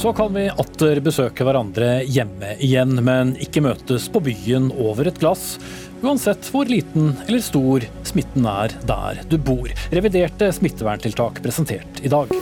Så 0.00 0.12
kan 0.16 0.32
vi 0.32 0.46
atter 0.48 0.96
besøke 1.04 1.44
hverandre 1.44 1.98
hjemme 2.08 2.54
igjen, 2.64 2.94
men 3.04 3.34
ikke 3.36 3.60
møtes 3.60 4.06
på 4.08 4.22
byen 4.24 4.70
over 4.80 5.10
et 5.10 5.20
glass. 5.20 5.58
Uansett 6.00 6.48
hvor 6.48 6.70
liten 6.72 7.10
eller 7.26 7.42
stor 7.44 7.84
smitten 8.08 8.48
er 8.48 8.72
der 8.88 9.20
du 9.28 9.36
bor. 9.36 9.68
Reviderte 9.92 10.48
smitteverntiltak 10.56 11.42
presentert 11.44 12.00
i 12.00 12.08
dag. 12.16 12.32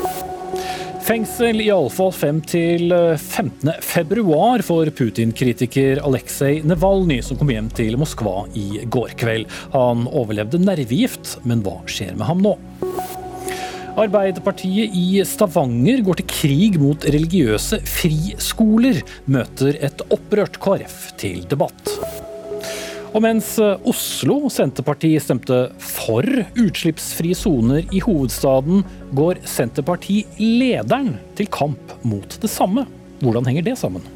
Fengsel 1.02 1.64
iallfall 1.64 2.14
5 2.14 2.41
til 2.46 2.95
15. 2.95 3.75
februar 3.82 4.62
for 4.62 4.95
Putin-kritiker 4.95 6.04
Aleksej 6.06 6.61
Nevalny, 6.62 7.18
som 7.27 7.43
kom 7.43 7.50
hjem 7.50 7.75
til 7.75 7.98
Moskva 7.98 8.45
i 8.54 8.84
går 8.86 9.18
kveld. 9.18 9.50
Han 9.75 10.06
overlevde 10.06 10.62
nervegift, 10.62 11.41
men 11.42 11.66
hva 11.66 11.80
skjer 11.91 12.14
med 12.14 12.30
ham 12.30 12.47
nå? 12.52 12.55
Arbeiderpartiet 13.98 14.95
i 14.95 15.19
Stavanger 15.27 16.05
går 16.06 16.20
til 16.20 16.27
krig 16.30 16.77
mot 16.79 17.02
religiøse 17.11 17.80
friskoler, 17.83 19.01
møter 19.27 19.75
et 19.83 20.05
opprørt 20.15 20.61
KrF 20.62 21.01
til 21.19 21.41
debatt. 21.51 21.91
Og 23.11 23.25
mens 23.25 23.56
Oslo 23.59 24.53
Senterparti 24.53 25.11
stemte 25.19 25.59
for 25.83 26.23
utslippsfrie 26.62 27.34
soner 27.34 27.89
i 27.91 28.03
hovedstaden, 28.05 28.84
går 29.19 29.42
Senterparti-lederen 29.48 31.17
til 31.34 31.51
kamp 31.51 31.97
mot 32.06 32.39
det 32.39 32.53
samme. 32.53 32.87
Hvordan 33.25 33.51
henger 33.51 33.67
det 33.73 33.78
sammen? 33.80 34.06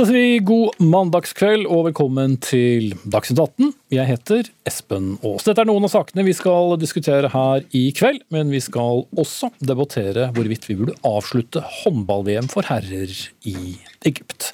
Da 0.00 0.06
sier 0.08 0.16
vi 0.16 0.38
god 0.48 0.78
mandagskveld 0.80 1.66
og 1.68 1.82
velkommen 1.90 2.38
til 2.40 2.94
Dagsnytt 3.12 3.42
18. 3.42 3.66
Jeg 3.92 4.08
heter 4.08 4.46
Espen 4.64 5.10
Aas. 5.20 5.44
Dette 5.44 5.60
er 5.60 5.68
noen 5.68 5.84
av 5.84 5.92
sakene 5.92 6.24
vi 6.24 6.32
skal 6.32 6.72
diskutere 6.80 7.28
her 7.28 7.66
i 7.76 7.82
kveld, 7.92 8.22
men 8.32 8.48
vi 8.48 8.62
skal 8.64 9.02
også 9.12 9.50
debattere 9.60 10.30
hvorvidt 10.32 10.64
vi 10.70 10.78
burde 10.78 10.96
avslutte 11.04 11.60
håndball-VM 11.82 12.48
for 12.48 12.64
herrer 12.72 13.12
i 13.44 13.76
Egypt. 14.08 14.48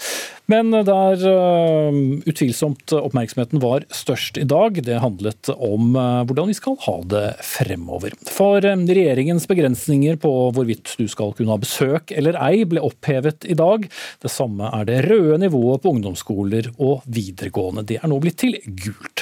Men 0.50 0.70
der 0.70 1.22
uh, 1.26 1.96
utvilsomt 2.28 2.92
oppmerksomheten 2.94 3.62
var 3.62 3.86
størst 3.90 4.38
i 4.38 4.46
dag, 4.46 4.78
det 4.86 5.00
handlet 5.02 5.50
om 5.54 5.96
uh, 5.98 6.22
hvordan 6.26 6.52
vi 6.52 6.54
skal 6.58 6.76
ha 6.84 6.96
det 7.10 7.24
fremover. 7.46 8.14
For 8.30 8.62
uh, 8.62 8.74
regjeringens 8.86 9.48
begrensninger 9.50 10.20
på 10.22 10.32
hvorvidt 10.54 10.94
du 11.00 11.06
skal 11.10 11.34
kunne 11.34 11.50
ha 11.54 11.62
besøk 11.62 12.14
eller 12.14 12.38
ei, 12.46 12.62
ble 12.68 12.84
opphevet 12.86 13.48
i 13.50 13.58
dag. 13.58 13.88
Det 14.22 14.30
samme 14.30 14.70
er 14.70 14.86
det 14.86 15.02
røde 15.08 15.40
nivået 15.42 15.82
på 15.82 15.96
ungdomsskoler 15.96 16.70
og 16.76 17.02
videregående. 17.10 17.86
Det 17.88 17.98
er 17.98 18.12
nå 18.12 18.20
blitt 18.22 18.38
til 18.44 18.60
gult. 18.84 19.15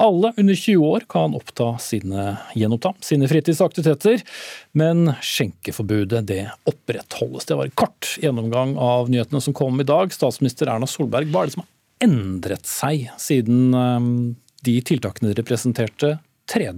Alle 0.00 0.32
under 0.36 0.54
20 0.54 0.86
år 0.86 1.06
kan 1.10 1.34
oppta 1.36 1.72
sine, 1.82 2.36
gjenoppta 2.54 2.94
sine 3.04 3.28
fritidsaktiviteter, 3.30 4.22
men 4.72 5.12
skjenkeforbudet 5.22 6.24
det 6.28 6.44
opprettholdes. 6.70 7.48
Det 7.48 7.58
var 7.58 7.68
en 7.68 7.76
kort 7.82 8.14
gjennomgang 8.22 8.76
av 8.80 9.10
nyhetene 9.12 9.42
som 9.44 9.56
kom 9.56 9.80
i 9.80 9.88
dag. 9.88 10.14
Statsminister 10.14 10.70
Erna 10.70 10.88
Solberg, 10.90 11.30
hva 11.30 11.44
er 11.44 11.50
det 11.50 11.58
som 11.58 11.64
har 11.64 11.70
endret 12.00 12.66
seg 12.68 13.10
siden 13.20 13.74
um, 13.76 14.10
de 14.64 14.78
tiltakene 14.84 15.32
dere 15.32 15.46
presenterte 15.46 16.16
3. 16.50 16.72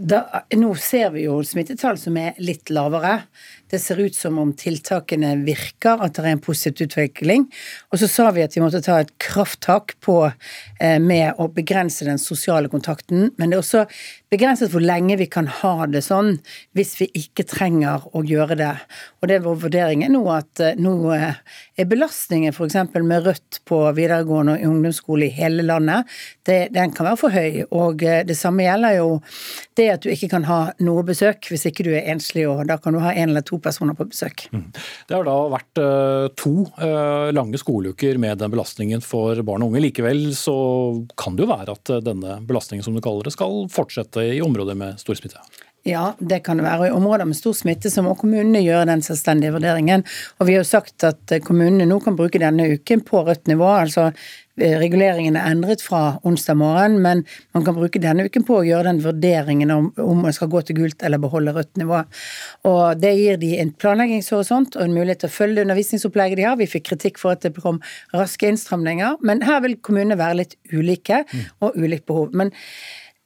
Da, 0.00 0.44
nå 0.56 0.70
ser 0.80 1.10
vi 1.12 1.26
jo 1.26 1.42
smittetall 1.44 1.98
som 2.00 2.16
er 2.16 2.38
litt 2.40 2.70
lavere. 2.72 3.18
Det 3.70 3.78
ser 3.82 4.00
ut 4.00 4.16
som 4.16 4.38
om 4.40 4.54
tiltakene 4.56 5.34
virker, 5.44 6.00
at 6.00 6.16
det 6.16 6.24
er 6.24 6.32
en 6.32 6.40
positiv 6.42 6.88
utvikling. 6.88 7.44
Og 7.92 8.00
så 8.00 8.08
sa 8.08 8.30
vi 8.32 8.42
at 8.42 8.56
vi 8.56 8.62
måtte 8.64 8.80
ta 8.82 8.96
et 9.02 9.12
krafttak 9.20 9.98
på 10.00 10.16
eh, 10.24 10.96
med 11.02 11.36
å 11.36 11.50
begrense 11.52 12.08
den 12.08 12.18
sosiale 12.22 12.70
kontakten. 12.72 13.28
Men 13.36 13.52
det 13.52 13.58
er 13.58 13.62
også 13.62 13.84
begrenset 14.32 14.72
hvor 14.72 14.82
lenge 14.82 15.18
vi 15.20 15.28
kan 15.30 15.50
ha 15.60 15.86
det 15.90 16.02
sånn 16.06 16.36
hvis 16.78 16.94
vi 17.02 17.10
ikke 17.20 17.44
trenger 17.50 18.08
å 18.16 18.24
gjøre 18.26 18.56
det. 18.58 18.72
Og 19.20 19.28
det 19.28 19.36
er 19.36 19.44
vår 19.44 19.60
vurdering 19.66 20.06
nå 20.10 20.24
at 20.32 20.64
eh, 20.64 20.80
nå 20.80 20.94
eh, 21.14 21.38
er 21.76 21.90
belastningen 21.90 22.56
f.eks. 22.56 22.78
med 22.96 23.28
rødt 23.28 23.60
på 23.68 23.82
videregående 23.98 24.56
og 24.56 24.66
ungdomsskole 24.70 25.28
i 25.28 25.34
hele 25.34 25.66
landet, 25.66 26.08
det, 26.48 26.72
den 26.74 26.94
kan 26.96 27.10
være 27.10 27.20
for 27.20 27.36
høy. 27.36 27.62
Og 27.68 28.02
eh, 28.06 28.22
det 28.26 28.38
samme 28.38 28.64
gjelder 28.66 28.98
jo 28.98 29.08
det 29.78 29.89
at 29.94 30.04
du 30.04 30.10
ikke 30.12 30.30
kan 30.32 30.46
ha 30.48 30.60
noe 30.84 31.04
besøk 31.06 31.50
hvis 31.50 31.66
ikke 31.70 31.86
du 31.86 31.92
er 31.94 32.08
enslig, 32.12 32.46
og 32.48 32.62
da 32.68 32.78
kan 32.80 32.96
du 32.96 33.00
ha 33.02 33.12
en 33.12 33.32
eller 33.32 33.44
to 33.46 33.60
personer 33.62 33.96
på 33.98 34.08
besøk. 34.10 34.46
Mm. 34.54 34.68
Det 35.08 35.16
har 35.16 35.26
da 35.26 35.36
vært 35.54 35.82
uh, 35.82 36.26
to 36.38 36.54
uh, 36.80 37.30
lange 37.34 37.60
skoleuker 37.60 38.20
med 38.22 38.40
den 38.42 38.52
belastningen 38.52 39.04
for 39.04 39.40
barn 39.46 39.64
og 39.64 39.72
unge. 39.72 39.84
Likevel 39.86 40.30
så 40.38 40.56
kan 41.20 41.38
det 41.38 41.46
jo 41.46 41.52
være 41.52 41.76
at 41.76 41.94
uh, 41.94 42.02
denne 42.04 42.40
belastningen 42.46 42.86
som 42.86 42.96
du 42.96 43.02
kaller 43.04 43.26
det, 43.26 43.34
skal 43.36 43.66
fortsette 43.72 44.24
i 44.36 44.42
områder 44.44 44.78
med 44.78 45.00
stor 45.02 45.18
smitte? 45.18 45.42
Ja, 45.88 46.14
det 46.18 46.42
kan 46.44 46.58
det 46.60 46.66
være. 46.66 46.82
Og 46.82 46.90
I 46.90 46.96
områder 46.98 47.24
med 47.24 47.38
stor 47.38 47.54
smitte 47.56 47.88
så 47.92 48.02
må 48.04 48.12
kommunene 48.18 48.60
gjøre 48.60 48.90
den 48.90 49.02
selvstendige 49.04 49.54
vurderingen. 49.54 50.04
Og 50.38 50.46
Vi 50.46 50.52
har 50.52 50.60
jo 50.60 50.68
sagt 50.68 51.04
at 51.08 51.40
kommunene 51.46 51.88
nå 51.88 52.00
kan 52.04 52.18
bruke 52.18 52.40
denne 52.42 52.68
uken 52.74 53.00
på 53.00 53.24
rødt 53.24 53.48
nivå. 53.48 53.64
altså 53.64 54.10
Reguleringen 54.60 55.36
er 55.38 55.46
endret 55.48 55.80
fra 55.80 56.18
onsdag 56.26 56.58
morgen, 56.60 56.98
men 57.00 57.22
man 57.54 57.64
kan 57.64 57.74
bruke 57.74 58.02
denne 58.02 58.26
uken 58.28 58.44
på 58.44 58.58
å 58.58 58.66
gjøre 58.66 58.90
den 58.90 59.00
vurderingen 59.00 59.70
om, 59.72 59.88
om 59.96 60.20
man 60.26 60.36
skal 60.36 60.50
gå 60.52 60.60
til 60.68 60.76
gult 60.82 61.02
eller 61.06 61.22
beholde 61.22 61.54
rødt 61.56 61.80
nivå. 61.80 62.02
Og 62.68 63.00
Det 63.00 63.14
gir 63.16 63.40
de 63.40 63.54
en 63.62 63.72
planleggingshorisont 63.72 64.76
og 64.76 64.84
en 64.84 64.96
mulighet 64.96 65.24
til 65.24 65.30
å 65.30 65.36
følge 65.38 65.64
undervisningsopplegget 65.64 66.42
de 66.42 66.48
har. 66.50 66.60
Vi 66.60 66.68
fikk 66.68 66.90
kritikk 66.90 67.22
for 67.22 67.32
at 67.32 67.46
det 67.46 67.56
kom 67.56 67.80
raske 68.12 68.52
innstramninger, 68.52 69.16
men 69.24 69.40
her 69.48 69.64
vil 69.64 69.78
kommunene 69.80 70.20
være 70.20 70.42
litt 70.42 70.58
ulike 70.74 71.24
og 71.64 71.78
ulikt 71.80 72.04
behov. 72.10 72.34
Men 72.36 72.52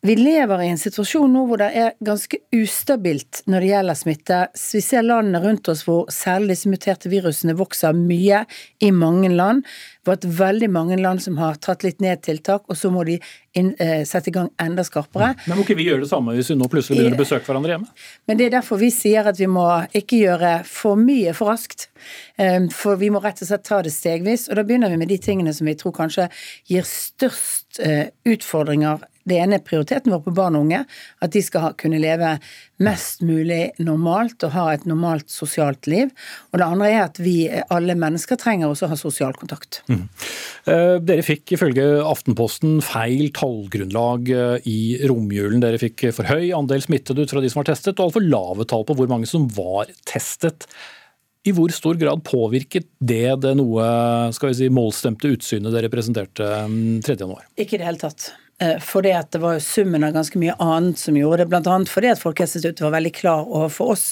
vi 0.05 0.17
lever 0.17 0.63
i 0.63 0.69
en 0.69 0.79
situasjon 0.79 1.33
nå 1.33 1.47
hvor 1.49 1.63
det 1.63 1.71
er 1.81 1.95
ganske 2.05 2.37
ustabilt 2.53 3.39
når 3.49 3.65
det 3.65 3.69
gjelder 3.71 3.97
smitte. 3.97 4.41
Vi 4.53 4.83
ser 4.85 5.07
landene 5.07 5.41
rundt 5.41 5.71
oss 5.73 5.81
hvor 5.87 6.11
særlig 6.13 6.53
disse 6.53 6.69
muterte 6.69 7.09
virusene 7.09 7.55
vokser 7.57 7.97
mye 7.97 8.43
i 8.85 8.91
mange 8.93 9.31
land. 9.33 9.63
Det 9.65 10.11
har 10.11 10.19
vært 10.19 10.27
veldig 10.43 10.69
mange 10.75 10.99
land 11.01 11.25
som 11.25 11.39
har 11.41 11.57
tatt 11.57 11.87
litt 11.87 12.05
ned 12.05 12.21
tiltak, 12.21 12.67
og 12.69 12.77
så 12.77 12.91
må 12.93 13.07
de 13.09 13.17
inn, 13.57 13.71
eh, 13.81 14.03
sette 14.05 14.29
i 14.29 14.35
gang 14.35 14.51
enda 14.61 14.85
skarpere. 14.85 15.31
Men 15.47 15.57
må 15.57 15.65
ikke 15.65 15.79
vi 15.79 15.89
gjøre 15.89 16.05
det 16.05 16.11
samme 16.11 16.37
hvis 16.37 16.53
vi 16.53 16.59
nå 16.61 16.69
plutselig 16.69 17.01
begynner 17.01 17.17
å 17.17 17.23
besøke 17.23 17.49
hverandre 17.49 17.73
hjemme? 17.73 17.89
Men 18.29 18.43
det 18.43 18.51
er 18.51 18.55
derfor 18.59 18.83
vi 18.85 18.93
sier 18.93 19.33
at 19.33 19.41
vi 19.41 19.49
må 19.49 19.65
ikke 19.97 20.21
gjøre 20.21 20.53
for 20.69 21.01
mye 21.01 21.33
for 21.33 21.55
raskt. 21.55 21.89
Um, 22.37 22.69
for 22.69 23.01
vi 23.01 23.09
må 23.09 23.25
rett 23.25 23.41
og 23.41 23.49
slett 23.49 23.65
ta 23.65 23.81
det 23.81 23.95
stegvis. 23.97 24.51
Og 24.51 24.61
da 24.61 24.69
begynner 24.69 24.93
vi 24.93 25.01
med 25.01 25.09
de 25.09 25.17
tingene 25.17 25.57
som 25.57 25.65
vi 25.65 25.79
tror 25.81 25.97
kanskje 25.97 26.29
gir 26.69 26.85
størst 26.85 27.81
uh, 27.81 28.13
utfordringer 28.29 29.09
det 29.29 29.39
ene 29.41 29.59
er 29.59 29.65
prioriteten 29.65 30.13
vår 30.13 30.23
på 30.27 30.35
barn 30.37 30.57
og 30.59 30.67
unge. 30.67 30.83
At 31.25 31.33
de 31.33 31.43
skal 31.45 31.73
kunne 31.81 32.01
leve 32.03 32.37
mest 32.85 33.23
mulig 33.25 33.71
normalt 33.83 34.43
og 34.45 34.53
ha 34.53 34.65
et 34.75 34.85
normalt 34.89 35.31
sosialt 35.33 35.89
liv. 35.91 36.11
Og 36.53 36.61
det 36.61 36.67
andre 36.67 36.91
er 36.91 37.03
at 37.07 37.21
vi, 37.23 37.37
alle 37.73 37.97
mennesker, 37.99 38.39
trenger 38.41 38.69
også 38.69 38.89
å 38.89 38.93
ha 38.93 38.99
sosial 39.01 39.37
kontakt. 39.39 39.81
Mm. 39.89 40.03
Eh, 40.71 40.97
dere 41.05 41.25
fikk 41.27 41.55
ifølge 41.57 41.87
Aftenposten 42.05 42.81
feil 42.85 43.31
tallgrunnlag 43.37 44.35
eh, 44.35 44.69
i 44.71 44.81
romjulen. 45.09 45.63
Dere 45.65 45.81
fikk 45.81 46.09
for 46.17 46.29
høy 46.29 46.51
andel 46.57 46.85
smittede 46.85 47.25
ut 47.25 47.33
fra 47.33 47.45
de 47.45 47.53
som 47.53 47.63
var 47.63 47.71
testet, 47.73 47.97
og 47.97 48.11
altfor 48.11 48.27
lave 48.27 48.69
tall 48.69 48.85
på 48.89 48.99
hvor 48.99 49.11
mange 49.11 49.31
som 49.31 49.49
var 49.57 49.93
testet. 50.09 50.69
I 51.45 51.53
hvor 51.53 51.73
stor 51.77 51.99
grad 52.01 52.23
påvirket 52.25 52.87
det 53.05 53.27
det 53.45 53.53
noe 53.59 53.85
skal 54.33 54.51
vi 54.51 54.63
si, 54.63 54.71
målstemte 54.73 55.29
utsynet 55.29 55.75
dere 55.75 55.93
presenterte 55.93 56.47
3.1? 56.65 57.29
Mm, 57.29 57.37
Ikke 57.61 57.77
i 57.77 57.83
det 57.83 57.89
hele 57.89 58.01
tatt. 58.01 58.31
Eh, 58.63 58.79
fordi 58.79 59.11
at 59.11 59.33
det 59.35 59.41
var 59.43 59.57
jo 59.57 59.63
summen 59.67 60.05
av 60.07 60.13
ganske 60.15 60.39
mye 60.39 60.55
annet 60.63 61.01
som 61.01 61.17
gjorde 61.19 61.43
det, 61.43 61.49
bl.a. 61.51 61.79
fordi 61.91 62.11
at 62.13 62.21
Folkehelseinstituttet 62.23 62.85
var 62.87 62.95
veldig 62.95 63.11
klar 63.17 63.49
overfor 63.49 63.95
oss 63.97 64.05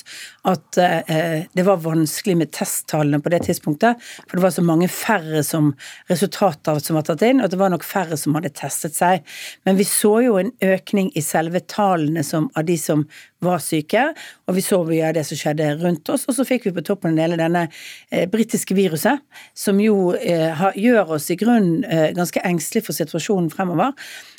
at 0.51 0.79
eh, 0.83 1.45
det 1.55 1.67
var 1.67 1.79
vanskelig 1.85 2.35
med 2.41 2.51
testtallene 2.51 3.21
på 3.23 3.31
det 3.31 3.45
tidspunktet. 3.47 4.03
For 4.27 4.39
det 4.39 4.43
var 4.43 4.55
så 4.57 4.65
mange 4.67 4.89
færre 4.91 5.45
som 5.47 5.71
resultater 6.11 6.81
som 6.83 6.99
var 6.99 7.07
tatt 7.07 7.23
inn, 7.29 7.43
og 7.43 7.53
det 7.53 7.61
var 7.61 7.71
nok 7.71 7.87
færre 7.87 8.19
som 8.19 8.35
hadde 8.35 8.51
testet 8.59 8.99
seg. 8.99 9.23
Men 9.63 9.79
vi 9.79 9.87
så 9.87 10.17
jo 10.27 10.35
en 10.41 10.51
økning 10.73 11.13
i 11.15 11.23
selve 11.23 11.63
tallene 11.71 12.27
som, 12.27 12.51
av 12.59 12.67
de 12.67 12.79
som 12.83 13.07
var 13.43 13.63
syke, 13.63 14.09
og 14.47 14.59
vi 14.59 14.67
så 14.67 14.81
mye 14.87 15.07
av 15.09 15.17
det 15.17 15.25
som 15.29 15.39
skjedde 15.39 15.71
rundt 15.83 16.11
oss. 16.11 16.27
Og 16.27 16.35
så 16.35 16.47
fikk 16.47 16.67
vi 16.69 16.75
på 16.75 16.85
toppen 16.87 17.15
en 17.15 17.23
del 17.23 17.37
av 17.37 17.43
denne 17.45 17.69
eh, 18.11 18.27
britiske 18.31 18.75
viruset, 18.79 19.23
som 19.55 19.79
jo 19.83 20.13
eh, 20.19 20.67
gjør 20.79 21.17
oss 21.19 21.31
i 21.31 21.39
grunnen 21.39 21.87
eh, 21.87 22.11
ganske 22.17 22.43
engstelige 22.47 22.91
for 22.91 22.99
situasjonen 22.99 23.51
fremover. 23.55 23.95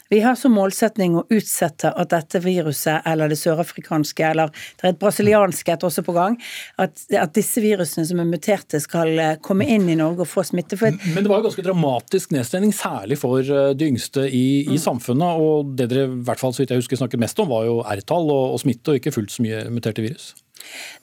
Vi 0.09 0.19
har 0.21 0.35
som 0.35 0.53
målsetning 0.53 1.15
å 1.17 1.23
utsette 1.31 1.89
at 1.89 2.11
dette 2.11 2.41
viruset, 2.43 3.01
eller 3.09 3.31
det 3.31 3.37
sørafrikanske, 3.39 4.25
eller 4.33 4.51
det 4.51 4.85
er 4.85 4.93
et 4.93 4.99
brasilianske 5.01 5.73
et 5.73 5.85
også 5.87 6.03
på 6.05 6.15
gang, 6.15 6.37
at, 6.81 7.05
at, 7.09 7.33
disse 7.33 7.63
virusene 7.63 8.05
som 8.05 8.21
er 8.21 8.29
muterte, 8.29 8.81
skal 8.83 9.13
eh, 9.17 9.35
komme 9.41 9.65
inn 9.65 9.87
i 9.89 9.97
Norge 9.99 10.25
og 10.25 10.29
få 10.29 10.45
smitte. 10.45 10.77
For... 10.79 10.93
Men 11.15 11.23
det 11.23 11.31
var 11.31 11.41
jo 11.41 11.47
ganske 11.47 11.65
dramatisk 11.65 12.35
nedstengning, 12.35 12.75
særlig 12.75 13.17
for 13.21 13.41
eh, 13.41 13.71
de 13.77 13.89
yngste 13.89 14.27
i, 14.27 14.45
i 14.67 14.75
mm. 14.75 14.81
samfunnet. 14.85 15.43
Og 15.43 15.73
det 15.77 15.89
dere 15.93 16.09
i 16.09 16.23
hvert 16.27 16.41
fall 16.41 16.53
så 16.53 16.63
vidt 16.63 16.75
jeg 16.75 16.83
husker 16.83 16.99
snakket 16.99 17.23
mest 17.23 17.41
om, 17.41 17.49
var 17.49 17.67
jo 17.69 17.79
R-tall 17.81 18.29
og, 18.29 18.57
og 18.57 18.63
smitte, 18.63 18.93
og 18.93 19.01
ikke 19.01 19.15
fullt 19.15 19.33
så 19.33 19.45
mye 19.45 19.65
muterte 19.73 20.05
virus. 20.05 20.33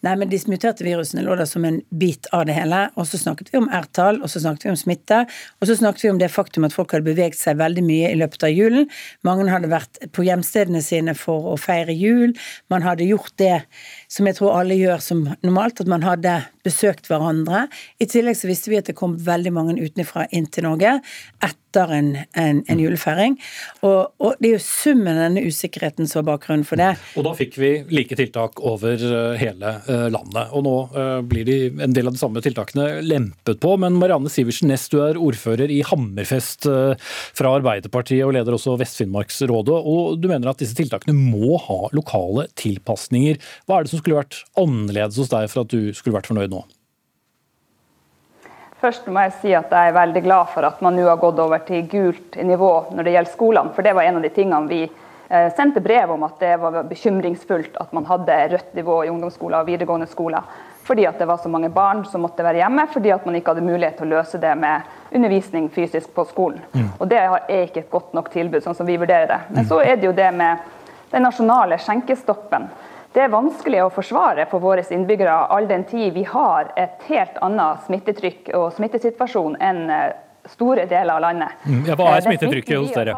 Nei, 0.06 0.14
men 0.20 0.30
de 0.30 0.40
muterte 0.50 0.86
virusene 0.86 1.24
lå 1.26 1.36
der 1.38 1.48
som 1.48 1.64
en 1.68 1.80
bit 2.00 2.28
av 2.36 2.46
det 2.48 2.56
hele. 2.56 2.86
Og 2.96 3.08
så 3.10 3.20
snakket 3.20 3.52
vi 3.52 3.60
om 3.60 3.68
R-tall, 3.80 4.20
og 4.24 4.32
så 4.32 4.42
snakket 4.42 4.66
vi 4.66 4.72
om 4.72 4.78
smitte. 4.80 5.22
Og 5.60 5.70
så 5.70 5.76
snakket 5.78 6.06
vi 6.06 6.12
om 6.14 6.20
det 6.22 6.30
faktum 6.32 6.66
at 6.68 6.76
folk 6.76 6.94
hadde 6.94 7.08
beveget 7.08 7.38
seg 7.40 7.60
veldig 7.60 7.84
mye 7.86 8.12
i 8.12 8.18
løpet 8.20 8.46
av 8.48 8.54
julen. 8.54 8.88
Mange 9.26 9.48
hadde 9.50 9.72
vært 9.72 10.00
på 10.16 10.24
hjemstedene 10.26 10.82
sine 10.84 11.16
for 11.18 11.52
å 11.52 11.56
feire 11.60 11.94
jul. 11.96 12.36
Man 12.72 12.86
hadde 12.86 13.08
gjort 13.08 13.34
det 13.40 13.56
som 14.10 14.26
jeg 14.26 14.40
tror 14.40 14.58
alle 14.58 14.78
gjør 14.78 15.02
som 15.04 15.22
normalt, 15.46 15.80
at 15.82 15.90
man 15.90 16.02
hadde 16.02 16.40
besøkt 16.66 17.08
hverandre. 17.10 17.68
I 18.02 18.08
tillegg 18.10 18.36
så 18.38 18.50
visste 18.50 18.72
vi 18.72 18.80
at 18.80 18.90
det 18.90 18.98
kom 18.98 19.16
veldig 19.22 19.54
mange 19.54 19.78
utenfra 19.80 20.26
inn 20.34 20.50
til 20.50 20.66
Norge 20.66 20.98
etter 21.46 21.92
en, 21.94 22.08
en, 22.34 22.60
en 22.66 22.80
julefeiring. 22.82 23.36
Og, 23.86 24.10
og, 24.18 24.34
det 24.42 24.48
er 24.48 24.54
jo 24.56 24.62
summen 24.64 25.14
av 25.14 25.28
denne 25.28 25.44
usikkerheten 25.46 26.08
som 26.10 26.20
er 26.20 26.26
bakgrunnen 26.32 26.66
for 26.66 26.80
det. 26.80 26.90
Og 27.14 27.24
da 27.28 27.32
fikk 27.38 27.54
vi 27.62 27.70
like 27.94 28.18
tiltak 28.18 28.58
over 28.66 28.98
eh, 28.98 29.38
hele 29.38 29.76
eh, 29.86 30.08
landet. 30.10 30.50
Og 30.50 30.66
nå 30.66 30.74
uh, 30.96 31.20
blir 31.22 31.46
de 31.46 31.58
en 31.86 31.94
del 31.94 32.10
av 32.10 32.16
de 32.16 32.20
samme 32.20 32.42
tiltakene 32.42 32.88
lempet 33.06 33.62
på. 33.62 33.76
Men 33.80 34.00
Marianne 34.00 34.32
Sivertsen 34.32 34.72
Næss, 34.72 34.88
du 34.90 34.98
er 35.04 35.20
ordfører 35.20 35.70
i 35.70 35.80
Hammerfest 35.86 36.66
fra 36.66 37.54
Arbeiderpartiet 37.56 38.26
og 38.26 38.34
leder 38.34 38.56
også 38.56 38.74
Vest-Finnmarksrådet. 38.80 39.78
Og 39.94 40.18
du 40.20 40.28
mener 40.30 40.50
at 40.50 40.60
disse 40.60 40.76
tiltakene 40.76 41.14
må 41.14 41.54
ha 41.62 41.78
lokale 41.96 42.48
tilpasninger. 42.58 43.38
Hva 43.70 43.78
er 43.78 43.86
det 43.86 43.94
som 43.94 43.99
skulle 44.00 44.20
vært 44.20 44.42
annerledes 44.58 45.18
hos 45.20 45.32
deg 45.32 45.48
for 45.52 45.64
at 45.64 45.72
du 45.72 45.94
skulle 45.96 46.16
vært 46.18 46.30
fornøyd 46.30 46.52
nå? 46.52 46.64
Først 48.80 49.10
må 49.12 49.20
jeg 49.26 49.36
si 49.42 49.50
at 49.52 49.68
jeg 49.68 49.90
er 49.90 49.96
veldig 49.96 50.22
glad 50.24 50.48
for 50.54 50.64
at 50.64 50.80
man 50.80 50.96
nå 50.96 51.04
har 51.04 51.20
gått 51.20 51.40
over 51.42 51.60
til 51.66 51.84
gult 51.90 52.38
nivå 52.40 52.72
når 52.94 53.04
det 53.04 53.12
gjelder 53.12 53.34
skolene. 53.34 53.74
For 53.76 53.84
det 53.84 53.92
var 53.96 54.08
en 54.08 54.20
av 54.20 54.24
de 54.24 54.30
tingene 54.32 54.70
vi 54.70 54.80
eh, 54.86 55.50
sendte 55.56 55.82
brev 55.84 56.14
om 56.14 56.24
at 56.24 56.40
det 56.40 56.54
var 56.62 56.78
bekymringsfullt 56.88 57.76
at 57.82 57.92
man 57.96 58.08
hadde 58.08 58.38
rødt 58.54 58.72
nivå 58.78 59.02
i 59.04 59.10
ungdomsskoler 59.12 59.60
og 59.60 59.68
videregående 59.68 60.08
skoler. 60.08 60.48
Fordi 60.88 61.04
at 61.06 61.20
det 61.20 61.28
var 61.28 61.36
så 61.42 61.52
mange 61.52 61.68
barn 61.68 62.06
som 62.08 62.24
måtte 62.24 62.42
være 62.42 62.62
hjemme, 62.62 62.86
fordi 62.90 63.12
at 63.12 63.26
man 63.28 63.36
ikke 63.36 63.52
hadde 63.52 63.66
mulighet 63.68 64.00
til 64.00 64.08
å 64.08 64.14
løse 64.16 64.40
det 64.40 64.54
med 64.58 64.88
undervisning 65.12 65.68
fysisk 65.70 66.14
på 66.16 66.24
skolen. 66.32 66.64
Mm. 66.72 66.88
Og 66.96 67.08
Det 67.12 67.20
er 67.20 67.66
ikke 67.66 67.84
et 67.84 67.92
godt 67.92 68.16
nok 68.16 68.32
tilbud, 68.32 68.62
sånn 68.64 68.78
som 68.78 68.88
vi 68.88 68.96
vurderer 68.98 69.28
det. 69.28 69.40
Men 69.52 69.68
så 69.68 69.82
er 69.84 70.00
det 70.00 70.08
jo 70.08 70.16
det 70.16 70.30
med 70.34 70.64
den 71.12 71.28
nasjonale 71.28 71.76
skjenkestoppen. 71.84 72.70
Det 73.10 73.24
er 73.24 73.30
vanskelig 73.32 73.80
å 73.82 73.90
forsvare 73.90 74.44
for 74.50 74.62
våre 74.62 74.84
innbyggere 74.94 75.34
all 75.50 75.66
den 75.66 75.82
tid 75.90 76.12
vi 76.14 76.22
har 76.30 76.68
et 76.78 77.00
helt 77.08 77.40
annet 77.42 77.82
smittetrykk 77.88 78.52
og 78.54 78.68
smittesituasjon 78.76 79.56
enn 79.58 79.80
eh, 79.90 80.12
store 80.52 80.84
deler 80.86 81.16
av 81.16 81.24
landet. 81.24 81.64
Mm, 81.66 81.82
ja, 81.88 81.96
hva 81.98 82.12
er 82.12 82.20
eh, 82.20 82.28
smittetrykket 82.28 82.78
hos 82.78 82.94
dere? 82.94 83.16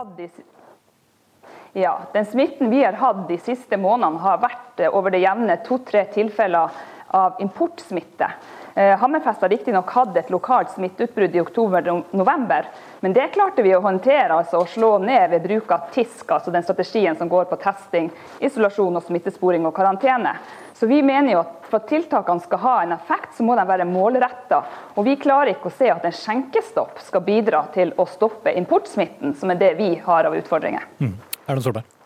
Ja, 1.77 1.99
Den 2.15 2.25
smitten 2.29 2.73
vi 2.73 2.81
har 2.85 2.97
hatt 3.01 3.27
de 3.29 3.37
siste 3.41 3.77
månedene, 3.81 4.21
har 4.25 4.41
vært 4.41 4.81
eh, 4.81 4.89
over 4.97 5.13
det 5.13 5.21
jevne 5.27 5.59
to-tre 5.67 6.07
tilfeller 6.15 6.73
av 7.13 7.41
importsmitte. 7.45 8.31
Eh, 8.75 8.97
Hammerfest 8.99 9.43
har 9.43 9.49
riktignok 9.49 9.91
hatt 9.91 10.17
et 10.17 10.31
lokalt 10.31 10.71
smitteutbrudd 10.71 11.35
i 11.37 11.41
oktober-november, 11.41 12.69
men 13.01 13.13
det 13.13 13.29
klarte 13.35 13.63
vi 13.63 13.75
å 13.77 13.83
håndtere 13.85 14.39
altså 14.39 14.63
å 14.63 14.69
slå 14.69 14.95
ned 15.03 15.31
ved 15.31 15.45
bruk 15.45 15.71
av 15.75 15.91
TISK, 15.93 16.31
altså 16.31 16.55
den 16.55 16.65
strategien 16.65 17.17
som 17.19 17.29
går 17.29 17.51
på 17.51 17.59
testing, 17.61 18.09
isolasjon, 18.41 18.97
og 18.97 19.05
smittesporing 19.05 19.67
og 19.69 19.75
karantene. 19.77 20.37
Så 20.73 20.89
vi 20.89 21.03
mener 21.03 21.37
jo 21.37 21.43
at 21.45 21.59
For 21.73 21.81
at 21.81 21.87
tiltakene 21.89 22.45
skal 22.45 22.61
ha 22.61 22.73
en 22.83 22.91
effekt, 22.93 23.31
så 23.33 23.47
må 23.49 23.55
de 23.57 23.63
være 23.65 23.87
målretta. 23.89 24.59
Og 24.93 25.07
vi 25.07 25.15
klarer 25.17 25.55
ikke 25.55 25.71
å 25.71 25.73
se 25.73 25.89
at 25.89 26.05
en 26.05 26.13
skjenkestopp 26.13 27.01
skal 27.01 27.25
bidra 27.25 27.63
til 27.73 27.95
å 27.97 28.05
stoppe 28.05 28.53
importsmitten, 28.61 29.33
som 29.41 29.55
er 29.55 29.63
det 29.63 29.73
vi 29.81 29.95
har 30.05 30.29
av 30.29 30.37
utfordringer. 30.37 30.85
Mm. 31.01 31.17
Erna 31.47 31.65
Solberg. 31.65 32.02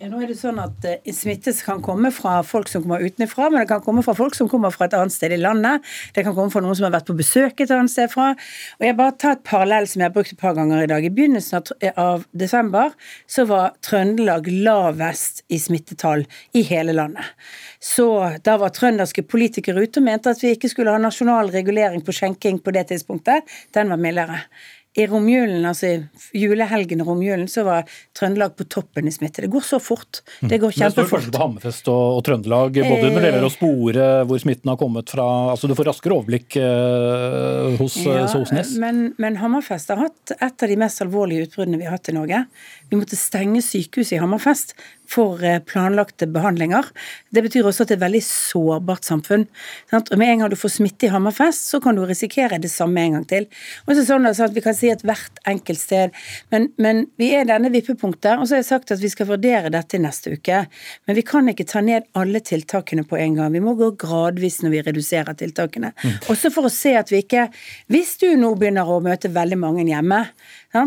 Ja, 0.00 0.08
nå 0.08 0.16
er 0.24 0.30
det 0.30 0.38
sånn 0.38 0.56
at 0.56 0.84
uh, 0.88 1.08
Smitte 1.12 1.52
kan 1.60 1.82
komme 1.84 2.08
fra 2.16 2.38
folk 2.46 2.70
som 2.72 2.80
kommer 2.86 3.02
utenfra, 3.04 3.50
men 3.52 3.60
det 3.60 3.68
kan 3.68 3.82
komme 3.84 4.00
fra 4.00 4.14
folk 4.16 4.32
som 4.32 4.48
kommer 4.48 4.72
fra 4.72 4.86
et 4.88 4.96
annet 4.96 5.12
sted 5.12 5.34
i 5.36 5.36
landet. 5.36 5.84
Det 6.16 6.24
kan 6.24 6.32
komme 6.32 6.48
fra 6.48 6.62
noen 6.64 6.78
som 6.78 6.86
har 6.86 6.94
vært 6.94 7.10
på 7.10 7.18
besøk 7.18 7.60
et 7.60 7.74
annet 7.76 7.92
sted 7.92 8.08
fra. 8.08 8.30
Og 8.78 8.86
jeg 8.86 8.96
bare 8.96 9.14
tar 9.20 9.36
et 9.36 9.44
parallell 9.44 9.90
som 9.90 10.00
jeg 10.00 10.08
har 10.08 10.14
brukt 10.14 10.32
et 10.32 10.40
par 10.40 10.56
ganger 10.56 10.86
i 10.86 10.88
dag. 10.88 11.04
I 11.04 11.12
begynnelsen 11.12 11.60
av, 11.60 11.92
av 12.00 12.24
desember 12.32 12.96
så 13.28 13.44
var 13.52 13.76
Trøndelag 13.84 14.48
lavest 14.48 15.44
i 15.52 15.60
smittetall 15.60 16.24
i 16.56 16.64
hele 16.72 16.96
landet. 16.96 17.36
Så 17.76 18.08
da 18.40 18.56
var 18.60 18.72
trønderske 18.72 19.28
politikere 19.28 19.84
ute 19.84 20.00
og 20.00 20.08
mente 20.08 20.32
at 20.32 20.40
vi 20.40 20.56
ikke 20.56 20.72
skulle 20.72 20.96
ha 20.96 21.04
nasjonal 21.04 21.52
regulering 21.52 22.00
på 22.00 22.16
skjenking 22.16 22.64
på 22.64 22.72
det 22.72 22.88
tidspunktet. 22.88 23.44
Den 23.76 23.92
var 23.92 24.00
mildere. 24.00 24.46
I 24.98 25.04
romjulen, 25.06 25.62
altså 25.70 25.92
julehelgen 26.34 27.04
og 27.04 27.12
romjulen, 27.12 27.46
så 27.46 27.62
var 27.62 27.86
Trøndelag 28.18 28.56
på 28.58 28.64
toppen 28.66 29.06
i 29.06 29.12
smitte. 29.14 29.44
Det 29.44 29.50
går 29.52 29.62
så 29.62 29.78
fort. 29.78 30.18
Det 30.40 30.58
går 30.58 30.72
kjempefort. 30.74 30.82
Det 30.82 30.94
står 30.96 31.10
forskjell 31.12 31.34
på 31.36 31.42
Hammerfest 31.44 31.90
og, 31.92 32.16
og, 32.16 32.22
Trøndelag, 32.26 32.74
både 32.74 33.12
når 33.12 33.20
det 33.20 33.30
gjelder 33.30 33.46
å 33.46 33.52
spore 33.54 34.08
hvor 34.26 34.42
smitten 34.42 34.72
har 34.72 34.80
kommet 34.80 35.14
fra. 35.14 35.28
altså 35.52 35.70
Du 35.70 35.76
får 35.78 35.92
raskere 35.92 36.16
overblikk 36.18 36.58
eh, 36.58 37.78
hos 37.78 38.00
ja, 38.02 38.26
Sosnes. 38.34 38.74
Men, 38.82 39.12
men 39.22 39.38
Hammerfest 39.38 39.94
har 39.94 40.02
hatt 40.08 40.34
et 40.34 40.66
av 40.66 40.74
de 40.74 40.80
mest 40.82 41.06
alvorlige 41.06 41.46
utbruddene 41.46 41.78
vi 41.78 41.86
har 41.86 41.94
hatt 41.94 42.10
i 42.10 42.16
Norge. 42.18 42.42
Vi 42.90 42.98
måtte 42.98 43.18
stenge 43.20 43.62
sykehuset 43.62 44.18
i 44.18 44.22
Hammerfest 44.24 44.74
for 45.10 45.42
eh, 45.46 45.58
planlagte 45.62 46.26
behandlinger. 46.30 46.90
Det 47.30 47.42
betyr 47.46 47.66
også 47.66 47.84
at 47.84 47.92
det 47.92 47.96
er 47.96 48.00
et 48.00 48.06
veldig 48.08 48.22
sårbart 48.26 49.06
samfunn. 49.06 49.46
Og 49.94 50.18
Med 50.18 50.34
en 50.34 50.44
gang 50.44 50.52
du 50.52 50.58
får 50.58 50.76
smitte 50.80 51.06
i 51.08 51.14
Hammerfest, 51.14 51.70
så 51.70 51.80
kan 51.82 51.98
du 51.98 52.04
risikere 52.06 52.60
det 52.62 52.70
samme 52.72 53.02
en 53.06 53.18
gang 53.18 53.26
til. 53.30 53.48
Og 53.86 53.94
så 53.94 54.06
sånn 54.06 54.26
at 54.26 54.38
Vi 54.54 54.62
kan 54.64 54.74
si 54.80 54.90
at 54.92 55.04
hvert 55.06 55.40
enkelt 55.48 55.80
sted 55.80 56.16
men, 56.50 56.68
men, 56.80 57.04
vi 57.20 57.30
er 57.36 57.46
denne 57.48 57.70
vippepunktet, 57.72 58.38
og 58.38 58.46
så 58.46 58.56
har 58.56 58.62
jeg 58.62 58.68
sagt 58.70 58.92
at 58.94 59.02
vi 59.02 59.10
skal 59.12 59.28
vurdere 59.28 59.70
dette 59.72 59.98
neste 60.00 60.34
uke. 60.34 60.62
Men 61.06 61.18
vi 61.18 61.24
kan 61.26 61.48
ikke 61.50 61.66
ta 61.68 61.82
ned 61.84 62.08
alle 62.18 62.40
tiltakene 62.44 63.04
på 63.08 63.18
en 63.20 63.36
gang. 63.38 63.52
Vi 63.54 63.62
må 63.64 63.74
gå 63.78 63.92
gradvis 64.00 64.60
når 64.64 64.74
vi 64.74 64.82
reduserer 64.88 65.36
tiltakene. 65.38 65.92
Mm. 66.00 66.16
Også 66.32 66.52
for 66.54 66.68
å 66.68 66.72
se 66.72 66.94
at 66.98 67.12
vi 67.12 67.22
ikke 67.24 67.48
Hvis 67.90 68.16
du 68.20 68.26
nå 68.38 68.52
begynner 68.58 68.88
å 68.88 69.00
møte 69.04 69.30
veldig 69.32 69.58
mange 69.60 69.84
hjemme, 69.88 70.22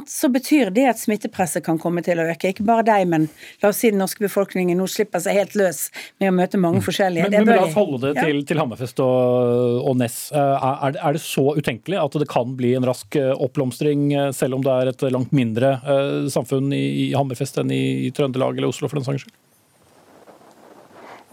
så 0.07 0.29
betyr 0.31 0.69
det 0.71 0.85
at 0.87 0.99
smittepresset 0.99 1.63
kan 1.65 1.77
komme 1.81 2.03
til 2.05 2.21
å 2.21 2.27
øke. 2.31 2.53
Ikke 2.53 2.63
bare 2.67 2.85
deg, 2.87 3.03
men 3.11 3.27
la 3.61 3.71
oss 3.73 3.81
si 3.83 3.91
den 3.91 3.99
norske 3.99 4.23
befolkningen 4.23 4.79
nå 4.79 4.87
slipper 4.87 5.19
seg 5.23 5.35
helt 5.41 5.57
løs 5.59 5.89
med 6.23 6.31
å 6.31 6.35
møte 6.37 6.61
mange 6.61 6.79
mm. 6.79 6.85
forskjellige. 6.87 7.27
Men, 7.33 7.43
men 7.49 7.59
la 7.59 7.67
oss 7.67 7.75
holde 7.75 7.99
det 8.05 8.13
til, 8.21 8.39
ja. 8.39 8.47
til 8.47 8.63
Hammerfest 8.63 9.03
og, 9.03 9.83
og 9.83 9.99
Ness. 9.99 10.17
Eh, 10.31 10.67
er, 10.71 10.95
er, 10.95 11.17
det 11.17 11.23
så 11.25 11.49
utenkelig 11.57 11.99
at 11.99 12.19
det 12.23 12.29
kan 12.31 12.55
bli 12.59 12.73
en 12.79 12.87
rask 12.87 13.19
eh, 13.19 13.33
oppblomstring, 13.33 14.07
eh, 14.15 14.31
selv 14.35 14.59
om 14.59 14.63
det 14.63 14.73
er 14.73 14.93
et 14.93 15.07
langt 15.11 15.35
mindre 15.35 15.75
samfunn 16.31 16.71
i, 16.75 16.83
i 17.03 17.13
Hammerfest 17.17 17.59
enn 17.59 17.71
i, 17.73 17.83
i 18.07 18.11
Trøndelag 18.15 18.55
eller 18.57 18.71
Oslo, 18.71 18.87
for 18.87 18.99
den 18.99 19.07
saks 19.07 19.25
skyld? 19.25 19.39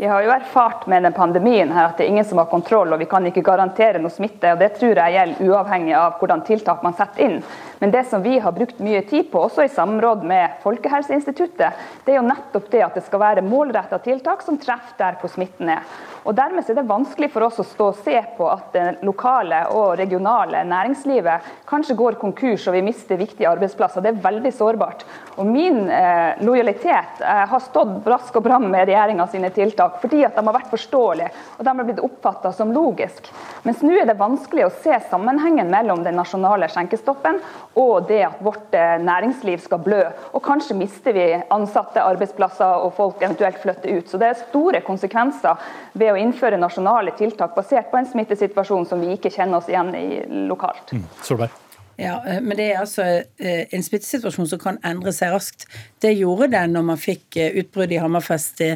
Vi 0.01 0.07
har 0.07 0.23
jo 0.25 0.31
erfart 0.33 0.87
med 0.87 1.03
den 1.03 1.13
pandemien 1.13 1.69
her 1.77 1.91
at 1.91 1.99
det 1.99 2.07
er 2.07 2.15
ingen 2.15 2.25
som 2.25 2.39
har 2.41 2.47
kontroll, 2.49 2.89
og 2.89 3.03
vi 3.03 3.09
kan 3.09 3.27
ikke 3.29 3.43
garantere 3.45 4.01
noe 4.01 4.09
smitte. 4.09 4.55
og 4.55 4.63
Det 4.63 4.71
tror 4.79 4.97
jeg 4.97 5.13
gjelder 5.13 5.51
uavhengig 5.51 5.93
av 5.93 6.15
hvordan 6.17 6.45
tiltak 6.47 6.81
man 6.87 6.97
setter 6.97 7.27
inn. 7.27 7.35
Men 7.81 7.91
det 7.91 8.05
som 8.05 8.23
vi 8.23 8.39
har 8.39 8.53
brukt 8.53 8.79
mye 8.79 9.01
tid 9.09 9.31
på, 9.33 9.41
også 9.41 9.65
i 9.65 9.71
samråd 9.73 10.25
med 10.29 10.59
Folkehelseinstituttet, 10.61 11.79
det 12.05 12.13
er 12.13 12.19
jo 12.19 12.27
nettopp 12.27 12.67
det 12.69 12.83
at 12.85 12.99
det 12.99 13.07
skal 13.07 13.23
være 13.23 13.45
målretta 13.47 13.97
tiltak 14.05 14.43
som 14.45 14.59
treffer 14.61 14.99
der 14.99 15.17
hvor 15.17 15.33
smitten 15.33 15.71
er. 15.73 15.87
Og 16.29 16.37
Dermed 16.37 16.69
er 16.69 16.77
det 16.77 16.85
vanskelig 16.85 17.31
for 17.33 17.47
oss 17.47 17.63
å 17.63 17.65
stå 17.65 17.87
og 17.89 18.03
se 18.05 18.19
på 18.37 18.49
at 18.53 18.75
det 18.75 18.85
lokale 19.09 19.63
og 19.73 19.95
regionale 19.97 20.61
næringslivet 20.69 21.49
kanskje 21.71 21.97
går 21.97 22.19
konkurs 22.21 22.67
og 22.69 22.77
vi 22.77 22.83
mister 22.85 23.17
viktige 23.17 23.49
arbeidsplasser. 23.49 24.05
Det 24.05 24.13
er 24.13 24.21
veldig 24.29 24.53
sårbart. 24.53 25.07
Og 25.41 25.49
Min 25.49 25.89
eh, 25.89 26.37
lojalitet 26.45 27.25
eh, 27.25 27.45
har 27.49 27.65
stått 27.65 27.97
brask 28.05 28.37
og 28.37 28.45
bram 28.45 28.69
med 28.69 28.91
regjeringa 28.91 29.25
sine 29.33 29.49
tiltak 29.57 29.97
fordi 30.05 30.21
at 30.29 30.37
de 30.37 30.45
har 30.45 30.59
vært 30.59 30.69
forståelige 30.75 31.33
og 31.57 31.65
de 31.65 31.73
har 31.73 31.89
blitt 31.89 32.05
oppfatta 32.05 32.53
som 32.53 32.77
logisk. 32.77 33.33
Mens 33.65 33.81
nå 33.81 33.97
er 33.97 34.09
det 34.09 34.21
vanskelig 34.21 34.69
å 34.69 34.75
se 34.85 35.01
sammenhengen 35.09 35.73
mellom 35.73 36.05
den 36.05 36.21
nasjonale 36.21 36.69
skjenkestoppen 36.69 37.41
og 37.79 38.09
det 38.09 38.21
at 38.27 38.43
vårt 38.43 38.75
eh, 38.75 38.97
næringsliv 39.03 39.59
skal 39.63 39.83
blø. 39.85 40.01
Og 40.35 40.43
kanskje 40.43 40.77
mister 40.77 41.15
vi 41.15 41.27
ansatte, 41.55 42.03
arbeidsplasser 42.03 42.85
og 42.85 42.93
folk 42.97 43.23
eventuelt 43.23 43.61
flytter 43.63 43.99
ut. 43.99 44.11
Så 44.11 44.19
det 44.19 44.31
er 44.31 44.43
store 44.43 44.83
konsekvenser 44.87 45.71
ved 45.95 46.13
å 46.13 46.19
innføre 46.19 46.61
nasjonale 46.61 47.15
tiltak 47.19 47.55
basert 47.55 47.91
på 47.93 48.01
en 48.01 48.11
smittesituasjon 48.11 48.89
som 48.91 49.03
vi 49.03 49.15
ikke 49.15 49.33
kjenner 49.35 49.61
oss 49.61 49.71
igjen 49.71 49.95
i 49.95 50.07
lokalt. 50.51 50.91
Mm. 50.93 51.07
Solberg. 51.23 51.70
Ja, 52.01 52.17
eh, 52.27 52.41
men 52.41 52.57
det 52.57 52.71
er 52.71 52.81
altså 52.81 53.05
eh, 53.05 53.67
en 53.75 53.85
smittesituasjon 53.85 54.49
som 54.51 54.61
kan 54.63 54.79
endre 54.87 55.13
seg 55.15 55.35
raskt. 55.35 55.67
Det 56.03 56.13
gjorde 56.17 56.51
det 56.55 56.63
når 56.73 56.87
man 56.93 57.01
fikk 57.01 57.37
utbrudd 57.37 57.59
utbruddet 57.61 57.97
i 57.97 58.01
Hammerfest 58.01 58.61
i, 58.65 58.71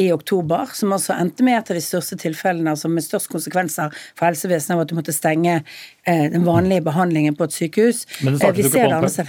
i, 0.00 0.06
oktober, 0.12 0.70
som 0.74 0.94
altså 0.96 1.14
endte 1.14 1.44
med 1.46 1.58
et 1.58 1.70
av 1.70 1.78
de 1.78 1.82
største 1.84 2.16
tilfellene 2.18 2.72
altså 2.72 2.88
med 2.90 3.04
størst 3.04 3.28
konsekvenser 3.30 3.92
for 4.16 4.26
helsevesenet 4.26 4.74
av 4.74 4.82
at 4.82 4.90
du 4.90 4.96
måtte 4.96 5.14
stenge 5.14 5.58
den 6.06 6.46
vanlige 6.46 6.84
behandlingen 6.86 7.36
på 7.36 7.46
et 7.46 7.56
sykehus. 7.56 8.04
Men 8.24 8.34
det 8.34 8.42
startet 8.42 8.70
ikke 8.70 9.04
på 9.04 9.26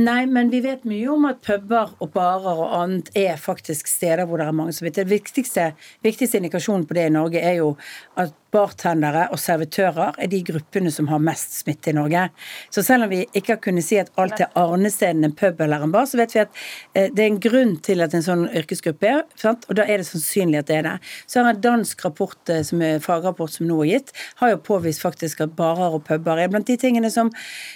Nei, 0.00 0.22
men 0.24 0.48
vi 0.48 0.62
vet 0.64 0.86
mye 0.88 1.08
om 1.12 1.26
at 1.28 1.42
puber 1.44 1.90
og 2.00 2.14
barer 2.14 2.60
og 2.64 2.76
annet 2.78 3.10
er 3.18 3.40
faktisk 3.40 3.90
steder 3.90 4.24
hvor 4.24 4.40
det 4.40 4.46
er 4.48 4.56
mange 4.56 4.72
som 4.72 4.86
vet. 4.86 4.96
Det 4.96 5.10
viktigste, 5.10 5.72
viktigste 6.04 6.40
indikasjonen 6.40 6.86
på 6.88 6.96
det 6.96 7.10
i 7.10 7.12
Norge 7.12 7.42
er 7.42 7.58
jo 7.58 7.74
at 8.16 8.32
bartendere 8.52 9.26
og 9.32 9.40
servitører 9.40 10.18
er 10.20 10.30
de 10.30 10.42
gruppene 10.46 10.92
som 10.92 11.08
har 11.10 11.22
mest 11.22 11.56
smitte 11.62 11.92
i 11.92 11.96
Norge. 11.96 12.26
Så 12.72 12.84
selv 12.84 13.06
om 13.06 13.12
vi 13.12 13.22
ikke 13.32 13.54
har 13.54 13.62
kunnet 13.64 13.86
si 13.86 13.98
at 14.00 14.12
alt 14.20 14.40
er 14.40 14.52
arnesteden 14.58 15.24
en 15.26 15.34
pub 15.36 15.60
eller 15.64 15.84
en 15.86 15.94
bar, 15.94 16.06
så 16.08 16.20
vet 16.20 16.34
vi 16.36 16.42
at 16.44 16.62
eh, 16.94 17.08
det 17.12 17.24
er 17.24 17.30
en 17.30 17.40
grunn 17.42 17.74
til 17.84 18.04
at 18.04 18.14
en 18.16 18.24
sånn 18.24 18.44
yrkesgruppe 18.50 19.08
er, 19.08 19.22
sant? 19.40 19.66
og 19.68 19.78
da 19.78 19.86
er 19.86 20.02
det 20.02 20.08
sannsynlig 20.08 20.60
at 20.62 20.70
det 20.70 20.78
er 20.80 20.88
det. 20.88 20.94
Så 21.26 21.40
har 21.40 21.52
en 21.52 21.62
dansk 21.64 22.04
rapport, 22.04 22.38
eh, 22.52 22.62
som 22.66 22.82
er 22.84 23.02
fagrapport 23.04 23.54
som 23.56 23.68
nå 23.68 23.80
er 23.86 23.92
gitt, 23.94 24.12
har 24.42 24.54
jo 24.54 24.60
påvist 24.68 25.04
faktisk 25.04 25.44
at 25.46 25.56
barer 25.58 25.96
og 25.96 26.04
puber 26.08 26.40
er 26.42 26.52
blant 26.52 26.68
de 26.68 26.76
tingene 26.80 27.10
som 27.12 27.32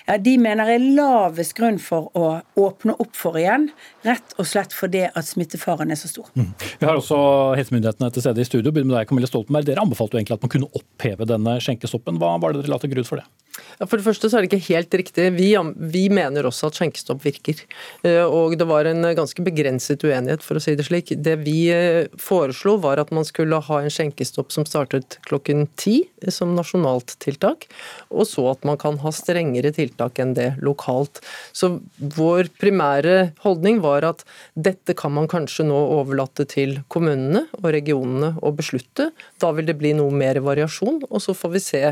ja, 0.06 0.18
de 0.20 0.36
mener 0.40 0.76
er 0.76 0.84
lavest 0.84 1.56
grunn 1.56 1.80
for 1.82 2.10
å 2.16 2.36
åpne 2.60 2.96
opp 3.02 3.16
for 3.16 3.38
igjen, 3.40 3.70
rett 4.06 4.36
og 4.36 4.48
slett 4.48 4.74
fordi 4.76 5.06
at 5.08 5.26
smittefaren 5.26 5.92
er 5.92 5.98
så 6.00 6.10
stor. 6.10 6.28
Mm. 6.36 6.52
Vi 6.80 6.88
har 6.88 6.98
også 6.98 7.18
helsemyndighetene 7.58 8.12
til 8.12 8.24
stede 8.24 8.42
i 8.42 8.48
studio. 8.48 8.72
Begynner 8.72 8.92
med 8.92 8.98
deg, 9.00 9.10
Camilla 9.10 9.30
Stoltenberg. 9.30 9.66
Dere 9.68 9.82
anbefalte 9.82 10.16
jo 10.16 10.20
egentlig 10.20 10.36
at 10.38 10.44
man 10.44 10.52
kunne 10.52 10.65
oppheve 10.72 11.28
denne 11.28 11.58
skjenkestoppen. 11.62 12.20
Hva 12.20 12.36
var 12.42 12.54
det 12.54 12.64
dere 12.64 12.74
la 12.74 12.80
til 12.82 12.94
grunn 12.94 13.08
for 13.08 13.22
det? 13.22 13.28
For 13.84 13.98
det 13.98 14.06
første 14.06 14.28
så 14.28 14.38
er 14.38 14.44
det 14.44 14.50
ikke 14.50 14.74
helt 14.74 14.94
riktig. 15.00 15.26
Vi, 15.36 15.48
vi, 15.92 16.04
mener 16.12 16.48
også 16.48 16.70
at 16.70 16.78
skjenkestopp 16.78 17.22
virker. 17.24 17.60
Eh, 18.06 18.24
og 18.24 18.56
det 18.58 18.66
var 18.68 18.88
en 18.88 19.04
ganske 19.16 19.44
begrenset 19.44 20.04
uenighet, 20.04 20.44
for 20.44 20.58
å 20.58 20.62
si 20.62 20.76
det 20.78 20.86
slik. 20.88 21.12
Det 21.24 21.36
vi 21.42 21.66
eh, 21.72 22.08
foreslo 22.20 22.76
var 22.82 23.00
at 23.02 23.12
man 23.16 23.26
skulle 23.28 23.60
ha 23.68 23.80
en 23.80 23.92
skjenkestopp 23.92 24.52
som 24.54 24.66
startet 24.68 25.18
klokken 25.28 25.66
ti 25.80 25.98
som 26.32 26.54
nasjonalt 26.56 27.16
tiltak, 27.22 27.68
og 28.10 28.26
så 28.28 28.48
at 28.54 28.64
man 28.66 28.80
kan 28.80 28.98
ha 29.02 29.12
strengere 29.14 29.72
tiltak 29.76 30.20
enn 30.22 30.34
det 30.36 30.52
lokalt. 30.64 31.20
Så 31.56 31.76
vår 31.96 32.50
primære 32.60 33.32
holdning 33.44 33.82
var 33.84 34.06
at 34.08 34.24
dette 34.54 34.96
kan 34.98 35.14
man 35.16 35.28
kanskje 35.30 35.68
nå 35.68 35.76
overlate 35.98 36.48
til 36.50 36.78
kommunene 36.92 37.46
og 37.60 37.70
regionene 37.76 38.34
å 38.40 38.52
beslutte. 38.56 39.10
Da 39.42 39.52
vil 39.56 39.68
det 39.68 39.76
bli 39.78 39.92
noe 39.96 40.14
mer 40.14 40.40
variasjon, 40.44 40.55
og 40.64 41.20
så 41.22 41.34
får 41.36 41.52
vi 41.52 41.60
se 41.60 41.82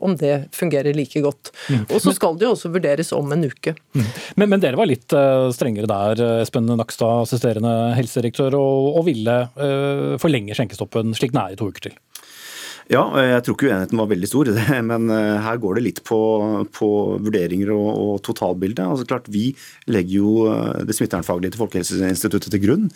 om 0.00 0.14
det 0.16 0.48
fungerer 0.54 0.94
like 0.94 1.20
godt. 1.24 1.50
Mm. 1.68 1.84
Og 1.88 2.00
så 2.02 2.14
skal 2.14 2.38
det 2.38 2.46
jo 2.46 2.54
også 2.54 2.70
vurderes 2.72 3.12
om 3.16 3.32
en 3.34 3.44
uke. 3.48 3.74
Mm. 3.94 4.06
Men, 4.36 4.48
men, 4.48 4.62
dere 4.62 4.78
var 4.78 4.88
litt 4.88 5.12
uh, 5.16 5.50
strengere 5.54 5.90
der, 5.90 6.22
eh, 6.22 6.42
Espen 6.44 6.68
Nakstad, 6.70 7.26
assisterende 7.26 7.72
helsedirektør, 7.96 8.56
og, 8.58 8.98
og 9.00 9.06
ville 9.08 9.36
uh, 9.58 10.14
forlenge 10.22 10.56
skjenkestoppen 10.56 11.16
slik 11.18 11.34
den 11.34 11.42
er 11.42 11.54
i 11.54 11.58
to 11.60 11.70
uker 11.72 11.88
til? 11.88 11.96
Ja, 12.90 13.02
jeg 13.22 13.44
tror 13.46 13.56
ikke 13.56 13.68
uenigheten 13.70 14.00
var 14.00 14.08
veldig 14.10 14.28
stor, 14.28 14.48
men 14.90 15.10
eh, 15.12 15.38
her 15.44 15.60
går 15.62 15.78
det 15.78 15.84
litt 15.86 16.00
på, 16.06 16.18
på 16.74 16.88
vurderinger 17.22 17.70
og, 17.74 17.88
og 17.90 18.14
totalbildet. 18.26 18.82
Altså 18.82 19.06
klart, 19.08 19.30
Vi 19.32 19.52
legger 19.90 20.16
jo 20.18 20.32
eh, 20.50 20.82
det 20.88 20.96
smittevernfaglige 20.98 21.54
til 21.54 21.62
Folkehelseinstituttet 21.62 22.50
til 22.52 22.62
grunn. 22.64 22.88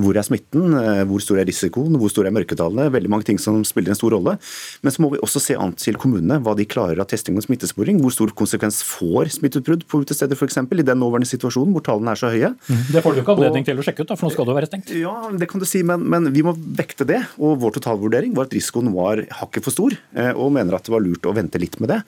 Hvor 0.00 0.16
er 0.16 0.26
smitten, 0.26 0.76
eh, 0.80 1.02
hvor 1.08 1.22
stor 1.22 1.42
er 1.42 1.48
risikoen, 1.48 1.98
hvor 2.00 2.12
store 2.12 2.30
er 2.32 2.36
mørketallene? 2.36 2.88
Veldig 2.94 3.12
mange 3.12 3.28
ting 3.28 3.40
som 3.42 3.60
spiller 3.68 3.92
en 3.92 4.00
stor 4.00 4.16
rolle. 4.16 4.36
Men 4.82 4.94
så 4.94 5.04
må 5.04 5.12
vi 5.12 5.20
også 5.24 5.42
se 5.42 5.58
an 5.60 5.76
til 5.78 5.98
kommunene, 6.00 6.40
hva 6.44 6.56
de 6.56 6.68
klarer 6.68 7.02
av 7.02 7.10
testing 7.10 7.36
og 7.38 7.46
smittesporing. 7.46 8.00
Hvor 8.02 8.14
stor 8.16 8.32
konsekvens 8.36 8.80
får 8.86 9.34
smitteutbrudd 9.38 9.86
på 9.90 10.02
utesteder 10.04 10.38
f.eks. 10.38 10.60
i 10.64 10.86
den 10.86 11.00
nåværende 11.02 11.28
situasjonen 11.28 11.74
hvor 11.74 11.84
tallene 11.84 12.14
er 12.14 12.20
så 12.20 12.32
høye. 12.32 12.54
Mm. 12.68 12.82
Det 12.94 13.04
får 13.04 13.14
du 13.14 13.22
ikke 13.22 13.36
anledning 13.36 13.68
til 13.68 13.80
å 13.80 13.86
sjekke 13.86 14.04
ut, 14.04 14.10
da, 14.10 14.18
for 14.18 14.28
nå 14.28 14.34
skal 14.34 14.48
det 14.48 14.58
være 14.58 14.70
stengt. 14.70 14.94
Ja, 14.96 15.14
det 15.34 15.50
kan 15.50 15.62
du 15.62 15.68
si, 15.68 15.84
men, 15.86 16.08
men 16.10 16.32
vi 16.34 16.44
må 16.46 16.56
vekte 16.56 17.06
det. 17.08 17.20
Og 17.38 17.58
vår 17.62 17.76
totalvurdering 17.78 18.34
var 18.36 18.48
at 18.48 18.56
risikoen 18.56 18.92
var 18.94 19.22
hakket 19.40 19.66
for 19.66 19.74
stor, 19.74 19.94
eh, 20.16 20.32
og 20.32 20.52
mener 20.54 20.76
at 20.76 20.86
det 20.86 20.94
var 20.94 21.04
lurt 21.04 21.26
å 21.28 21.34
vente 21.36 21.60
litt 21.60 21.78
med 21.82 21.92
det. 21.92 22.00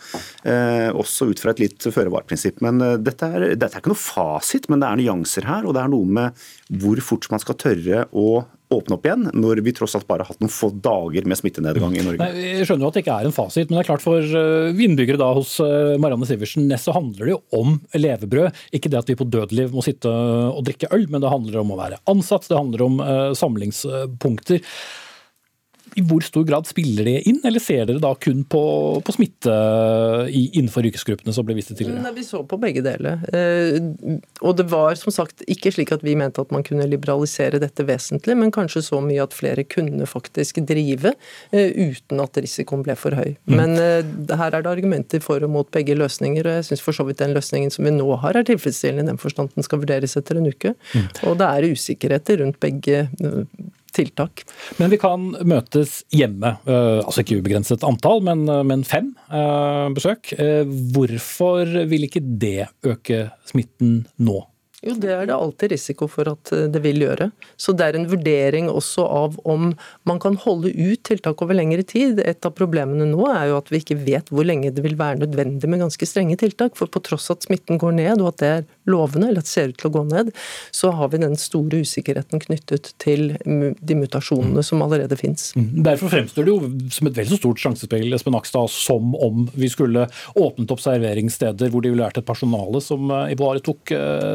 Eh, 0.49 0.89
også 0.91 1.31
ut 1.31 1.43
fra 1.43 1.55
et 1.55 1.63
litt 1.65 1.87
føre-var-prinsipp. 1.87 2.63
Men 2.65 2.83
eh, 2.83 2.99
dette 3.03 3.29
er, 3.29 3.49
dette 3.55 3.73
er 3.75 3.83
ikke 3.83 3.95
noe 3.95 4.03
fasit, 4.03 4.69
men 4.73 4.83
det 4.83 4.91
er 4.91 5.01
nyanser 5.03 5.49
her. 5.49 5.67
Og 5.67 5.77
det 5.77 5.85
er 5.85 5.93
noe 5.93 6.19
med 6.19 6.47
hvor 6.83 7.01
fort 7.05 7.29
man 7.33 7.43
skal 7.43 7.59
tørre 7.61 8.07
å 8.13 8.45
åpne 8.75 8.97
opp 8.97 9.05
igjen, 9.07 9.29
når 9.39 9.61
vi 9.63 9.71
tross 9.79 9.93
alt 9.95 10.09
bare 10.09 10.25
har 10.25 10.33
hatt 10.33 10.41
noen 10.43 10.51
få 10.51 10.73
dager 10.83 11.29
med 11.31 11.39
smittenedgang 11.39 11.93
i 11.95 12.03
Norge. 12.03 12.19
Nei, 12.19 12.47
jeg 12.59 12.67
skjønner 12.67 12.83
jo 12.83 12.91
at 12.91 12.97
det 12.99 13.03
ikke 13.05 13.19
er 13.23 13.29
en 13.29 13.37
fasit, 13.37 13.69
men 13.69 13.77
det 13.77 13.85
er 13.85 13.89
klart 13.93 14.03
for 14.03 14.81
innbyggere 14.83 15.21
da 15.23 15.29
hos 15.39 15.53
Marianne 16.03 16.27
Sivertsen 16.27 16.67
Næss 16.67 16.89
så 16.89 16.97
handler 16.97 17.29
det 17.29 17.37
jo 17.37 17.39
om 17.55 17.77
levebrød. 17.95 18.59
Ikke 18.75 18.91
det 18.91 18.99
at 18.99 19.13
vi 19.13 19.19
på 19.21 19.29
dødeliv 19.31 19.71
må 19.71 19.87
sitte 19.87 20.11
og 20.11 20.67
drikke 20.67 20.91
øl, 20.99 21.07
men 21.15 21.23
det 21.23 21.31
handler 21.31 21.63
om 21.63 21.71
å 21.77 21.79
være 21.79 22.03
ansatt, 22.11 22.51
det 22.51 22.59
handler 22.59 22.89
om 22.89 22.99
samlingspunkter. 23.39 24.67
I 25.97 26.05
hvor 26.05 26.25
stor 26.25 26.45
grad 26.45 26.69
spiller 26.69 27.07
det 27.09 27.23
inn, 27.31 27.39
eller 27.47 27.63
ser 27.63 27.87
dere 27.89 28.03
da 28.03 28.11
kun 28.21 28.43
på, 28.49 28.63
på 29.05 29.15
smitte 29.15 29.53
i, 30.29 30.43
innenfor 30.59 30.85
yrkesgruppene 30.89 31.33
som 31.33 31.47
ble 31.49 31.57
vist 31.57 31.71
til 31.73 31.79
tidligere? 31.81 32.03
Nei, 32.05 32.13
vi 32.19 32.25
så 32.27 32.43
på 32.49 32.59
begge 32.61 32.83
deler. 32.85 33.23
Eh, 33.33 33.79
og 34.45 34.59
det 34.59 34.67
var 34.73 34.99
som 35.01 35.15
sagt 35.15 35.45
ikke 35.51 35.73
slik 35.73 35.95
at 35.97 36.05
vi 36.05 36.17
mente 36.19 36.43
at 36.45 36.53
man 36.53 36.67
kunne 36.67 36.89
liberalisere 36.91 37.61
dette 37.63 37.87
vesentlig, 37.89 38.37
men 38.37 38.53
kanskje 38.55 38.85
så 38.85 39.01
mye 39.05 39.25
at 39.25 39.37
flere 39.37 39.65
kunne 39.65 40.09
faktisk 40.11 40.61
drive 40.69 41.15
eh, 41.51 41.73
uten 41.73 42.21
at 42.23 42.43
risikoen 42.45 42.85
ble 42.85 42.99
for 43.01 43.17
høy. 43.17 43.33
Mm. 43.49 43.57
Men 43.57 43.77
eh, 43.81 44.37
her 44.37 44.53
er 44.53 44.67
det 44.67 44.73
argumenter 44.73 45.25
for 45.25 45.41
og 45.47 45.53
mot 45.53 45.73
begge 45.73 45.97
løsninger, 45.97 46.45
og 46.45 46.61
jeg 46.61 46.69
syns 46.71 46.85
for 46.85 46.97
så 46.97 47.09
vidt 47.09 47.23
den 47.23 47.37
løsningen 47.37 47.73
som 47.73 47.89
vi 47.89 47.95
nå 47.97 48.11
har 48.21 48.37
er 48.37 48.47
tilfredsstillende 48.47 49.07
i 49.07 49.15
den 49.15 49.23
forstand 49.23 49.57
den 49.57 49.65
skal 49.65 49.81
vurderes 49.81 50.17
etter 50.19 50.37
en 50.37 50.51
uke. 50.51 50.77
Mm. 50.93 51.09
Og 51.31 51.41
det 51.41 51.49
er 51.49 51.73
usikkerheter 51.73 52.43
rundt 52.43 52.61
begge 52.61 53.07
tiltak. 53.97 54.45
Men 54.81 54.93
vi 54.93 54.99
kan 55.01 55.31
møtes 55.49 56.03
hjemme, 56.15 56.57
eh, 56.67 56.99
altså 57.03 57.25
ikke 57.25 57.41
ubegrenset 57.41 57.87
antall, 57.87 58.23
men, 58.27 58.45
eh, 58.49 58.65
men 58.67 58.85
fem 58.87 59.15
eh, 59.31 59.87
besøk. 59.97 60.35
Hvorfor 60.97 61.73
vil 61.89 62.07
ikke 62.09 62.23
det 62.23 62.69
øke 62.87 63.31
smitten 63.49 64.05
nå? 64.19 64.43
Jo, 64.85 64.93
det 65.01 65.09
er 65.11 65.25
det 65.27 65.35
alltid 65.35 65.73
risiko 65.73 66.07
for 66.07 66.29
at 66.31 66.51
det 66.71 66.81
vil 66.85 67.01
gjøre. 67.03 67.31
Så 67.59 67.73
det 67.75 67.87
er 67.87 67.97
en 67.97 68.07
vurdering 68.07 68.69
også 68.71 69.07
av 69.09 69.39
om 69.49 69.71
man 70.07 70.21
kan 70.23 70.37
holde 70.39 70.71
ut 70.71 71.01
tiltak 71.09 71.41
over 71.43 71.57
lengre 71.57 71.83
tid. 71.83 72.21
Et 72.21 72.47
av 72.47 72.55
problemene 72.55 73.09
nå 73.09 73.25
er 73.33 73.49
jo 73.51 73.57
at 73.59 73.73
vi 73.73 73.81
ikke 73.83 73.99
vet 74.05 74.31
hvor 74.31 74.47
lenge 74.47 74.71
det 74.77 74.85
vil 74.85 74.99
være 75.01 75.25
nødvendig 75.25 75.71
med 75.73 75.83
ganske 75.83 76.07
strenge 76.07 76.37
tiltak. 76.39 76.77
For 76.79 76.93
på 76.93 77.03
tross 77.09 77.33
at 77.35 77.49
smitten 77.49 77.81
går 77.83 77.97
ned, 77.99 78.21
og 78.21 78.35
at 78.35 78.45
det 78.45 78.53
er 78.53 78.69
lovende, 78.91 79.31
eller 79.31 79.45
at 79.45 79.49
det 79.49 79.53
ser 79.53 79.73
ut 79.73 79.79
til 79.81 79.91
å 79.91 79.95
gå 79.99 80.05
ned, 80.11 80.33
så 80.75 80.93
har 80.97 81.11
vi 81.13 81.23
den 81.23 81.37
store 81.41 81.83
usikkerheten 81.85 82.43
knyttet 82.43 82.93
til 83.03 83.35
de 83.45 83.99
mutasjonene 83.99 84.65
som 84.67 84.85
allerede 84.85 85.19
finnes. 85.21 85.51
Mm. 85.59 85.83
Derfor 85.87 86.13
fremstår 86.13 86.47
det 86.47 86.55
jo 86.55 86.91
som 86.95 87.11
et 87.11 87.19
vel 87.21 87.31
så 87.31 87.41
stort 87.41 87.63
sjansespill 87.63 88.15
Espen 88.17 88.39
Akstad, 88.39 88.71
som 88.73 89.15
om 89.15 89.47
vi 89.55 89.71
skulle 89.73 90.07
åpnet 90.35 90.73
opp 90.73 90.83
serveringssteder 90.85 91.73
hvor 91.73 91.85
det 91.85 91.93
ville 91.93 92.07
vært 92.07 92.23
et 92.23 92.29
personale 92.29 92.83
som 92.85 93.11
i 93.11 93.35
ivaretok 93.37 93.65
tok 93.67 93.91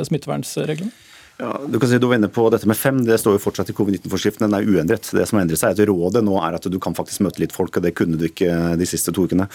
smittevern 0.08 0.44
smittevernreglene? 0.44 1.11
Ja, 1.42 1.56
du 1.68 1.80
kan 1.82 1.90
si 1.90 1.98
du 1.98 2.06
var 2.06 2.20
inne 2.20 2.30
på 2.30 2.44
dette 2.54 2.68
med 2.70 2.78
fem. 2.78 3.00
Det 3.02 3.16
står 3.18 3.34
jo 3.34 3.42
fortsatt 3.42 3.72
i 3.72 3.74
covid-19-forskriften. 3.74 4.46
Den 4.46 4.58
er 4.60 4.68
uendret. 4.68 5.08
Det 5.10 5.24
som 5.26 5.40
har 5.40 5.48
endret 5.48 5.58
seg, 5.58 5.74
er 5.74 5.80
at 5.80 5.90
rådet 5.90 6.22
nå 6.22 6.36
er 6.38 6.58
at 6.58 6.68
du 6.70 6.78
kan 6.84 6.94
faktisk 6.98 7.24
møte 7.26 7.42
litt 7.42 7.56
folk, 7.56 7.80
og 7.80 7.86
det 7.88 7.96
kunne 7.98 8.20
du 8.22 8.28
ikke 8.28 8.76
de 8.78 8.88
siste 8.90 9.14
to 9.16 9.26
ukene. 9.26 9.48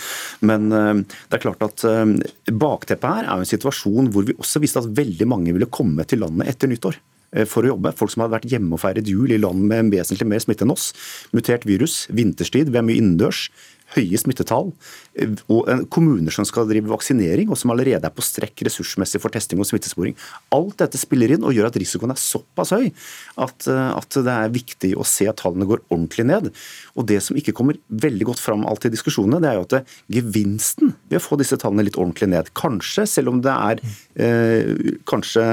Men 0.51 0.67
uh, 0.75 0.99
det 0.99 1.39
er 1.39 1.45
klart 1.45 1.63
at 1.63 1.85
uh, 1.87 2.03
bakteppet 2.51 3.07
her 3.07 3.29
er 3.29 3.39
jo 3.39 3.47
en 3.47 3.53
situasjon 3.53 4.11
hvor 4.11 4.27
vi 4.27 4.35
også 4.35 4.65
visste 4.65 4.83
at 4.83 4.91
veldig 4.99 5.31
mange 5.31 5.55
ville 5.55 5.71
komme 5.71 6.03
til 6.11 6.25
landet 6.25 6.51
etter 6.51 6.73
nyttår 6.73 6.99
eh, 6.99 7.47
for 7.47 7.63
å 7.63 7.77
jobbe. 7.77 7.95
Folk 8.01 8.17
som 8.17 8.25
hadde 8.25 8.35
vært 8.35 8.51
hjemme 8.51 8.75
og 8.75 8.83
feiret 8.83 9.07
jul 9.07 9.31
i 9.31 9.39
land 9.39 9.63
med 9.71 9.95
vesentlig 9.95 10.27
mer 10.33 10.43
smitte 10.43 10.67
enn 10.67 10.75
oss. 10.75 10.91
Mutert 11.37 11.69
virus, 11.71 12.05
vinterstid, 12.11 12.75
vi 12.75 12.83
er 12.83 12.89
mye 12.89 12.99
innendørs 12.99 13.47
høye 13.95 14.19
smittetall, 14.19 14.73
og 15.49 15.89
kommuner 15.93 16.35
som 16.35 16.45
skal 16.49 16.67
drive 16.69 16.91
vaksinering, 16.91 17.49
og 17.51 17.59
som 17.59 17.73
allerede 17.73 18.05
er 18.05 18.15
på 18.15 18.25
strekk 18.25 18.67
ressursmessig 18.67 19.21
for 19.23 19.33
testing 19.33 19.61
og 19.63 19.69
smittesporing. 19.69 20.17
Alt 20.55 20.77
dette 20.83 21.01
spiller 21.01 21.33
inn 21.33 21.47
og 21.47 21.55
gjør 21.57 21.71
at 21.71 21.79
risikoen 21.81 22.13
er 22.13 22.21
såpass 22.21 22.75
høy 22.77 22.91
at, 22.91 23.69
eh, 23.71 23.91
at 23.97 24.19
det 24.27 24.35
er 24.35 24.53
viktig 24.53 24.93
å 24.97 25.07
se 25.09 25.29
at 25.31 25.41
tallene 25.41 25.69
går 25.69 25.83
ordentlig 25.89 26.27
ned. 26.29 26.51
Og 26.97 27.07
Det 27.07 27.21
som 27.23 27.37
ikke 27.39 27.55
kommer 27.55 27.79
veldig 27.89 28.27
godt 28.27 28.43
fram 28.43 28.65
alltid 28.67 28.91
i 28.91 28.97
diskusjonene, 28.97 29.41
det 29.41 29.49
er 29.49 29.57
jo 29.57 29.67
at 29.67 29.93
gevinsten 30.11 30.95
ved 31.09 31.21
å 31.21 31.23
få 31.23 31.39
disse 31.39 31.57
tallene 31.61 31.87
litt 31.87 31.97
ordentlig 31.97 32.29
ned, 32.33 32.51
kanskje, 32.59 33.07
selv 33.09 33.31
om 33.31 33.41
det 33.45 33.53
er 33.53 33.83
eh, 34.19 34.97
kanskje 35.09 35.45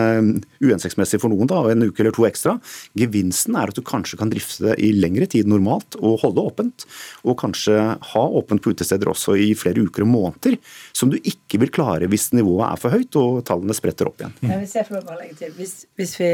uhensiktsmessig 0.64 1.22
for 1.22 1.32
noen, 1.32 1.48
da, 1.48 1.62
en 1.70 1.86
uke 1.86 2.02
eller 2.02 2.16
to 2.16 2.26
ekstra, 2.28 2.58
gevinsten 2.98 3.58
er 3.60 3.70
at 3.70 3.78
du 3.78 3.84
kanskje 3.86 4.20
kan 4.20 4.32
drifte 4.34 4.66
det 4.66 4.78
i 4.84 4.92
lengre 4.98 5.28
tid 5.30 5.50
normalt 5.50 5.98
og 6.02 6.24
holde 6.24 6.44
åpent, 6.44 6.88
og 7.24 7.38
kanskje 7.44 7.78
ha 8.14 8.24
åpent 8.40 8.64
på 8.64 8.74
utesteder 8.74 9.12
også 9.12 9.38
i 9.40 9.53
flere 9.60 9.86
uker 9.86 10.06
og 10.06 10.12
måneder, 10.12 10.58
som 10.96 11.12
du 11.12 11.18
ikke 11.20 11.62
vil 11.64 11.74
klare 11.74 12.10
hvis 12.12 12.32
nivået 12.36 12.68
er 12.72 12.82
for 12.82 12.96
høyt 12.96 13.20
og 13.20 13.42
tallene 13.48 13.76
spretter 13.78 14.10
opp 14.10 14.22
igjen. 14.22 14.36
Ja, 14.42 14.60
hvis 14.62 14.76
jeg 14.80 14.90
får 14.90 15.06
bare 15.08 15.22
legge 15.24 15.40
til, 15.42 15.56
hvis, 15.58 15.76
hvis 16.00 16.16
vi, 16.20 16.32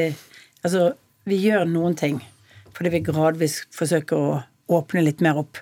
altså, 0.63 0.91
vi 1.29 1.41
gjør 1.45 1.67
noen 1.69 1.97
ting 1.99 2.21
fordi 2.75 2.93
vi 2.93 3.03
gradvis 3.03 3.63
forsøker 3.75 4.15
å 4.15 4.39
åpne 4.69 5.01
litt 5.03 5.23
mer 5.25 5.39
opp. 5.41 5.59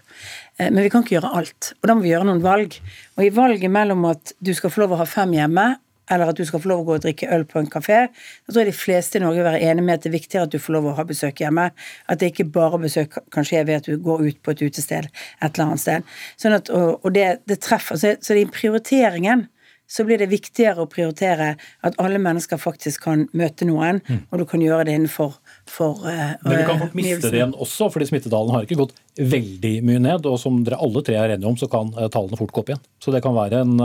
Eh, 0.57 0.69
men 0.69 0.83
vi 0.83 0.91
kan 0.93 1.01
ikke 1.01 1.15
gjøre 1.15 1.33
alt. 1.39 1.71
Og 1.79 1.89
da 1.89 1.95
må 1.95 2.03
vi 2.03 2.11
gjøre 2.11 2.27
noen 2.27 2.43
valg. 2.43 2.75
Og 3.15 3.23
i 3.25 3.33
valget 3.33 3.71
mellom 3.73 4.05
at 4.09 4.35
du 4.43 4.51
skal 4.53 4.73
få 4.73 4.83
lov 4.83 4.93
å 4.93 4.99
ha 5.01 5.07
fem 5.09 5.33
hjemme, 5.33 5.69
eller 6.11 6.31
at 6.31 6.39
du 6.39 6.45
skal 6.47 6.61
få 6.63 6.71
lov 6.71 6.83
å 6.83 6.87
gå 6.87 6.97
og 6.97 7.03
drikke 7.05 7.29
øl 7.35 7.43
på 7.49 7.59
en 7.61 7.69
kafé. 7.71 8.05
Da 8.45 8.53
tror 8.53 8.63
jeg 8.63 8.71
de 8.71 8.77
fleste 8.77 9.19
i 9.19 9.23
Norge 9.23 9.41
vil 9.41 9.49
være 9.49 9.63
enig 9.71 9.83
med 9.83 9.97
at 9.97 10.05
det 10.05 10.11
er 10.11 10.17
viktigere 10.17 10.47
at 10.47 10.53
du 10.53 10.61
får 10.61 10.77
lov 10.77 10.91
å 10.91 10.95
ha 10.99 11.07
besøk 11.07 11.43
hjemme. 11.43 11.69
At 12.07 12.21
det 12.21 12.31
ikke 12.33 12.47
bare 12.57 12.79
besøk 12.81 13.19
kan 13.33 13.47
skje 13.47 13.65
ved 13.67 13.81
at 13.81 13.89
du 13.89 13.99
går 14.03 14.25
ut 14.29 14.41
på 14.43 14.55
et 14.55 14.65
utested 14.69 15.09
et 15.09 15.51
eller 15.51 15.67
annet 15.67 15.83
sted. 15.83 16.15
Sånn 16.39 16.57
at, 16.57 16.71
og, 16.73 16.97
og 17.03 17.13
det, 17.15 17.27
det, 17.49 17.61
treffer. 17.65 17.99
Så, 17.99 18.15
er 18.33 18.51
prioriteringen 18.53 19.47
så 19.87 20.03
blir 20.03 20.19
det 20.19 20.27
viktigere 20.27 20.83
å 20.83 20.89
prioritere 20.91 21.53
at 21.87 21.95
alle 22.03 22.19
mennesker 22.19 22.59
faktisk 22.59 23.05
kan 23.05 23.23
møte 23.37 23.63
noen, 23.67 24.01
mm. 24.03 24.25
og 24.27 24.41
du 24.41 24.45
kan 24.49 24.63
gjøre 24.63 24.83
det 24.89 24.97
innenfor 24.97 25.37
for, 25.63 26.03
uh, 26.03 26.35
Men 26.43 26.59
du 26.59 26.63
kan 26.67 26.81
fort 26.81 26.97
miste 26.97 27.31
det 27.31 27.39
igjen 27.39 27.55
også, 27.55 27.87
fordi 27.93 28.09
smittetallene 28.09 28.57
har 28.57 28.67
ikke 28.67 28.81
gått 28.81 28.97
veldig 29.15 29.73
mye 29.87 30.01
ned. 30.03 30.27
Og 30.27 30.35
som 30.41 30.59
dere 30.67 30.79
alle 30.83 31.03
tre 31.07 31.15
er 31.19 31.37
enige 31.37 31.47
om, 31.47 31.55
så 31.59 31.71
kan 31.71 31.93
uh, 31.95 32.09
tallene 32.11 32.39
fort 32.39 32.51
gå 32.51 32.65
opp 32.65 32.73
igjen. 32.73 32.83
Så 33.03 33.15
det 33.15 33.23
kan 33.23 33.35
være 33.37 33.63
en, 33.63 33.79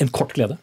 en 0.00 0.14
kort 0.16 0.32
glede. 0.36 0.56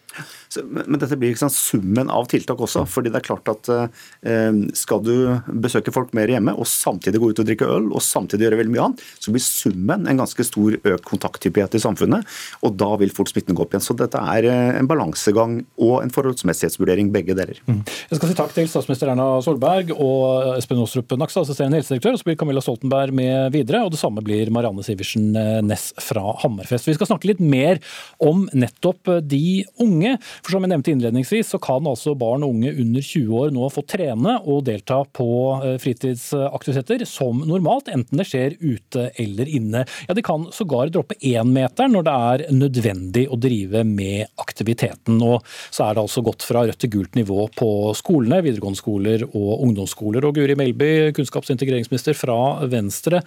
Men 0.63 0.99
dette 1.01 1.17
blir 1.17 1.33
liksom 1.33 1.51
summen 1.53 2.11
av 2.13 2.27
tiltak 2.31 2.61
også. 2.61 2.85
fordi 2.89 3.11
det 3.13 3.21
er 3.21 3.27
klart 3.27 3.49
at 3.51 3.69
eh, 3.73 4.59
Skal 4.77 5.01
du 5.05 5.13
besøke 5.47 5.93
folk 5.93 6.13
mer 6.17 6.29
hjemme 6.31 6.53
og 6.53 6.67
samtidig 6.69 7.21
gå 7.21 7.31
ut 7.31 7.41
og 7.41 7.47
drikke 7.47 7.69
øl 7.69 7.89
og 7.91 8.03
samtidig 8.03 8.47
gjøre 8.47 8.59
veldig 8.61 8.73
mye 8.73 8.85
annet, 8.87 9.03
så 9.19 9.33
blir 9.33 9.43
summen 9.43 10.07
en 10.09 10.21
ganske 10.21 10.45
stor 10.45 10.77
økt 10.77 11.05
kontakthyppighet 11.07 11.77
i 11.77 11.83
samfunnet. 11.83 12.27
Og 12.65 12.75
da 12.79 12.89
vil 13.01 13.13
fort 13.13 13.31
smitten 13.31 13.57
gå 13.57 13.65
opp 13.65 13.73
igjen. 13.73 13.85
Så 13.85 13.95
dette 13.97 14.19
er 14.19 14.47
eh, 14.49 14.77
en 14.79 14.89
balansegang 14.89 15.59
og 15.81 15.95
en 16.01 16.13
forholdsmessighetsvurdering, 16.13 17.11
begge 17.13 17.35
deler. 17.37 17.59
Mm. 17.67 17.81
Jeg 18.11 18.19
skal 18.19 18.31
si 18.31 18.37
takk 18.37 18.55
til 18.55 18.69
statsminister 18.71 19.11
Erna 19.13 19.27
Solberg 19.45 19.93
og 19.95 20.53
Espen 20.57 20.81
Astrup 20.83 21.15
Nakstad, 21.19 21.47
assisterende 21.47 21.79
helsedirektør. 21.79 22.17
Og 22.17 22.21
så 22.21 22.29
blir 22.29 22.39
Camilla 22.39 22.63
Stoltenberg 22.63 23.15
med 23.15 23.53
videre, 23.55 23.83
og 23.85 23.93
det 23.93 24.01
samme 24.01 24.23
blir 24.25 24.51
Marianne 24.53 24.85
Sivertsen 24.85 25.31
eh, 25.39 25.61
Næss 25.65 25.91
fra 26.03 26.35
Hammerfest. 26.43 26.89
Vi 26.89 26.97
skal 26.97 27.09
snakke 27.09 27.31
litt 27.31 27.43
mer 27.43 27.81
om 28.23 28.45
nettopp 28.53 29.15
de 29.29 29.63
unge. 29.83 30.02
For 30.43 30.55
som 30.55 30.65
jeg 30.65 30.73
nevnte 30.73 30.93
innledningsvis, 30.93 31.53
så 31.53 31.59
kan 31.63 31.87
altså 31.89 32.15
barn 32.19 32.45
og 32.45 32.55
unge 32.55 32.73
under 32.83 33.05
20 33.05 33.39
år 33.39 33.53
nå 33.55 33.69
få 33.73 33.83
trene 33.89 34.37
og 34.41 34.63
delta 34.67 35.01
på 35.15 35.29
eh, 35.59 35.77
fritidsaktiviteter 35.81 37.05
som 37.09 37.43
normalt, 37.47 37.91
enten 37.93 38.19
det 38.19 38.27
skjer 38.29 38.57
ute 38.61 39.09
eller 39.19 39.49
inne. 39.49 39.83
Ja, 40.07 40.15
De 40.17 40.25
kan 40.25 40.47
sågar 40.55 40.91
droppe 40.93 41.17
énmeteren 41.19 41.95
når 41.95 42.07
det 42.07 42.15
er 42.29 42.45
nødvendig 42.53 43.25
å 43.31 43.39
drive 43.39 43.83
med 43.87 44.29
aktiviteten. 44.41 45.19
Og 45.23 45.43
så 45.69 45.87
er 45.87 45.95
det 45.95 46.05
altså 46.05 46.23
gått 46.25 46.45
fra 46.45 46.65
rødt 46.67 46.81
til 46.83 46.93
gult 46.97 47.19
nivå 47.19 47.47
på 47.57 47.69
skolene, 47.97 48.43
videregående 48.45 48.79
skoler 48.79 49.27
og 49.31 49.51
ungdomsskoler. 49.67 50.25
Og 50.27 50.37
Guri 50.37 50.57
Melby, 50.59 50.93
kunnskaps- 51.17 51.51
og 51.51 51.57
integreringsminister 51.57 52.17
fra 52.17 52.39
Venstre. 52.71 53.23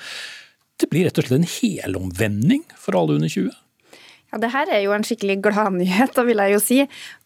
Det 0.76 0.90
blir 0.92 1.06
rett 1.06 1.18
og 1.20 1.24
slett 1.24 1.40
en 1.40 1.48
helomvending 1.48 2.66
for 2.76 2.98
alle 2.98 3.16
under 3.16 3.32
20? 3.32 3.54
Ja, 4.32 4.40
det 4.42 4.50
her 4.50 4.70
er 4.74 4.80
jo 4.82 4.90
en 4.90 5.04
skikkelig 5.06 5.38
gladnyhet, 5.44 6.16
vil 6.26 6.40
jeg 6.42 6.52
jo 6.56 6.58
si. 6.62 6.80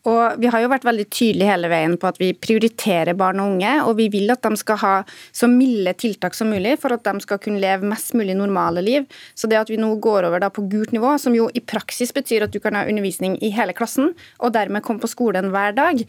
Og 0.09 0.41
vi 0.41 0.49
har 0.53 0.63
jo 0.63 0.69
vært 0.73 0.85
veldig 0.85 1.07
tydelige 1.13 1.49
hele 1.49 1.69
veien 1.73 1.95
på 2.01 2.09
at 2.09 2.19
vi 2.21 2.31
prioriterer 2.37 3.17
barn 3.17 3.41
og 3.41 3.55
unge, 3.55 3.73
og 3.85 3.95
vi 3.99 4.07
vil 4.13 4.33
at 4.33 4.45
de 4.45 4.57
skal 4.61 4.79
ha 4.81 4.93
så 5.09 5.49
milde 5.49 5.93
tiltak 6.01 6.37
som 6.37 6.53
mulig 6.53 6.79
for 6.81 6.93
at 6.97 7.05
de 7.05 7.25
skal 7.25 7.41
kunne 7.41 7.61
leve 7.61 7.89
mest 7.89 8.13
mulig 8.17 8.37
normale 8.37 8.85
liv. 8.85 9.09
Så 9.35 9.49
det 9.49 9.61
at 9.61 9.73
vi 9.73 9.81
nå 9.81 9.91
går 10.01 10.29
over 10.29 10.45
på 10.53 10.65
gult 10.73 10.93
nivå, 10.97 11.17
som 11.21 11.37
jo 11.37 11.51
i 11.53 11.65
praksis 11.65 12.13
betyr 12.17 12.47
at 12.47 12.53
du 12.53 12.61
kan 12.61 12.77
ha 12.77 12.87
undervisning 12.89 13.37
i 13.45 13.53
hele 13.53 13.77
klassen, 13.77 14.13
og 14.39 14.55
dermed 14.57 14.85
komme 14.85 15.01
på 15.01 15.11
skolen 15.11 15.53
hver 15.53 15.77
dag, 15.77 16.05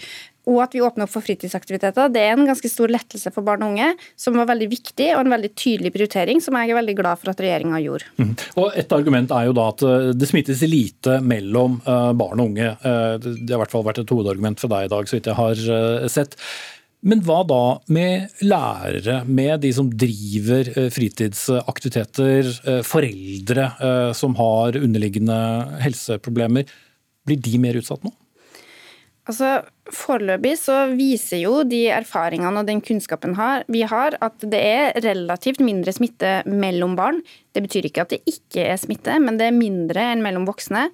og 0.50 0.58
at 0.64 0.74
vi 0.74 0.82
åpner 0.82 1.06
opp 1.06 1.14
for 1.14 1.26
fritidsaktiviteter, 1.26 2.10
det 2.14 2.24
er 2.26 2.34
en 2.34 2.48
ganske 2.50 2.70
stor 2.70 2.90
lettelse 2.92 3.30
for 3.34 3.46
barn 3.46 3.62
og 3.66 3.76
unge, 3.76 3.92
som 4.18 4.38
var 4.40 4.50
veldig 4.50 4.70
viktig 4.72 5.12
og 5.14 5.22
en 5.22 5.36
veldig 5.36 5.52
tydelig 5.54 5.92
prioritering, 5.94 6.42
som 6.42 6.58
jeg 6.58 6.72
er 6.72 6.80
veldig 6.80 6.98
glad 6.98 7.22
for 7.22 7.34
at 7.34 7.44
regjeringa 7.44 7.82
gjorde. 7.84 8.10
Mm. 8.18 8.34
Og 8.64 8.80
Et 8.82 8.98
argument 8.98 9.34
er 9.38 9.48
jo 9.48 9.56
da 9.58 9.68
at 9.70 9.86
eh, 9.86 10.10
det 10.18 10.30
smittes 10.30 10.64
lite 10.66 11.20
mellom 11.22 11.78
eh, 11.86 12.12
barn 12.18 12.42
og 12.42 12.52
unge. 12.52 12.70
Eh, 12.74 13.16
det 13.22 13.54
har 13.54 13.60
i 13.60 13.62
hvert 13.62 13.74
fall 13.76 13.86
vært 13.86 14.02
et 14.02 14.14
hovedargument 14.14 14.62
for 14.62 14.74
deg 14.74 14.88
i 14.88 14.94
dag, 14.96 15.10
så 15.10 15.18
vidt 15.18 15.30
jeg 15.30 15.38
har 15.38 16.10
sett. 16.10 16.38
Men 17.06 17.22
hva 17.26 17.40
da 17.50 17.62
med 17.94 18.42
lærere, 18.46 19.22
med 19.26 19.64
de 19.64 19.72
som 19.74 19.90
driver 19.90 20.68
fritidsaktiviteter, 20.94 22.52
foreldre 22.86 23.66
som 24.18 24.38
har 24.38 24.78
underliggende 24.78 25.38
helseproblemer. 25.82 26.70
Blir 27.26 27.42
de 27.42 27.58
mer 27.62 27.80
utsatt 27.82 28.06
nå? 28.06 28.14
Altså, 29.30 29.62
Foreløpig 29.92 30.54
så 30.58 30.76
viser 30.96 31.42
jo 31.44 31.62
de 31.68 31.84
erfaringene 31.94 32.62
og 32.62 32.68
den 32.70 32.80
kunnskapen 32.86 33.36
vi 33.70 33.82
har, 33.86 34.16
at 34.24 34.46
det 34.50 34.62
er 34.62 34.96
relativt 35.04 35.60
mindre 35.62 35.94
smitte 35.94 36.40
mellom 36.48 36.96
barn. 36.98 37.20
Det 37.54 37.64
betyr 37.66 37.90
ikke 37.90 38.06
at 38.06 38.16
det 38.16 38.22
ikke 38.30 38.66
er 38.72 38.80
smitte, 38.80 39.18
men 39.20 39.38
det 39.38 39.50
er 39.50 39.58
mindre 39.58 40.06
enn 40.14 40.24
mellom 40.26 40.48
voksne. 40.48 40.88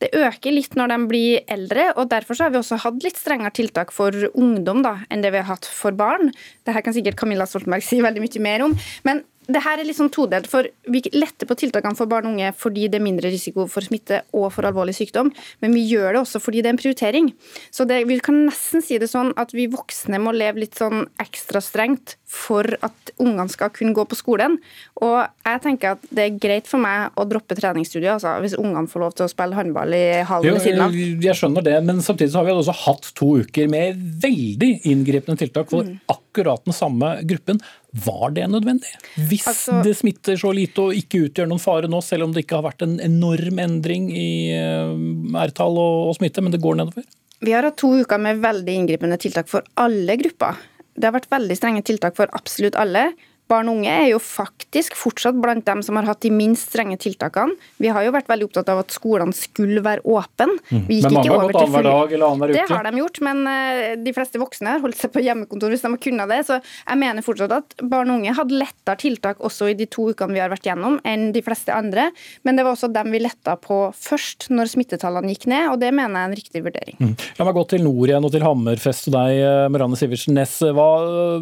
Det 0.00 0.10
øker 0.16 0.56
litt 0.56 0.76
når 0.76 0.92
de 0.92 0.98
blir 1.08 1.42
eldre, 1.52 1.90
og 1.94 2.08
derfor 2.10 2.38
har 2.40 2.52
vi 2.52 2.60
også 2.60 2.80
hatt 2.82 3.02
litt 3.04 3.20
strengere 3.20 3.52
tiltak 3.54 3.92
for 3.94 4.16
ungdom 4.32 4.80
da, 4.84 4.96
enn 5.12 5.24
det 5.24 5.32
vi 5.34 5.42
har 5.42 5.50
hatt 5.52 5.68
for 5.68 5.96
barn. 5.96 6.32
Dette 6.64 6.84
kan 6.84 6.96
sikkert 6.96 7.20
Camilla 7.20 7.46
Stoltenberg 7.48 7.84
si 7.88 8.00
veldig 8.04 8.24
mye 8.24 8.44
mer 8.48 8.66
om. 8.66 8.76
men 9.08 9.24
det 9.54 9.62
her 9.64 9.80
er 9.80 9.88
litt 9.88 9.98
sånn 9.98 10.12
todelt, 10.12 10.48
for 10.50 10.68
Vi 10.90 11.02
letter 11.14 11.48
på 11.48 11.56
tiltakene 11.58 11.96
for 11.98 12.10
barn 12.10 12.28
og 12.28 12.34
unge 12.34 12.52
fordi 12.56 12.88
det 12.90 13.00
er 13.00 13.04
mindre 13.04 13.30
risiko 13.32 13.66
for 13.70 13.84
smitte 13.84 14.22
og 14.36 14.48
for 14.54 14.66
alvorlig 14.68 14.94
sykdom, 14.96 15.32
men 15.62 15.74
vi 15.76 15.84
gjør 15.90 16.14
det 16.14 16.22
også 16.22 16.40
fordi 16.42 16.62
det 16.62 16.70
er 16.70 16.76
en 16.76 16.82
prioritering. 16.82 17.32
Så 17.70 17.86
det, 17.88 18.02
Vi 18.08 18.18
kan 18.20 18.46
nesten 18.46 18.82
si 18.84 18.98
det 18.98 19.10
sånn 19.10 19.32
at 19.40 19.54
vi 19.56 19.68
voksne 19.70 20.20
må 20.22 20.32
leve 20.36 20.64
litt 20.64 20.78
sånn 20.78 21.06
ekstra 21.22 21.62
strengt 21.64 22.16
for 22.30 22.62
at 22.86 23.10
ungene 23.18 23.50
skal 23.50 23.72
kunne 23.74 23.94
gå 23.96 24.04
på 24.06 24.18
skolen. 24.18 24.54
Og 25.02 25.16
jeg 25.18 25.62
tenker 25.64 25.96
at 25.96 26.04
det 26.14 26.26
er 26.28 26.38
greit 26.42 26.70
for 26.70 26.82
meg 26.82 27.18
å 27.18 27.26
droppe 27.28 27.56
treningsstudier 27.58 28.14
altså, 28.14 28.36
hvis 28.44 28.54
ungene 28.58 28.86
får 28.90 29.02
lov 29.02 29.16
til 29.18 29.26
å 29.26 29.32
spille 29.32 29.58
håndball 29.58 29.96
i 29.96 30.04
hallen 30.28 30.54
ved 30.54 30.62
siden 30.62 30.84
av. 30.84 30.94
Jeg 30.94 31.38
skjønner 31.40 31.66
det, 31.66 31.76
men 31.88 31.98
samtidig 32.06 32.30
så 32.30 32.40
har 32.40 32.46
vi 32.46 32.54
også 32.54 32.76
hatt 32.84 33.10
to 33.18 33.32
uker 33.42 33.70
med 33.72 33.98
veldig 34.22 34.70
inngripende 34.92 35.42
tiltak 35.42 35.72
for 35.74 35.88
mm. 35.88 35.98
akkurat 36.14 36.62
den 36.68 36.76
samme 36.76 37.16
gruppen. 37.26 37.58
Var 38.06 38.36
det 38.38 38.46
nødvendig? 38.52 38.94
Hvis 39.26 39.48
altså, 39.50 39.80
det 39.82 39.96
smitter 39.98 40.38
så 40.38 40.54
lite 40.54 40.86
og 40.86 40.94
ikke 40.94 41.26
utgjør 41.26 41.50
noen 41.50 41.62
fare 41.62 41.90
nå, 41.90 41.98
selv 42.06 42.28
om 42.28 42.36
det 42.36 42.46
ikke 42.46 42.60
har 42.60 42.68
vært 42.70 42.86
en 42.86 43.00
enorm 43.02 43.58
endring 43.58 44.06
i 44.14 44.30
eh, 44.54 45.40
R-tall 45.48 45.82
og, 45.82 46.12
og 46.12 46.20
smitte, 46.20 46.46
men 46.46 46.54
det 46.54 46.62
går 46.62 46.78
nedover? 46.78 47.10
Vi 47.40 47.54
har 47.56 47.64
hatt 47.66 47.80
to 47.80 47.96
uker 48.04 48.20
med 48.20 48.38
veldig 48.38 48.82
inngripende 48.82 49.18
tiltak 49.18 49.48
for 49.50 49.66
alle 49.80 50.14
grupper. 50.20 50.60
Det 50.94 51.06
har 51.06 51.16
vært 51.16 51.30
veldig 51.32 51.56
strenge 51.58 51.82
tiltak 51.86 52.16
for 52.18 52.32
absolutt 52.36 52.78
alle. 52.78 53.10
Barn 53.50 53.70
og 53.70 53.80
unge 53.80 53.90
er 53.90 54.08
jo 54.12 54.20
faktisk 54.22 54.94
fortsatt 54.98 55.38
blant 55.42 55.64
dem 55.66 55.82
som 55.82 55.98
har 55.98 56.06
hatt 56.06 56.22
de 56.22 56.30
minst 56.30 56.70
strenge 56.70 56.98
tiltakene. 57.02 57.56
Vi 57.82 57.90
har 57.90 58.04
jo 58.06 58.12
vært 58.14 58.28
veldig 58.30 58.46
opptatt 58.46 58.70
av 58.70 58.84
at 58.84 58.94
skolene 58.94 59.34
skulle 59.34 59.82
være 59.82 60.04
åpne. 60.06 60.46
Mm. 60.70 60.84
Men 60.86 61.16
mange 61.16 61.24
har 61.32 61.46
gått 61.48 61.58
annenhver 61.58 61.88
dag 61.88 62.14
eller 62.14 62.26
annenhver 62.28 62.52
uke? 62.54 62.60
Det 62.60 62.76
har 62.76 62.86
de 62.86 63.02
gjort, 63.02 63.20
men 63.26 63.42
uh, 63.48 63.80
de 63.98 64.14
fleste 64.14 64.40
voksne 64.40 64.76
har 64.76 64.84
holdt 64.84 65.00
seg 65.00 65.12
på 65.14 65.24
hjemmekontor 65.24 65.74
hvis 65.74 65.82
de 65.82 65.90
har 65.90 66.02
kunnet 66.06 66.30
det. 66.30 66.40
Så 66.46 66.60
jeg 66.60 67.00
mener 67.02 67.26
fortsatt 67.26 67.56
at 67.56 67.76
barn 67.82 68.12
og 68.12 68.20
unge 68.20 68.36
hadde 68.38 68.60
lettere 68.60 69.00
tiltak 69.00 69.42
også 69.42 69.72
i 69.72 69.76
de 69.78 69.88
to 69.90 70.06
ukene 70.12 70.36
vi 70.36 70.42
har 70.42 70.52
vært 70.52 70.68
gjennom, 70.70 71.00
enn 71.02 71.30
de 71.34 71.42
fleste 71.44 71.74
andre. 71.74 72.10
Men 72.46 72.58
det 72.58 72.66
var 72.66 72.76
også 72.76 72.92
dem 72.94 73.10
vi 73.10 73.22
letta 73.24 73.56
på 73.60 73.80
først, 73.96 74.50
når 74.54 74.70
smittetallene 74.76 75.34
gikk 75.34 75.48
ned, 75.50 75.72
og 75.72 75.80
det 75.82 75.90
mener 75.96 76.14
jeg 76.14 76.22
er 76.22 76.30
en 76.30 76.38
riktig 76.38 76.64
vurdering. 76.66 76.98
Mm. 77.00 77.14
La 77.40 77.48
meg 77.48 77.58
gå 77.58 77.66
til 77.74 77.84
nord 77.86 78.12
igjen 78.12 78.30
og 78.30 78.34
til 78.34 78.46
Hammerfest 78.46 79.10
og 79.10 79.16
deg, 79.18 79.42
eh, 79.42 79.66
Marianne 79.72 79.98
Sivertsen 79.98 80.38
Næss. 80.38 80.58
Hva 80.76 80.88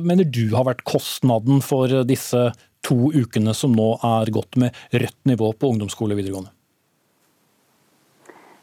mener 0.00 0.28
du 0.28 0.44
har 0.56 0.66
vært 0.68 0.84
kostnaden 0.88 1.60
for 1.64 1.97
disse 2.06 2.50
to 2.84 3.10
ukene 3.14 3.54
som 3.54 3.74
nå 3.74 3.94
er 4.04 4.30
gått 4.30 4.56
med 4.60 4.76
rødt 4.92 5.20
nivå 5.26 5.52
på 5.52 5.72
ungdomsskole 5.72 6.14
og 6.14 6.22
videregående? 6.22 6.54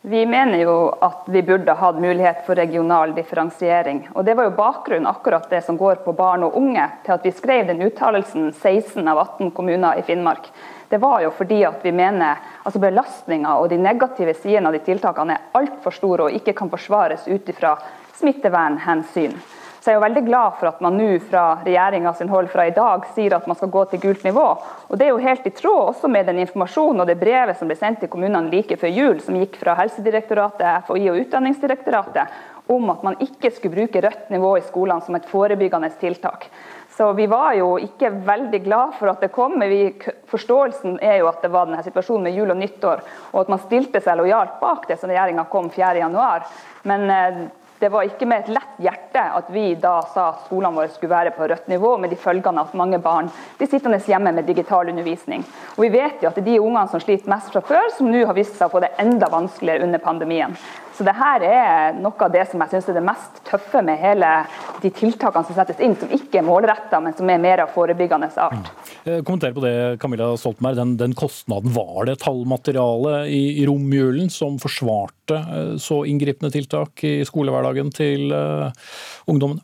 Vi 0.06 0.26
mener 0.30 0.60
jo 0.62 0.74
at 1.02 1.26
vi 1.34 1.42
burde 1.42 1.74
hatt 1.74 1.98
mulighet 1.98 2.44
for 2.46 2.56
regional 2.56 3.16
differensiering. 3.16 4.04
Og 4.14 4.26
Det 4.26 4.36
var 4.38 4.46
jo 4.46 4.58
bakgrunnen 4.58 5.10
akkurat 5.10 5.50
det 5.50 5.64
som 5.66 5.78
går 5.78 6.04
på 6.06 6.14
barn 6.14 6.46
og 6.46 6.58
unge, 6.60 6.84
til 7.06 7.14
at 7.16 7.26
vi 7.26 7.32
skrev 7.34 7.66
den 7.66 7.82
uttalelsen 7.82 8.52
16 8.54 9.02
av 9.08 9.18
18 9.18 9.50
kommuner 9.50 9.98
i 9.98 10.06
Finnmark. 10.06 10.52
Det 10.90 11.02
var 11.02 11.24
jo 11.26 11.32
fordi 11.34 11.64
at 11.66 11.82
vi 11.82 11.92
mener 11.92 12.38
altså 12.62 12.80
belastninga 12.80 13.58
og 13.58 13.72
de 13.74 13.82
negative 13.82 14.38
sidene 14.38 14.70
av 14.70 14.78
de 14.78 14.84
tiltakene 14.86 15.40
er 15.40 15.58
altfor 15.58 15.98
store 15.98 16.28
og 16.28 16.38
ikke 16.38 16.54
kan 16.54 16.70
forsvares 16.70 17.26
ut 17.26 17.50
ifra 17.50 17.74
smittevernhensyn. 18.20 19.34
Så 19.86 19.92
jeg 19.92 20.00
er 20.00 20.00
jo 20.00 20.06
veldig 20.08 20.22
glad 20.26 20.54
for 20.58 20.66
at 20.66 20.80
man 20.82 20.96
nå 20.98 21.08
fra 21.30 21.42
regjeringa 21.62 22.10
sin 22.18 22.32
hold 22.34 22.48
fra 22.50 22.64
i 22.66 22.72
dag 22.74 23.04
sier 23.14 23.36
at 23.36 23.44
man 23.46 23.54
skal 23.60 23.70
gå 23.70 23.84
til 23.92 24.00
gult 24.02 24.24
nivå. 24.26 24.46
Og 24.90 24.98
Det 24.98 25.06
er 25.06 25.12
jo 25.12 25.20
helt 25.22 25.44
i 25.46 25.52
tråd 25.54 25.92
også 25.92 26.10
med 26.10 26.26
den 26.26 26.40
informasjonen 26.42 27.04
og 27.04 27.06
det 27.06 27.20
brevet 27.20 27.60
som 27.60 27.70
ble 27.70 27.76
sendt 27.78 28.00
til 28.02 28.10
kommunene 28.10 28.50
like 28.50 28.80
før 28.82 28.90
jul, 28.90 29.20
som 29.22 29.36
gikk 29.38 29.60
fra 29.62 29.76
Helsedirektoratet, 29.78 30.88
FHI 30.88 31.04
og 31.12 31.20
Utdanningsdirektoratet, 31.22 32.40
om 32.74 32.90
at 32.90 33.04
man 33.06 33.20
ikke 33.22 33.52
skulle 33.54 33.76
bruke 33.76 34.02
rødt 34.02 34.32
nivå 34.34 34.56
i 34.58 34.64
skolene 34.66 35.06
som 35.06 35.18
et 35.20 35.28
forebyggende 35.30 35.92
tiltak. 36.02 36.48
Så 36.96 37.12
vi 37.14 37.28
var 37.30 37.54
jo 37.54 37.76
ikke 37.78 38.10
veldig 38.26 38.62
glad 38.66 38.96
for 38.98 39.12
at 39.12 39.22
det 39.22 39.30
kom, 39.36 39.54
men 39.60 39.70
vi, 39.70 39.84
forståelsen 40.32 40.98
er 40.98 41.20
jo 41.20 41.28
at 41.30 41.46
det 41.46 41.52
var 41.54 41.70
denne 41.70 41.86
situasjonen 41.86 42.26
med 42.26 42.40
jul 42.40 42.56
og 42.56 42.58
nyttår, 42.58 43.06
og 43.36 43.44
at 43.44 43.54
man 43.54 43.62
stilte 43.68 44.02
seg 44.02 44.18
lojalt 44.18 44.58
bak 44.64 44.90
det 44.90 44.98
som 44.98 45.14
regjeringa 45.14 45.46
kom 45.54 45.70
4.1. 45.70 46.50
Men 46.90 47.06
eh, 47.14 47.40
det 47.86 47.92
var 47.94 48.08
ikke 48.08 48.26
med 48.26 48.40
et 48.42 48.48
lett 48.56 48.80
hjerte 48.82 49.22
at 49.38 49.50
vi 49.54 49.68
da 49.78 50.00
sa 50.10 50.32
at 50.32 50.48
skolene 50.48 50.74
våre 50.74 50.90
skulle 50.90 51.14
være 51.14 51.34
på 51.36 51.46
rødt 51.52 51.68
nivå, 51.70 51.92
med 52.02 52.10
de 52.10 52.18
følgene 52.18 52.64
at 52.66 52.74
mange 52.74 52.98
barn 52.98 53.30
blir 53.60 53.70
sittende 53.70 54.00
hjemme 54.02 54.34
med 54.34 54.50
digital 54.50 54.90
undervisning. 54.90 55.44
Og 55.76 55.84
Vi 55.86 55.92
vet 55.94 56.24
jo 56.24 56.32
at 56.32 56.40
det 56.40 56.42
er 56.42 56.50
de 56.56 56.64
ungene 56.64 56.90
som 56.90 57.04
sliter 57.04 57.30
mest 57.30 57.54
fra 57.54 57.62
før, 57.62 57.92
som 57.94 58.10
nå 58.10 58.24
har 58.26 58.34
vist 58.34 58.58
seg 58.58 58.66
å 58.66 58.74
få 58.74 58.82
det 58.82 58.96
enda 58.98 59.30
vanskeligere 59.30 59.86
under 59.86 60.02
pandemien. 60.02 60.58
Så 60.96 61.04
det 61.04 61.16
her 61.18 61.44
er 61.44 61.98
noe 62.00 62.16
av 62.24 62.32
det 62.32 62.46
som 62.48 62.62
jeg 62.64 62.72
synes 62.72 62.88
er 62.92 62.96
det 62.96 63.04
mest 63.04 63.42
tøffe 63.48 63.82
med 63.84 64.00
hele 64.00 64.30
de 64.80 64.92
tiltakene 64.96 65.48
som 65.48 65.58
settes 65.58 65.82
inn, 65.84 65.96
som 66.00 66.12
ikke 66.16 66.40
er 66.40 66.48
målretta, 66.48 67.02
men 67.04 67.16
som 67.18 67.30
er 67.32 67.42
mer 67.44 67.66
av 67.66 67.74
forebyggende 67.76 68.30
art. 68.40 68.72
Eh, 69.04 69.20
Kommenter 69.28 69.52
på 69.56 69.66
det, 69.66 69.76
Camilla 70.00 70.32
Stoltenberg. 70.40 70.80
Den, 70.80 70.96
den 71.02 71.16
kostnaden, 71.18 71.74
var 71.76 72.08
det 72.08 72.22
tallmateriale 72.24 73.26
i, 73.28 73.44
i 73.60 73.68
romjulen 73.68 74.32
som 74.32 74.56
forsvarte 74.62 75.42
eh, 75.44 75.76
så 75.84 76.04
inngripende 76.08 76.54
tiltak 76.54 77.04
i 77.04 77.18
skolehverdagen 77.28 77.92
til 77.96 78.32
uh, 78.32 78.72
ungdommene? 79.28 79.64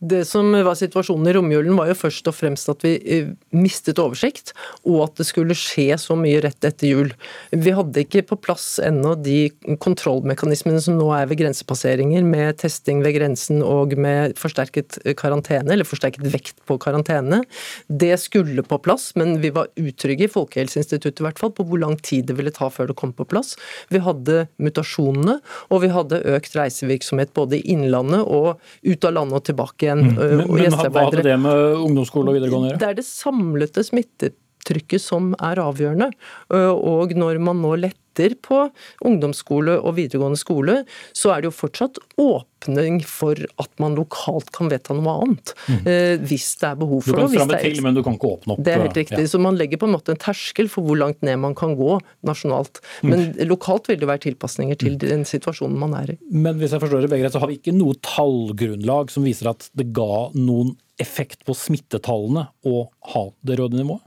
Det 0.00 0.22
som 0.24 0.48
var 0.64 0.78
situasjonen 0.80 1.28
i 1.28 1.32
romjulen, 1.36 1.74
var 1.76 1.90
jo 1.90 1.96
først 1.98 2.28
og 2.30 2.32
fremst 2.32 2.70
at 2.72 2.80
vi 2.86 2.94
eh, 3.04 3.26
mistet 3.52 3.98
oversikt, 4.00 4.54
og 4.88 5.02
at 5.04 5.18
det 5.20 5.26
skulle 5.28 5.56
skje 5.58 5.92
så 6.00 6.14
mye 6.16 6.38
rett 6.40 6.64
etter 6.64 6.88
jul. 6.88 7.10
Vi 7.52 7.74
hadde 7.76 8.00
ikke 8.06 8.22
på 8.30 8.38
plass 8.40 8.78
ennå 8.80 9.12
de 9.20 9.50
kontrollmekanismene 9.84 10.80
som 10.80 10.96
nå 10.96 11.10
er 11.12 11.28
ved 11.28 11.42
grensepasseringer, 11.42 12.24
med 12.24 12.56
testing 12.62 13.02
ved 13.04 13.18
grensen 13.18 13.60
og 13.60 13.92
med 14.00 14.38
forsterket 14.40 14.96
karantene, 15.20 15.74
eller 15.76 15.88
forsterket 15.88 16.30
vekt 16.32 16.64
på 16.64 16.78
karantene. 16.80 17.42
Det 17.84 18.14
skulle 18.24 18.64
på 18.64 18.80
plass, 18.80 19.10
men 19.20 19.36
vi 19.44 19.52
var 19.52 19.68
utrygge 19.76 20.30
i 20.30 20.32
Folkehelseinstituttet 20.32 21.20
i 21.20 21.28
hvert 21.28 21.44
fall 21.44 21.52
på 21.52 21.68
hvor 21.68 21.84
lang 21.84 21.98
tid 22.00 22.30
det 22.30 22.38
ville 22.40 22.54
ta 22.56 22.70
før 22.72 22.88
det 22.88 22.96
kom 22.96 23.12
på 23.12 23.28
plass. 23.28 23.52
Vi 23.92 24.00
hadde 24.00 24.46
mutasjonene, 24.56 25.36
og 25.68 25.84
vi 25.84 25.92
hadde 25.92 26.24
økt 26.38 26.56
reisevirksomhet 26.56 27.36
både 27.36 27.60
i 27.60 27.76
innlandet 27.76 28.24
og 28.24 28.56
ut 28.88 29.04
av 29.04 29.18
landet 29.18 29.42
og 29.42 29.48
tilbake 29.52 29.89
igjen. 29.90 30.04
Mm. 30.06 30.18
øh, 30.18 30.36
Men, 30.40 30.52
men 30.54 30.78
hva 30.78 31.06
hadde 31.06 31.24
det 31.26 31.36
med 31.42 31.64
ungdomsskole 31.80 32.32
og 32.32 32.38
videregående 32.38 32.70
å 32.70 32.72
gjøre? 32.72 32.82
Det 32.82 32.88
er 32.90 32.98
det 33.00 33.06
samlete 33.08 33.84
smittetrykket 33.86 35.04
som 35.04 35.34
er 35.38 35.62
avgjørende. 35.62 36.10
Øh, 36.54 36.72
Og 36.94 37.16
når 37.18 37.42
man 37.42 37.60
nå 37.60 37.74
letter 38.10 38.34
på 38.42 38.70
ungdomsskole 39.06 39.78
og 39.80 39.96
videregående 39.96 40.38
skole, 40.38 40.84
så 41.16 41.32
er 41.34 41.42
det 41.42 41.50
jo 41.50 41.56
fortsatt 41.56 41.98
åpning 42.20 43.00
for 43.06 43.34
at 43.60 43.70
man 43.80 43.94
lokalt 43.96 44.50
kan 44.52 44.68
vedta 44.70 44.94
noe 44.94 45.14
annet. 45.24 45.54
eh, 45.86 46.18
Hvis 46.18 46.58
det 46.60 46.68
er 46.70 46.76
behov 46.76 47.00
Mm. 47.00 47.02
For 47.02 47.12
det. 47.16 47.16
Du 47.16 47.38
kan 47.38 47.46
stramme 47.48 47.60
til, 47.62 47.82
men 47.82 47.94
du 47.94 48.02
kan 48.02 48.14
ikke 48.14 48.30
åpne 48.38 48.52
opp. 48.52 48.62
det 48.64 48.72
er 48.74 48.80
helt 48.82 48.96
riktig. 48.96 49.16
riktig. 49.18 49.30
Så 49.30 49.40
man 49.40 49.56
legger 49.56 49.78
på 49.78 49.86
en 49.86 49.94
måte 49.96 50.10
en 50.10 50.16
terskel 50.20 50.68
for 50.68 50.82
hvor 50.82 50.98
langt 50.98 51.22
ned 51.22 51.38
man 51.38 51.54
kan 51.54 51.76
gå 51.76 52.00
nasjonalt. 52.24 52.80
Men 53.02 53.32
lokalt 53.48 53.88
vil 53.88 53.98
det 53.98 54.08
være 54.08 54.24
tilpasninger 54.26 54.76
til 54.78 54.98
den 54.98 55.24
situasjonen 55.24 55.78
man 55.78 55.94
er 55.94 56.12
i. 56.12 56.18
Men 56.30 56.58
hvis 56.58 56.72
jeg 56.72 56.80
forstår 56.80 57.02
det 57.02 57.10
begge 57.10 57.30
så 57.30 57.40
har 57.40 57.48
vi 57.48 57.58
ikke 57.58 57.72
noe 57.76 57.94
tallgrunnlag 58.02 59.10
som 59.10 59.24
viser 59.24 59.50
at 59.50 59.70
det 59.74 59.92
ga 59.92 60.30
noen 60.34 60.76
effekt 61.00 61.44
på 61.46 61.54
smittetallene 61.56 62.48
å 62.66 62.88
ha 63.14 63.30
det 63.42 63.58
røde 63.58 63.78
nivået? 63.78 64.02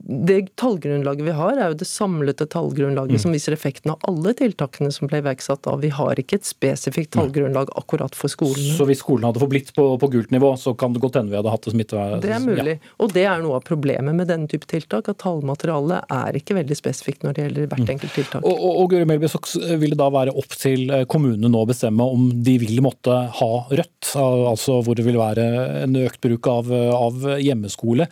Det 0.00 0.56
tallgrunnlaget 0.56 1.26
vi 1.26 1.34
har, 1.36 1.58
er 1.60 1.72
jo 1.72 1.76
det 1.80 1.86
samlete 1.88 2.46
tallgrunnlaget 2.50 3.10
Mm. 3.10 3.18
som 3.20 3.32
viser 3.34 3.52
effekten 3.52 3.90
av 3.92 3.98
alle 4.08 4.32
tiltakene 4.34 4.92
som 4.92 5.08
ble 5.10 5.18
iverksatt 5.20 5.62
da. 5.66 5.74
Vi 5.76 5.90
har 5.92 6.16
ikke 6.16 6.38
et 6.38 6.46
spesifikt 6.48 7.12
tallgrunnlag 7.16 7.68
akkurat 7.76 8.14
for 8.16 8.32
skolen. 8.32 8.70
Så 8.76 8.86
hvis 8.88 9.02
skolen 9.02 9.26
hadde 9.28 9.42
forblitt 9.42 9.74
på, 9.76 9.84
på 10.00 10.10
gult 10.10 10.30
nivå, 10.30 10.54
så 10.56 10.72
kan 10.78 10.94
det 10.94 11.02
godt 11.02 11.18
hende 11.20 11.34
vi 11.34 11.36
hadde 11.36 11.52
hatt 11.52 11.66
det 11.66 11.74
smittevern... 11.74 12.22
Det 12.24 12.32
er 12.32 12.40
mulig. 12.40 12.78
Og 12.98 13.12
det 13.12 13.26
er 13.28 13.42
noe 13.44 13.58
av 13.60 13.66
problemet 13.66 14.16
med 14.16 14.30
denne 14.30 14.48
type 14.50 14.66
tiltak, 14.70 15.10
at 15.12 15.20
tallmaterialet 15.20 16.08
er 16.16 16.40
ikke 16.40 16.56
veldig 16.60 16.78
spesifikt 16.78 17.26
når 17.26 17.36
det 17.36 17.44
gjelder 17.44 17.70
hvert 17.74 17.94
enkelt 17.96 18.16
tiltak. 18.16 18.44
Og, 18.46 18.56
og, 18.56 18.80
og 18.82 18.90
Guri 18.94 19.04
Melby, 19.10 19.30
så 19.30 19.42
vil 19.80 19.92
det 19.94 20.00
da 20.00 20.08
være 20.14 20.34
opp 20.40 20.56
til 20.56 20.90
eh, 20.90 21.04
kommunene 21.10 21.50
nå 21.52 21.64
å 21.64 21.68
bestemme 21.68 22.08
om 22.08 22.30
de 22.40 22.56
vil 22.62 22.80
måtte 22.84 23.20
ha 23.40 23.52
rødt, 23.68 24.14
altså 24.16 24.80
hvor 24.86 24.96
det 24.96 25.04
vil 25.06 25.20
være 25.20 25.46
en 25.84 25.96
økt 26.06 26.20
bruk 26.24 26.48
av, 26.50 26.72
av 26.72 27.32
hjemmeskole. 27.42 28.08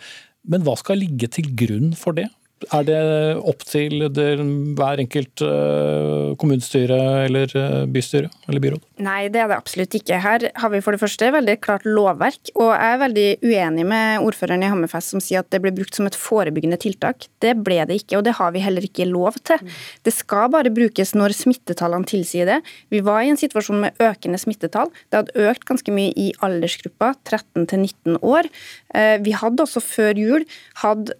Men 0.49 0.65
hva 0.65 0.75
skal 0.79 1.03
ligge 1.03 1.29
til 1.31 1.51
grunn 1.57 1.93
for 1.97 2.17
det? 2.17 2.27
Er 2.75 2.83
det 2.83 2.99
opp 3.47 3.61
til 3.63 4.01
hver 4.09 4.99
enkelt 4.99 5.41
eh, 5.45 6.33
kommunestyre 6.39 6.97
eller 7.27 7.53
eh, 7.55 7.85
bystyre 7.87 8.27
eller 8.49 8.63
byråd? 8.63 8.83
Nei, 9.05 9.29
det 9.31 9.39
er 9.39 9.47
det 9.51 9.57
absolutt 9.57 9.95
ikke. 9.95 10.19
Her 10.19 10.45
har 10.59 10.73
vi 10.73 10.81
for 10.83 10.95
det 10.95 10.99
første 10.99 11.29
veldig 11.31 11.55
klart 11.63 11.87
lovverk, 11.87 12.51
og 12.59 12.73
jeg 12.73 12.95
er 12.95 13.01
veldig 13.03 13.27
uenig 13.47 13.85
med 13.87 14.25
ordføreren 14.27 14.65
i 14.65 14.71
Hammerfest 14.71 15.15
som 15.15 15.23
sier 15.23 15.39
at 15.43 15.49
det 15.55 15.61
ble 15.63 15.71
brukt 15.77 15.95
som 15.95 16.09
et 16.09 16.17
forebyggende 16.19 16.81
tiltak. 16.83 17.29
Det 17.39 17.55
ble 17.63 17.79
det 17.87 18.01
ikke, 18.03 18.19
og 18.19 18.27
det 18.27 18.35
har 18.41 18.51
vi 18.55 18.65
heller 18.65 18.85
ikke 18.85 19.07
lov 19.07 19.39
til. 19.47 19.63
Det 20.03 20.13
skal 20.15 20.51
bare 20.51 20.73
brukes 20.75 21.15
når 21.15 21.37
smittetallene 21.39 22.11
tilsier 22.11 22.49
det. 22.49 22.59
Vi 22.91 22.99
var 23.05 23.23
i 23.23 23.31
en 23.31 23.39
situasjon 23.39 23.85
med 23.87 24.03
økende 24.03 24.41
smittetall. 24.41 24.91
Det 25.07 25.23
hadde 25.23 25.49
økt 25.49 25.67
ganske 25.69 25.95
mye 25.95 26.11
i 26.19 26.31
aldersgruppa 26.43 27.13
13 27.23 27.69
til 27.71 27.85
19 27.87 28.19
år. 28.19 28.51
Eh, 28.93 29.15
Vi 29.23 29.31
hadde 29.31 29.63
også 29.63 29.81
før 29.83 30.17
jul 30.19 30.45
hatt 30.83 31.15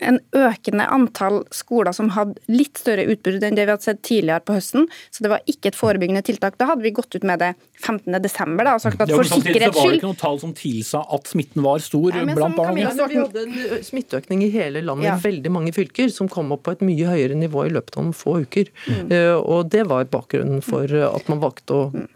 en 0.00 0.20
økende 0.32 0.84
antall 0.94 1.40
skoler 1.50 1.92
som 1.96 2.10
hadde 2.14 2.38
litt 2.48 2.78
større 2.78 3.04
utbrudd 3.10 3.42
enn 3.42 3.56
det 3.58 3.64
vi 3.66 3.72
hadde 3.74 3.82
sett 3.82 4.02
tidligere 4.06 4.44
på 4.46 4.54
høsten. 4.54 4.86
Så 5.10 5.24
det 5.24 5.30
var 5.32 5.40
ikke 5.50 5.72
et 5.72 5.78
forebyggende 5.78 6.22
tiltak. 6.22 6.54
Da 6.60 6.68
hadde 6.70 6.82
vi 6.86 6.92
gått 6.94 7.16
ut 7.18 7.24
med 7.26 7.40
det 7.42 7.54
15.12. 7.82 8.74
og 8.74 8.80
sagt 8.84 9.00
at 9.02 9.08
Ja, 9.10 9.16
for 9.18 9.24
sikkerhets 9.24 9.74
var 9.74 9.74
det 9.74 9.82
skyld 9.82 9.96
ikke 9.98 10.06
noen 10.08 10.20
tall 10.22 10.38
som 10.42 10.52
tilsa 10.54 11.02
at 11.18 11.26
smitten 11.30 11.62
var 11.66 11.78
stor 11.82 12.10
Nei, 12.14 12.24
blant 12.34 12.38
som 12.38 12.56
barn 12.58 12.70
og 12.70 12.78
unge. 12.78 13.08
vi 13.08 13.18
hadde 13.22 13.42
en 13.42 13.78
ø, 13.78 13.80
smitteøkning 13.82 14.42
i 14.46 14.50
hele 14.54 14.82
landet, 14.86 15.08
Ja. 15.10 15.16
i 15.18 15.26
veldig 15.26 15.50
mange 15.54 15.72
fylker, 15.74 16.10
som 16.14 16.28
kom 16.28 16.52
opp 16.52 16.62
på 16.68 16.72
et 16.76 16.80
mye 16.86 17.06
høyere 17.10 17.34
nivå 17.38 17.66
i 17.66 17.74
løpet 17.74 17.96
av 17.98 18.04
noen 18.06 18.14
få 18.14 18.38
uker. 18.46 18.70
Eh, 19.10 19.34
Og 19.38 19.68
det 19.70 19.86
var 19.88 20.04
bakgrunnen 20.04 20.62
for 20.62 20.84
at 20.86 21.28
man 21.28 21.40
valgte 21.40 21.74
å 21.74 22.08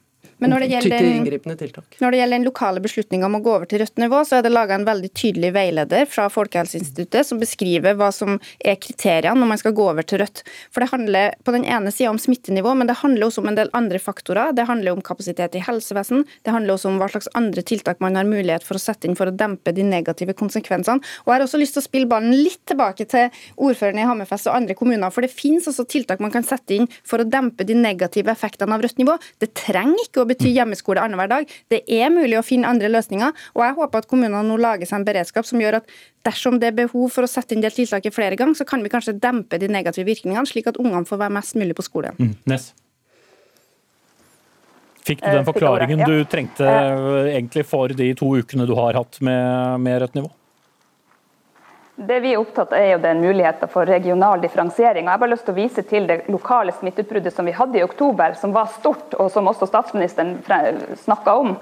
Men 0.42 0.50
når 0.50 0.64
det 0.64 0.68
gjelder. 0.72 1.06
Når 2.02 2.10
det 2.10 2.18
gjelder 2.18 2.34
den 2.34 2.46
lokale 2.48 2.82
beslutninga 2.82 3.28
om 3.28 3.38
å 3.38 3.42
gå 3.44 3.52
over 3.54 3.68
til 3.70 3.82
rødt 3.82 4.00
nivå, 4.02 4.22
så 4.26 4.38
er 4.38 4.46
det 4.46 4.50
laga 4.52 4.74
en 4.74 4.86
veldig 4.88 5.10
tydelig 5.14 5.52
veileder 5.54 6.08
fra 6.10 6.26
Folkehelseinstituttet 6.32 7.28
som 7.28 7.38
beskriver 7.38 7.94
hva 7.98 8.08
som 8.14 8.40
er 8.58 8.78
kriteriene 8.82 9.38
når 9.38 9.50
man 9.52 9.60
skal 9.60 9.76
gå 9.76 9.86
over 9.92 10.06
til 10.06 10.22
rødt. 10.22 10.42
For 10.74 10.82
det 10.82 10.90
handler 10.90 11.36
på 11.46 11.54
den 11.54 11.66
ene 11.68 11.92
sida 11.94 12.10
om 12.10 12.18
smittenivå, 12.20 12.74
men 12.78 12.90
det 12.90 12.98
handler 13.04 13.28
også 13.28 13.44
om 13.44 13.52
en 13.52 13.58
del 13.60 13.70
andre 13.78 14.00
faktorer. 14.02 14.54
Det 14.56 14.66
handler 14.66 14.96
om 14.96 15.04
kapasitet 15.04 15.54
i 15.58 15.62
helsevesen, 15.62 16.26
det 16.42 16.54
handler 16.54 16.74
også 16.74 16.90
om 16.90 16.98
hva 17.00 17.10
slags 17.12 17.30
andre 17.38 17.62
tiltak 17.66 18.02
man 18.02 18.18
har 18.18 18.26
mulighet 18.28 18.66
for 18.66 18.78
å 18.78 18.82
sette 18.82 19.06
inn 19.08 19.18
for 19.18 19.30
å 19.30 19.36
dempe 19.36 19.74
de 19.76 19.86
negative 19.86 20.34
konsekvensene. 20.38 21.02
Og 21.22 21.30
jeg 21.30 21.38
har 21.38 21.46
også 21.46 21.62
lyst 21.62 21.78
til 21.78 21.84
å 21.84 21.86
spille 21.86 22.10
ballen 22.10 22.34
litt 22.34 22.62
tilbake 22.66 23.06
til 23.06 23.30
ordføreren 23.62 24.02
i 24.02 24.08
Hammerfest 24.08 24.50
og 24.50 24.58
andre 24.58 24.76
kommuner, 24.78 25.14
for 25.14 25.22
det 25.22 25.30
finnes 25.30 25.68
også 25.70 25.86
tiltak 25.86 26.22
man 26.22 26.34
kan 26.34 26.46
sette 26.46 26.76
inn 26.76 26.90
for 27.06 27.22
å 27.22 27.28
dempe 27.28 27.66
de 27.68 27.76
negative 27.78 28.32
effektene 28.32 28.74
av 28.74 28.82
rødt 28.82 28.98
nivå. 29.00 29.16
Det 29.42 29.52
trenger 29.58 30.06
ikke 30.06 30.24
å 30.24 30.28
bety 30.32 30.52
hjemmeskole 30.56 31.02
annenhver 31.02 31.30
dag. 31.30 31.56
Det 31.72 31.82
er 31.86 32.12
mulig 32.12 32.38
å 32.40 32.44
finne 32.46 32.70
andre 32.70 32.90
løsninger, 32.92 33.32
og 33.54 33.64
jeg 33.66 33.78
håper 33.78 34.02
at 34.02 34.10
kommunene 34.10 34.44
nå 34.48 34.58
lager 34.60 34.88
seg 34.88 35.00
en 35.00 35.08
beredskap 35.08 35.48
som 35.48 35.62
gjør 35.62 35.80
at 35.80 35.96
dersom 36.26 36.58
det 36.62 36.72
er 36.72 36.78
behov 36.84 37.10
for 37.14 37.26
å 37.26 37.30
sette 37.30 37.56
inn 37.56 37.64
det 37.64 37.74
tiltaket 37.76 38.14
flere 38.14 38.38
ganger, 38.38 38.58
så 38.58 38.68
kan 38.68 38.82
vi 38.84 38.92
kanskje 38.92 39.18
dempe 39.22 39.58
de 39.60 39.70
negative 39.70 40.08
virkningene, 40.08 40.46
slik 40.48 40.70
at 40.70 40.80
ungene 40.82 41.06
får 41.08 41.24
være 41.24 41.36
mest 41.38 41.58
mulig 41.58 41.76
på 41.78 41.86
skolen. 41.86 42.18
Mm. 42.18 42.36
Ness. 42.50 42.72
Fikk 45.02 45.22
du 45.22 45.28
Eh, 45.28 45.34
den 45.34 45.46
forklaringen 45.46 46.04
du 46.06 46.24
trengte 46.30 46.68
eh, 46.68 47.32
egentlig 47.34 47.66
for 47.66 47.90
de 47.90 48.12
to 48.18 48.28
ukene 48.38 48.68
du 48.68 48.74
har 48.78 48.94
hatt 49.00 49.18
med, 49.20 49.80
med 49.82 50.00
rødt 50.04 50.18
nivå? 50.18 50.30
Det 52.02 52.16
vi 52.20 52.32
er 52.32 52.40
opptatt 52.40 52.72
av 52.74 52.80
er 52.80 52.88
jo 52.96 53.02
den 53.02 53.20
muligheten 53.22 53.70
for 53.70 53.86
regional 53.86 54.40
differensiering. 54.42 55.04
Og 55.06 55.10
Jeg 55.10 55.14
har 55.14 55.20
bare 55.22 55.32
lyst 55.36 55.44
til 55.46 55.54
å 55.54 55.60
vise 55.60 55.82
til 55.86 56.08
det 56.08 56.16
lokale 56.32 56.74
smitteutbruddet 56.74 57.34
som 57.34 57.46
vi 57.46 57.54
hadde 57.54 57.78
i 57.78 57.84
oktober, 57.86 58.34
som 58.40 58.50
var 58.54 58.72
stort, 58.74 59.14
og 59.22 59.30
som 59.30 59.46
også 59.46 59.68
statsministeren 59.70 60.40
snakka 61.04 61.36
om. 61.38 61.52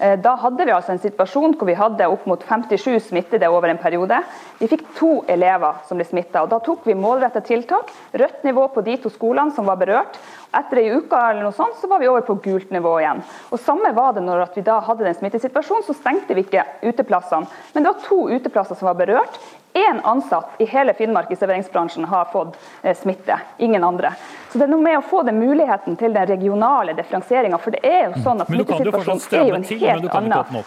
Eh, 0.00 0.16
Da 0.16 0.36
hadde 0.40 0.64
vi 0.64 0.72
altså 0.72 0.94
en 0.94 1.02
situasjon 1.02 1.52
hvor 1.58 1.68
vi 1.68 1.76
hadde 1.76 2.08
opp 2.08 2.24
mot 2.26 2.40
57 2.40 3.10
smittede 3.10 3.50
over 3.52 3.68
en 3.68 3.78
periode. 3.82 4.22
Vi 4.58 4.70
fikk 4.72 4.86
to 4.96 5.24
elever 5.28 5.84
som 5.84 6.00
ble 6.00 6.08
smitta. 6.08 6.46
Da 6.48 6.58
tok 6.64 6.86
vi 6.88 6.94
målretta 6.96 7.44
tiltak. 7.44 7.92
Rødt 8.14 8.44
nivå 8.44 8.68
på 8.72 8.80
de 8.84 8.96
to 8.96 9.12
skolene 9.12 9.52
som 9.52 9.68
var 9.68 9.76
berørt. 9.76 10.16
Etter 10.56 10.80
ei 10.80 10.90
uke 10.96 11.14
eller 11.14 11.44
noe 11.44 11.52
sånt, 11.52 11.76
så 11.76 11.86
var 11.86 12.00
vi 12.00 12.08
over 12.08 12.24
på 12.26 12.40
gult 12.42 12.72
nivå 12.72 12.96
igjen. 13.02 13.20
Og 13.52 13.60
Samme 13.60 13.92
var 13.94 14.14
det 14.16 14.24
når 14.24 14.48
vi 14.54 14.64
da 14.64 14.80
hadde 14.80 15.04
den 15.04 15.14
smittesituasjonen, 15.14 15.84
så 15.84 15.94
stengte 15.94 16.34
vi 16.34 16.46
ikke 16.46 16.64
uteplassene. 16.88 17.46
Men 17.74 17.84
det 17.84 17.92
var 17.92 18.08
to 18.08 18.28
uteplasser 18.32 18.74
som 18.80 18.88
var 18.88 18.98
berørt. 18.98 19.36
Én 19.72 20.00
ansatt 20.02 20.50
i 20.58 20.64
hele 20.66 20.94
Finnmark 20.94 21.30
i 21.30 21.36
serveringsbransjen 21.36 22.04
har 22.04 22.24
fått 22.32 22.56
eh, 22.82 22.96
smitte, 22.96 23.40
ingen 23.58 23.84
andre. 23.84 24.12
Så 24.50 24.58
det 24.58 24.64
er 24.66 24.72
noe 24.72 24.82
med 24.82 24.98
å 24.98 25.02
få 25.06 25.22
den 25.22 25.38
muligheten 25.38 25.96
til 25.96 26.14
den 26.14 26.26
regionale 26.26 26.94
differensieringa. 26.98 27.58
For 27.58 27.76
det 27.76 27.84
er 27.86 28.08
jo 28.08 28.22
sånn 28.24 28.42
at 28.42 28.50
smittesituasjonen 28.50 29.36
er 29.38 29.52
jo 29.52 29.60
en 29.60 29.68
helt 29.84 30.16
annen. 30.18 30.64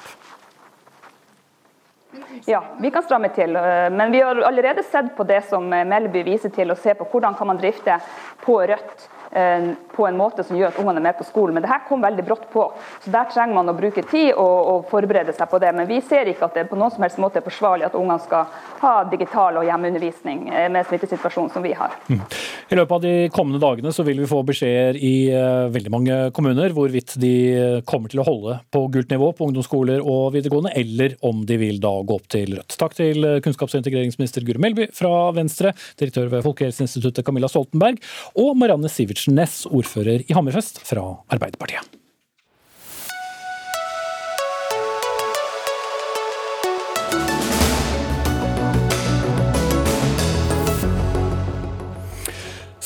Ja, 2.45 2.63
vi 2.79 2.91
kan 2.91 3.03
stramme 3.03 3.29
til. 3.29 3.55
øh, 3.55 3.91
Men 3.91 4.11
vi 4.11 4.21
har 4.21 4.35
allerede 4.35 4.83
sett 4.83 5.15
på 5.17 5.23
det 5.23 5.41
som 5.49 5.73
øh, 5.73 5.87
Melby 5.87 6.23
viser 6.23 6.49
til, 6.49 6.71
og 6.71 6.77
se 6.77 6.93
på 6.93 7.07
hvordan 7.11 7.35
kan 7.35 7.47
man 7.47 7.57
drifte 7.57 7.99
på 8.45 8.59
rødt 8.61 9.09
på 9.33 10.07
en 10.07 10.17
måte 10.17 10.43
som 10.45 10.57
gjør 10.57 10.71
at 10.71 10.79
ungene 10.81 11.01
er 11.01 11.05
med 11.07 11.17
på 11.17 11.25
skolen. 11.27 11.55
Men 11.55 11.65
det 11.65 11.71
her 11.71 11.83
kom 11.87 12.03
veldig 12.03 12.25
brått 12.27 12.45
på, 12.53 12.67
så 13.03 13.13
der 13.13 13.29
trenger 13.33 13.57
man 13.57 13.71
å 13.71 13.75
bruke 13.77 14.03
tid 14.09 14.31
og, 14.33 14.57
og 14.73 14.85
forberede 14.91 15.33
seg 15.35 15.49
på 15.49 15.59
det. 15.61 15.71
Men 15.75 15.89
vi 15.89 15.99
ser 16.05 16.29
ikke 16.29 16.49
at 16.49 16.57
det 16.57 16.67
på 16.69 16.77
noen 16.79 16.93
som 16.93 17.05
helst 17.05 17.21
måte 17.21 17.41
er 17.41 17.45
forsvarlig 17.45 17.87
at 17.87 17.97
ungene 17.97 18.21
skal 18.23 18.49
ha 18.83 18.93
digital 19.09 19.59
og 19.61 19.67
hjemmeundervisning 19.67 20.45
øh, 20.51 20.67
med 20.73 20.89
smittesituasjonen 20.89 21.53
som 21.53 21.65
vi 21.65 21.73
har. 21.77 21.97
I 22.13 22.77
løpet 22.77 22.95
av 22.95 23.03
de 23.03 23.13
kommende 23.33 23.61
dagene 23.63 23.93
så 23.93 24.05
vil 24.07 24.21
vi 24.23 24.29
få 24.29 24.41
beskjeder 24.47 24.97
i 24.97 25.13
eh, 25.33 25.69
veldig 25.73 25.93
mange 25.93 26.19
kommuner 26.35 26.73
hvorvidt 26.75 27.15
de 27.21 27.33
eh, 27.53 27.79
kommer 27.89 28.11
til 28.11 28.23
å 28.23 28.27
holde 28.27 28.59
på 28.73 28.85
gult 28.93 29.13
nivå 29.13 29.31
på 29.37 29.49
ungdomsskoler 29.49 30.01
og 30.01 30.33
videregående, 30.35 30.73
eller 30.79 31.17
om 31.25 31.43
de 31.47 31.59
vil 31.61 31.81
da 31.83 31.93
gå 32.05 32.17
opp 32.17 32.29
til 32.33 32.55
rødt. 32.57 32.77
Takk 32.79 32.97
til 32.97 33.25
eh, 33.27 33.39
kunnskaps- 33.45 33.77
og 33.77 33.83
integreringsminister 33.83 34.45
Guri 34.47 34.61
Melby 34.63 34.89
fra 34.95 35.31
Venstre, 35.35 35.73
direktør 35.99 36.31
ved 36.33 36.45
Folkehelseinstituttet 36.47 37.25
Camilla 37.27 37.49
Stoltenberg, 37.51 38.01
og 38.41 38.55
Marianne 38.59 38.91
Sivertsen 38.91 39.22
Næss, 39.27 39.65
ordfører 39.65 40.23
i 40.27 40.33
Hammerfest 40.33 40.81
fra 40.87 41.23
Arbeiderpartiet. 41.29 42.02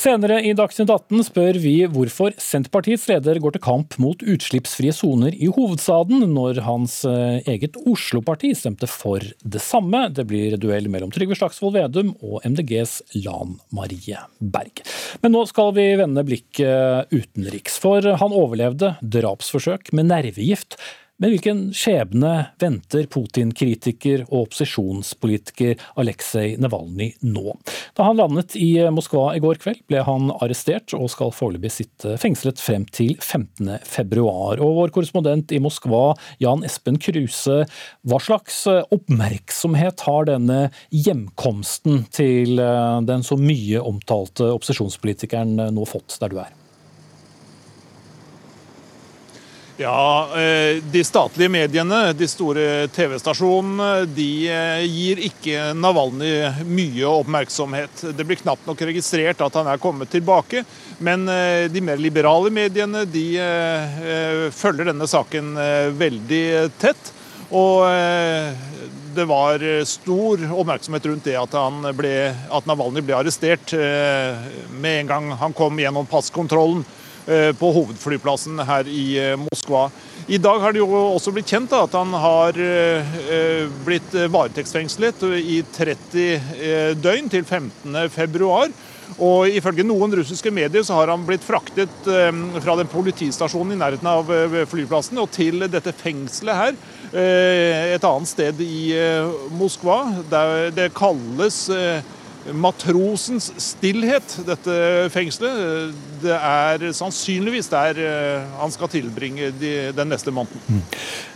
Senere 0.07 0.37
i 0.39 0.53
Dagsnytt 0.55 0.87
18 0.87 1.25
spør 1.27 1.57
vi 1.59 1.73
hvorfor 1.91 2.31
Senterpartiets 2.39 3.09
leder 3.09 3.41
går 3.43 3.57
til 3.57 3.61
kamp 3.65 3.97
mot 3.99 4.21
utslippsfrie 4.23 4.93
soner 4.95 5.33
i 5.35 5.49
hovedstaden, 5.51 6.21
når 6.31 6.61
hans 6.63 7.01
eh, 7.09 7.41
eget 7.51 7.75
Oslo-parti 7.81 8.53
stemte 8.55 8.87
for 8.87 9.19
det 9.43 9.59
samme. 9.59 10.05
Det 10.15 10.23
blir 10.29 10.55
duell 10.63 10.87
mellom 10.93 11.11
Trygve 11.11 11.35
Slagsvold 11.35 11.75
Vedum 11.75 12.13
og 12.21 12.39
MDGs 12.47 13.01
Lan 13.25 13.57
Marie 13.75 14.21
Berg. 14.39 14.79
Men 15.25 15.35
nå 15.35 15.41
skal 15.51 15.73
vi 15.75 15.89
vende 15.99 16.23
blikket 16.29 17.11
utenriks, 17.11 17.75
for 17.83 18.07
han 18.23 18.37
overlevde 18.45 18.93
drapsforsøk 19.03 19.91
med 19.91 20.07
nervegift 20.13 20.79
men 21.17 21.33
hvilken 21.33 21.61
skjebne 21.73 22.31
venter 22.61 23.07
Putin-kritiker 23.09 24.27
og 24.27 24.47
opposisjonspolitiker 24.47 25.79
Aleksej 25.97 26.57
Navalnyj 26.61 27.15
nå? 27.25 27.55
Da 27.97 28.05
han 28.05 28.19
landet 28.19 28.53
i 28.59 28.75
Moskva 28.93 29.31
i 29.33 29.41
går 29.41 29.57
kveld, 29.63 29.81
ble 29.89 30.03
han 30.05 30.29
arrestert 30.35 30.93
og 30.97 31.09
skal 31.13 31.33
foreløpig 31.33 31.71
sitte 31.73 32.17
fengslet 32.21 32.61
frem 32.61 32.85
til 32.93 33.15
15.2. 33.17 34.27
Og 34.27 34.77
vår 34.81 34.93
korrespondent 34.93 35.55
i 35.55 35.61
Moskva, 35.63 36.11
Jan 36.43 36.61
Espen 36.67 37.01
Kruse, 37.01 37.63
hva 38.05 38.21
slags 38.21 38.61
oppmerksomhet 38.69 40.05
har 40.05 40.29
denne 40.29 40.61
hjemkomsten 40.93 42.05
til 42.13 42.61
den 43.09 43.25
så 43.25 43.39
mye 43.41 43.81
omtalte 43.81 44.53
opposisjonspolitikeren 44.53 45.57
nå 45.73 45.89
fått 45.89 46.21
der 46.21 46.33
du 46.33 46.41
er? 46.45 46.53
Ja, 49.79 50.29
eh, 50.33 50.83
De 50.83 51.03
statlige 51.03 51.49
mediene, 51.49 52.13
de 52.13 52.25
store 52.27 52.87
TV-stasjonene, 52.87 54.07
de 54.09 54.49
eh, 54.49 54.85
gir 54.89 55.21
ikke 55.27 55.67
Navalny 55.77 56.31
mye 56.65 57.05
oppmerksomhet. 57.05 58.01
Det 58.17 58.25
blir 58.25 58.41
knapt 58.41 58.65
nok 58.65 58.81
registrert 58.89 59.43
at 59.45 59.59
han 59.59 59.69
er 59.69 59.77
kommet 59.77 60.09
tilbake. 60.09 60.63
Men 60.97 61.29
eh, 61.29 61.67
de 61.69 61.85
mer 61.85 62.01
liberale 62.01 62.49
mediene 62.49 63.05
de 63.05 63.27
følger 64.57 64.89
denne 64.89 65.05
saken 65.05 65.53
veldig 65.99 66.43
tett. 66.81 67.13
Og 67.53 67.85
det 69.13 69.25
var 69.29 69.61
stor 69.87 70.41
oppmerksomhet 70.57 71.05
rundt 71.05 71.29
det 71.29 71.37
at, 71.37 71.53
ble, 71.95 72.15
at 72.33 72.69
Navalny 72.69 73.05
ble 73.05 73.15
arrestert 73.19 73.71
med 73.77 75.03
en 75.03 75.11
gang 75.13 75.29
han 75.37 75.55
kom 75.57 75.77
gjennom 75.79 76.09
passkontrollen. 76.09 76.81
Eh, 77.27 77.49
på 77.59 77.73
hovedflyplassen 77.75 78.61
her 78.63 78.87
i 78.87 79.17
eh, 79.19 79.33
Moskva. 79.35 79.89
I 80.31 80.37
dag 80.39 80.61
har 80.63 80.71
det 80.71 80.79
jo 80.79 80.87
også 80.95 81.33
blitt 81.35 81.49
kjent 81.51 81.73
at 81.75 81.91
han 81.97 82.13
har 82.15 82.55
eh, 82.55 83.65
blitt 83.83 84.15
varetektsfengslet 84.31 85.25
i 85.35 85.57
30 85.75 86.95
døgn 87.03 87.27
til 87.31 87.43
15.2. 87.43 88.47
Og 89.23 89.57
ifølge 89.59 89.83
noen 89.87 90.15
russiske 90.19 90.51
medier 90.55 90.87
så 90.87 91.01
har 91.01 91.11
han 91.11 91.25
blitt 91.27 91.43
fraktet 91.43 92.07
fra 92.07 92.75
den 92.79 92.89
politistasjonen 92.91 93.75
i 93.75 93.79
nærheten 93.79 94.09
av 94.11 94.31
flyplassen 94.67 95.19
og 95.23 95.31
til 95.31 95.63
dette 95.71 95.93
fengselet 95.95 96.59
her, 96.59 96.75
et 97.95 98.03
annet 98.03 98.29
sted 98.29 98.59
i 98.61 98.91
Moskva. 99.55 100.01
Det 100.75 100.89
kalles 100.99 101.63
matrosens 102.55 103.49
stillhet, 103.61 104.37
dette 104.47 104.77
fengselet. 105.13 105.93
Det 106.23 106.33
er 106.35 106.87
sannsynligvis 106.95 107.69
der 107.71 108.01
eh, 108.01 108.57
han 108.61 108.73
skal 108.73 108.91
tilbringe 108.91 109.51
de, 109.59 109.73
den 109.95 110.11
neste 110.13 110.33
måneden. 110.33 110.63
Mm. 110.67 110.81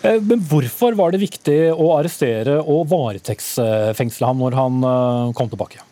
Eh, 0.07 0.19
men 0.31 0.43
hvorfor 0.49 0.97
var 0.99 1.13
det 1.13 1.23
viktig 1.23 1.59
å 1.73 1.93
arrestere 1.97 2.59
og 2.61 2.87
varetektsfengsle 2.91 4.31
ham 4.31 4.43
når 4.43 4.59
han 4.59 4.83
eh, 4.91 5.31
kom 5.37 5.51
tilbake? 5.51 5.83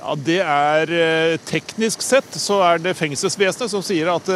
Ja, 0.00 0.14
Det 0.16 0.40
er 0.40 1.38
Teknisk 1.46 2.02
sett 2.02 2.34
så 2.40 2.60
er 2.64 2.80
det 2.82 2.96
fengselsvesenet 2.98 3.72
som 3.72 3.84
sier 3.84 4.08
at 4.14 4.28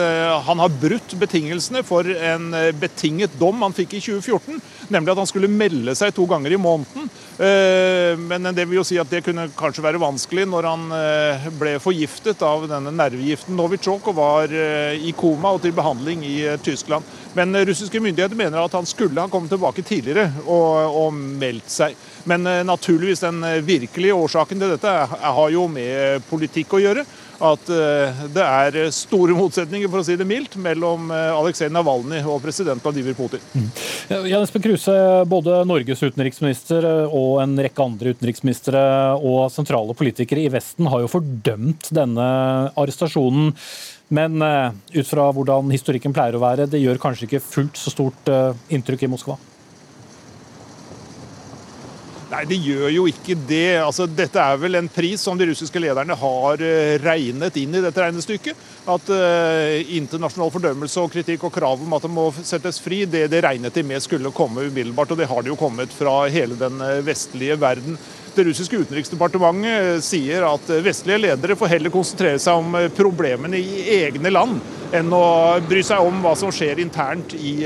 han 0.44 0.60
har 0.60 0.72
brutt 0.80 1.14
betingelsene 1.18 1.80
for 1.86 2.04
en 2.04 2.50
betinget 2.80 3.32
dom 3.40 3.64
han 3.64 3.74
fikk 3.76 3.96
i 3.96 4.02
2014, 4.04 4.60
nemlig 4.92 5.14
at 5.14 5.22
han 5.22 5.30
skulle 5.30 5.50
melde 5.50 5.94
seg 5.96 6.12
to 6.14 6.26
ganger 6.28 6.52
i 6.52 6.60
måneden 6.60 7.08
Eh, 7.38 8.18
men 8.18 8.46
det 8.54 8.62
vil 8.68 8.78
jo 8.78 8.84
si 8.86 8.94
at 9.00 9.10
det 9.10 9.24
kunne 9.26 9.48
kanskje 9.58 9.82
være 9.82 9.98
vanskelig 9.98 10.44
når 10.46 10.68
han 10.68 10.84
eh, 10.94 11.46
ble 11.58 11.72
forgiftet 11.82 12.42
av 12.46 12.68
denne 12.70 12.92
nervegiften 12.94 13.56
Novichok 13.58 14.06
og 14.12 14.18
var 14.20 14.54
eh, 14.54 14.94
i 15.02 15.10
koma 15.18 15.50
og 15.56 15.64
til 15.64 15.74
behandling 15.74 16.22
i 16.28 16.36
Tyskland. 16.62 17.02
Men 17.34 17.56
russiske 17.66 17.98
myndigheter 17.98 18.38
mener 18.38 18.62
at 18.62 18.76
han 18.78 18.86
skulle 18.86 19.18
ha 19.18 19.30
kommet 19.30 19.50
tilbake 19.50 19.82
tidligere 19.82 20.28
og, 20.44 20.94
og 20.94 21.16
meldt 21.18 21.72
seg. 21.74 21.96
Men 22.30 22.46
naturligvis 22.64 23.20
den 23.20 23.42
virkelige 23.66 24.14
årsaken 24.16 24.62
til 24.62 24.70
dette 24.72 24.92
har 25.10 25.50
jo 25.52 25.53
med 25.70 26.24
politikk 26.30 26.74
å 26.76 26.82
gjøre 26.82 27.06
at 27.42 27.70
eh, 27.72 28.22
det 28.34 28.44
er 28.44 28.90
store 28.94 29.34
motsetninger 29.36 29.90
for 29.90 30.02
å 30.02 30.06
si 30.06 30.16
det 30.18 30.26
mildt, 30.28 30.56
mellom 30.60 31.10
eh, 31.14 31.30
Aleksej 31.34 31.70
Navalny 31.72 32.20
og 32.22 32.42
president 32.44 32.82
Vladimir 32.84 33.16
Putin. 33.18 33.42
Mm. 33.54 33.70
Jan 34.30 34.44
Espen 34.44 34.64
Kruse, 34.64 34.94
både 35.30 35.62
Norges 35.68 36.02
utenriksminister 36.04 36.86
og 37.06 37.40
en 37.42 37.56
rekke 37.66 37.84
andre 37.84 38.14
utenriksministre 38.14 38.84
og 39.20 39.48
sentrale 39.54 39.96
politikere 39.98 40.44
i 40.44 40.52
Vesten 40.52 40.88
har 40.90 41.04
jo 41.04 41.10
fordømt 41.10 41.90
denne 41.94 42.28
arrestasjonen. 42.74 43.52
Men 44.14 44.38
eh, 44.44 45.00
ut 45.00 45.08
fra 45.08 45.30
hvordan 45.34 45.72
historikken 45.74 46.14
pleier 46.14 46.36
å 46.38 46.44
være, 46.44 46.68
det 46.70 46.82
gjør 46.82 47.02
kanskje 47.02 47.28
ikke 47.28 47.44
fullt 47.44 47.80
så 47.80 47.92
stort 47.94 48.30
inntrykk 48.72 49.06
i 49.06 49.12
Moskva? 49.16 49.38
Nei, 52.34 52.42
det 52.50 52.56
gjør 52.66 52.88
jo 52.90 53.04
ikke 53.06 53.36
det. 53.46 53.76
Altså, 53.78 54.08
dette 54.10 54.42
er 54.42 54.56
vel 54.58 54.80
en 54.80 54.88
pris 54.90 55.22
som 55.22 55.38
de 55.38 55.46
russiske 55.46 55.78
lederne 55.78 56.16
har 56.18 56.62
eh, 56.66 56.96
regnet 56.98 57.60
inn 57.60 57.76
i 57.78 57.82
dette 57.84 58.02
regnestykket. 58.02 58.64
At 58.90 59.12
uh, 59.14 59.92
internasjonal 59.96 60.50
fordømmelse 60.52 61.00
og 61.00 61.12
kritikk 61.14 61.46
og 61.46 61.54
krav 61.54 61.80
om 61.80 61.94
at 61.96 62.04
det 62.04 62.10
må 62.12 62.26
settes 62.44 62.80
fri, 62.82 63.04
det, 63.08 63.28
det 63.32 63.40
regnet 63.46 63.72
de 63.72 63.84
med 63.86 64.02
skulle 64.02 64.34
komme 64.34 64.66
umiddelbart. 64.66 65.14
Og 65.14 65.22
det 65.22 65.30
har 65.30 65.46
det 65.46 65.54
jo 65.54 65.60
kommet 65.60 65.94
fra 65.94 66.24
hele 66.32 66.58
den 66.58 66.82
eh, 66.82 66.98
vestlige 67.06 67.60
verden. 67.62 67.96
Det 68.34 68.48
russiske 68.48 68.82
utenriksdepartementet 68.82 70.02
sier 70.02 70.42
at 70.48 70.70
vestlige 70.82 71.20
ledere 71.22 71.54
får 71.54 71.70
heller 71.70 71.94
konsentrere 71.94 72.40
seg 72.42 72.58
om 72.58 72.74
problemene 72.96 73.60
i 73.62 73.84
egne 74.00 74.32
land 74.34 74.58
enn 74.94 75.14
å 75.14 75.26
bry 75.70 75.84
seg 75.86 76.02
om 76.02 76.18
hva 76.24 76.34
som 76.38 76.50
skjer 76.54 76.82
internt 76.82 77.36
i 77.38 77.60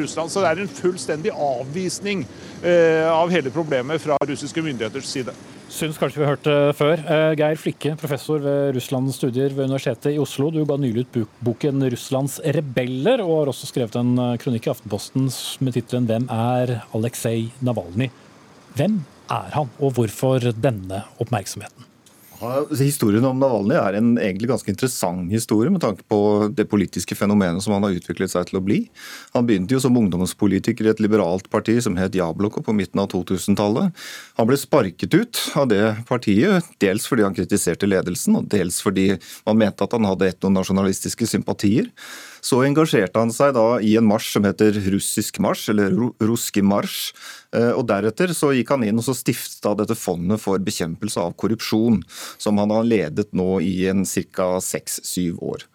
Russland. 0.00 0.32
Så 0.32 0.42
det 0.42 0.50
er 0.50 0.64
en 0.64 0.78
fullstendig 0.80 1.30
avvisning 1.30 2.26
av 2.62 3.30
hele 3.32 3.50
problemet 3.50 4.02
fra 4.02 4.18
russiske 4.28 4.62
myndigheters 4.62 5.08
side. 5.08 5.34
Syns 5.70 6.00
kanskje 6.00 6.18
vi 6.18 6.24
har 6.26 6.34
hørt 6.34 6.46
det 6.48 6.72
før. 6.74 6.98
Eh, 6.98 7.32
Geir 7.38 7.58
Flikke, 7.60 7.92
professor 8.00 8.40
ved 8.42 8.74
Russlands 8.74 9.14
studier 9.20 9.52
ved 9.54 9.68
Universitetet 9.68 10.16
i 10.16 10.18
Oslo. 10.18 10.48
Du 10.50 10.64
ga 10.66 10.74
nylig 10.76 11.04
ut 11.06 11.28
boken 11.46 11.84
'Russlands 11.86 12.40
rebeller', 12.42 13.22
og 13.22 13.36
har 13.38 13.52
også 13.52 13.70
skrevet 13.70 13.94
en 14.00 14.18
eh, 14.18 14.36
kronikk 14.42 14.66
i 14.66 14.72
Aftenposten 14.74 15.30
med 15.60 15.76
tittelen 15.78 16.08
'Hvem 16.10 16.26
er 16.26 16.82
Aleksej 16.92 17.52
Navalnyj'? 17.62 18.10
Hvem 18.74 19.04
er 19.30 19.54
han, 19.54 19.70
og 19.78 19.94
hvorfor 19.94 20.50
denne 20.50 21.04
oppmerksomheten? 21.22 21.89
Historien 22.80 23.24
om 23.28 23.36
Navalny 23.40 23.74
er 23.76 23.98
en 23.98 24.14
egentlig 24.16 24.48
ganske 24.48 24.72
interessant 24.72 25.28
historie 25.32 25.72
med 25.72 25.82
tanke 25.84 26.06
på 26.08 26.48
det 26.56 26.64
politiske 26.70 27.16
fenomenet 27.18 27.60
som 27.60 27.74
han 27.76 27.84
har 27.84 27.98
utviklet 27.98 28.32
seg 28.32 28.48
til 28.48 28.60
å 28.60 28.62
bli. 28.64 28.78
Han 29.34 29.44
begynte 29.48 29.76
jo 29.76 29.82
som 29.84 29.98
ungdomspolitiker 30.00 30.88
i 30.88 30.92
et 30.94 31.02
liberalt 31.04 31.50
parti 31.52 31.76
som 31.84 31.98
het 32.00 32.16
Jabloko 32.16 32.62
på 32.64 32.74
midten 32.76 33.02
av 33.02 33.10
2000-tallet. 33.12 33.92
Han 34.40 34.48
ble 34.48 34.56
sparket 34.60 35.18
ut 35.18 35.42
av 35.60 35.68
det 35.68 35.84
partiet, 36.08 36.64
dels 36.80 37.08
fordi 37.10 37.28
han 37.28 37.36
kritiserte 37.36 37.90
ledelsen, 37.90 38.40
og 38.40 38.48
dels 38.52 38.80
fordi 38.84 39.10
man 39.44 39.60
mente 39.60 39.84
at 39.84 39.96
han 39.96 40.08
hadde 40.08 40.32
etnonasjonalistiske 40.32 41.28
sympatier. 41.28 41.92
Så 42.40 42.62
engasjerte 42.64 43.20
han 43.20 43.32
seg 43.34 43.54
da 43.56 43.66
i 43.84 43.94
en 44.00 44.08
marsj 44.08 44.34
som 44.36 44.48
heter 44.48 44.76
russisk 44.92 45.40
marsj, 45.44 45.70
eller 45.74 45.94
ruski 46.24 46.64
marsj. 46.64 47.14
Eh, 47.56 47.72
og 47.74 47.86
Deretter 47.90 48.34
så 48.36 48.52
gikk 48.56 48.74
han 48.74 48.84
inn 48.86 49.00
og 49.00 49.06
så 49.06 49.16
stifta 49.16 49.74
dette 49.78 49.96
fondet 49.98 50.42
for 50.42 50.60
bekjempelse 50.62 51.20
av 51.22 51.36
korrupsjon, 51.40 52.02
som 52.40 52.60
han 52.62 52.72
har 52.74 52.86
ledet 52.88 53.30
nå 53.36 53.60
i 53.64 53.74
en 53.92 54.06
ca. 54.06 54.52
seks-syv 54.64 55.42
år. 55.52 55.66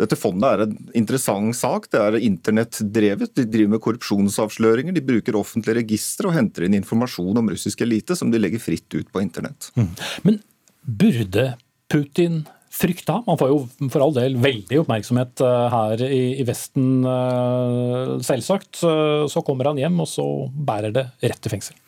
Dette 0.00 0.16
fondet 0.16 0.48
er 0.48 0.62
en 0.64 0.76
interessant 0.96 1.56
sak. 1.56 1.90
Det 1.92 2.00
er 2.00 2.16
internettdrevet. 2.24 3.34
De 3.36 3.44
driver 3.44 3.74
med 3.74 3.82
korrupsjonsavsløringer. 3.84 4.96
De 4.96 5.04
bruker 5.04 5.36
offentlige 5.36 5.82
registre 5.82 6.30
og 6.30 6.36
henter 6.38 6.64
inn 6.64 6.78
informasjon 6.78 7.36
om 7.36 7.50
russisk 7.52 7.82
elite 7.84 8.16
som 8.16 8.32
de 8.32 8.40
legger 8.40 8.62
fritt 8.64 8.88
ut 8.96 9.10
på 9.12 9.20
internett. 9.20 9.68
Mm. 9.76 9.90
Men 10.24 10.40
burde 10.80 11.50
Putin 11.92 12.46
frykta. 12.80 13.20
Man 13.26 13.38
får 13.40 13.52
jo 13.52 13.58
for 13.92 14.04
all 14.06 14.16
del 14.16 14.38
veldig 14.40 14.80
oppmerksomhet 14.82 15.44
eh, 15.44 15.66
her 15.74 16.04
i, 16.06 16.46
Vesten, 16.48 17.04
eh, 17.04 18.16
selvsagt. 18.26 18.80
Så 18.80 19.44
kommer 19.46 19.70
han 19.70 19.80
hjem, 19.80 20.00
og 20.02 20.08
så 20.10 20.26
bærer 20.50 20.94
det 20.96 21.06
rett 21.22 21.40
til 21.44 21.56
fengsel. 21.58 21.78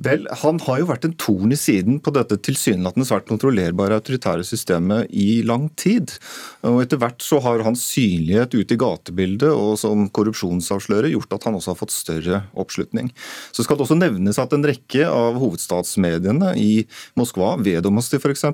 Vel, 0.00 0.24
Han 0.42 0.58
har 0.64 0.80
jo 0.80 0.88
vært 0.88 1.04
en 1.06 1.14
torn 1.20 1.52
i 1.52 1.58
siden 1.58 1.98
på 2.02 2.12
dette 2.14 2.38
tilsynelatende 2.42 3.06
svært 3.06 3.28
kontrollerbare 3.28 3.98
autoritære 4.00 4.44
systemet 4.46 5.10
i 5.12 5.42
lang 5.46 5.68
tid. 5.78 6.14
Og 6.66 6.80
Etter 6.82 7.00
hvert 7.02 7.22
så 7.22 7.38
har 7.44 7.62
hans 7.66 7.84
synlighet 7.92 8.56
ute 8.56 8.74
i 8.74 8.80
gatebildet 8.80 9.50
og 9.52 9.76
som 9.80 10.08
korrupsjonsavslører 10.14 11.12
gjort 11.12 11.36
at 11.36 11.46
han 11.46 11.58
også 11.58 11.74
har 11.74 11.80
fått 11.82 11.94
større 11.94 12.42
oppslutning. 12.58 13.12
Så 13.52 13.66
skal 13.66 13.78
det 13.78 13.86
også 13.86 13.98
nevnes 13.98 14.40
at 14.42 14.54
en 14.56 14.66
rekke 14.66 15.06
av 15.06 15.38
hovedstatsmediene 15.42 16.54
i 16.58 16.86
Moskva, 17.18 17.54
Vedomosti 17.62 18.18
f.eks., 18.18 18.46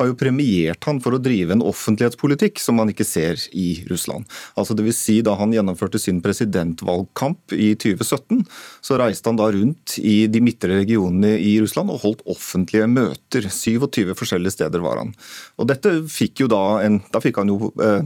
har 0.00 0.08
jo 0.08 0.18
premiert 0.18 0.88
han 0.88 1.00
for 1.04 1.16
å 1.16 1.22
drive 1.22 1.54
en 1.54 1.64
offentlighetspolitikk 1.66 2.58
som 2.62 2.80
man 2.80 2.90
ikke 2.92 3.06
ser 3.06 3.38
i 3.52 3.84
Russland. 3.90 4.26
Altså 4.58 4.74
det 4.76 4.86
vil 4.86 4.96
si 4.96 5.20
Da 5.20 5.34
han 5.36 5.52
gjennomførte 5.52 6.00
sin 6.00 6.22
presidentvalgkamp 6.24 7.52
i 7.52 7.74
2017, 7.78 8.42
så 8.80 8.96
reiste 9.00 9.28
han 9.28 9.38
da 9.38 9.50
rundt 9.52 9.98
i 10.00 10.24
de 10.30 10.40
midtre 10.42 10.69
regionene 10.78 11.34
i 11.40 11.54
Russland 11.62 11.92
og 11.92 12.02
holdt 12.04 12.24
offentlige 12.30 12.88
møter. 12.90 13.46
27 13.50 14.14
forskjellige 14.18 14.54
steder 14.56 14.82
var 14.84 15.00
han. 15.02 15.12
Og 15.60 15.68
dette 15.70 15.96
fikk 16.10 16.44
jo 16.44 16.50
Da 16.50 16.80
en, 16.84 16.98
da 17.12 17.20
fikk 17.22 17.38
han 17.40 17.50
jo 17.50 17.70
eh, 17.82 18.02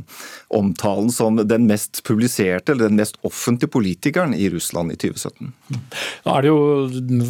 omtalen 0.54 1.10
som 1.12 1.38
den 1.40 1.66
mest 1.68 2.02
publiserte 2.06 2.74
eller 2.74 2.90
den 2.90 3.00
mest 3.00 3.16
offentlige 3.26 3.72
politikeren 3.72 4.34
i 4.36 4.48
Russland 4.52 4.92
i 4.92 4.98
2017. 5.00 5.52
Nå 6.24 6.34
er 6.34 6.44
det 6.44 6.50
jo 6.50 6.58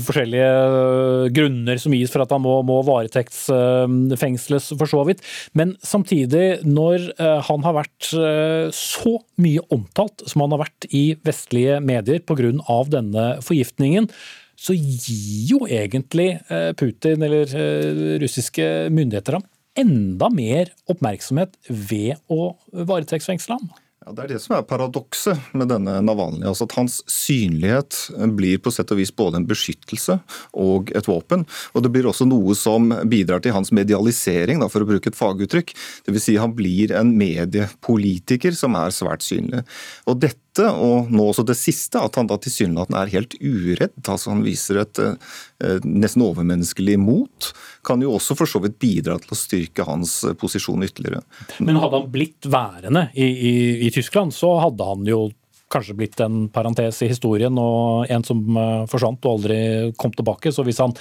forskjellige 0.08 0.50
eh, 0.50 1.28
grunner 1.36 1.80
som 1.80 1.94
gis 1.96 2.12
for 2.12 2.24
at 2.24 2.34
han 2.34 2.42
må, 2.44 2.56
må 2.66 2.80
varetektsfengsles, 2.86 4.72
for 4.78 4.90
så 4.90 5.04
vidt. 5.08 5.22
Men 5.56 5.76
samtidig, 5.84 6.64
når 6.66 7.10
eh, 7.14 7.40
han 7.48 7.66
har 7.66 7.78
vært 7.78 8.12
eh, 8.18 8.70
så 8.74 9.16
mye 9.40 9.64
omtalt 9.74 10.26
som 10.30 10.44
han 10.44 10.54
har 10.54 10.64
vært 10.66 10.88
i 10.94 11.04
vestlige 11.24 11.80
medier 11.84 12.22
pga. 12.24 12.52
denne 12.90 13.26
forgiftningen, 13.44 14.08
så 14.56 14.76
gir 14.76 15.50
jo 15.54 15.64
egentlig 15.66 16.34
eh, 16.48 16.70
Putin 16.78 17.24
eller 17.26 17.50
eh, 17.58 18.18
russiske 18.22 18.68
myndigheter 18.94 19.38
ham 19.38 19.48
enda 19.78 20.28
mer 20.30 20.70
oppmerksomhet 20.90 21.56
ved 21.68 22.14
å 22.30 22.54
varetektsfengsle 22.70 23.58
ham. 23.58 23.72
Ja, 24.04 24.12
Det 24.12 24.24
er 24.24 24.32
det 24.34 24.40
som 24.42 24.52
er 24.56 24.66
paradokset 24.68 25.54
med 25.56 25.70
denne 25.72 25.96
Navalnyj. 26.04 26.44
Altså 26.50 26.66
at 26.68 26.76
hans 26.76 26.98
synlighet 27.08 27.96
blir 28.36 28.60
på 28.60 28.72
sett 28.74 28.92
og 28.92 29.00
vis 29.00 29.12
både 29.16 29.40
en 29.40 29.48
beskyttelse 29.48 30.18
og 30.60 30.92
et 30.92 31.08
våpen. 31.08 31.46
Og 31.72 31.84
det 31.84 31.92
blir 31.94 32.08
også 32.10 32.26
noe 32.28 32.56
som 32.58 32.92
bidrar 33.08 33.40
til 33.40 33.56
hans 33.56 33.72
medialisering, 33.72 34.60
da, 34.60 34.68
for 34.68 34.84
å 34.84 34.90
bruke 34.90 35.08
et 35.08 35.18
faguttrykk. 35.18 35.72
Dvs. 36.04 36.26
Si 36.28 36.36
han 36.36 36.52
blir 36.56 36.92
en 36.92 37.14
mediepolitiker 37.16 38.52
som 38.56 38.76
er 38.76 38.92
svært 38.92 39.24
synlig. 39.24 39.64
Og 40.04 40.20
dette 40.20 40.43
og 40.62 41.10
nå 41.10 41.26
også 41.30 41.44
det 41.48 41.56
siste, 41.58 41.98
at 41.98 42.14
han 42.20 42.28
da 42.30 42.38
tilsynelatende 42.38 43.00
er 43.00 43.12
helt 43.16 43.36
uredd. 43.40 43.96
altså 44.04 44.30
Han 44.30 44.44
viser 44.46 44.82
et 44.84 45.00
eh, 45.02 45.78
nesten 45.82 46.22
overmenneskelig 46.22 46.98
mot. 47.02 47.50
Kan 47.86 48.04
jo 48.04 48.14
også 48.14 48.36
for 48.38 48.50
så 48.50 48.62
vidt 48.62 48.78
bidra 48.82 49.18
til 49.22 49.34
å 49.34 49.38
styrke 49.38 49.86
hans 49.88 50.20
posisjon 50.40 50.86
ytterligere. 50.86 51.24
Men 51.58 51.80
hadde 51.82 52.02
han 52.02 52.12
blitt 52.12 52.46
værende 52.46 53.08
i, 53.14 53.26
i, 53.26 53.54
i 53.88 53.94
Tyskland, 53.94 54.34
så 54.36 54.54
hadde 54.62 54.92
han 54.92 55.08
jo 55.08 55.26
kanskje 55.74 55.96
blitt 55.98 56.20
en 56.20 56.48
parentes 56.52 57.00
i 57.02 57.08
historien 57.10 57.56
og 57.58 58.10
en 58.12 58.24
som 58.26 58.42
eh, 58.60 58.84
forsvant 58.90 59.24
og 59.26 59.38
aldri 59.38 59.58
kom 59.98 60.12
tilbake. 60.14 60.52
Så 60.54 60.64
hvis 60.66 60.80
han 60.82 60.94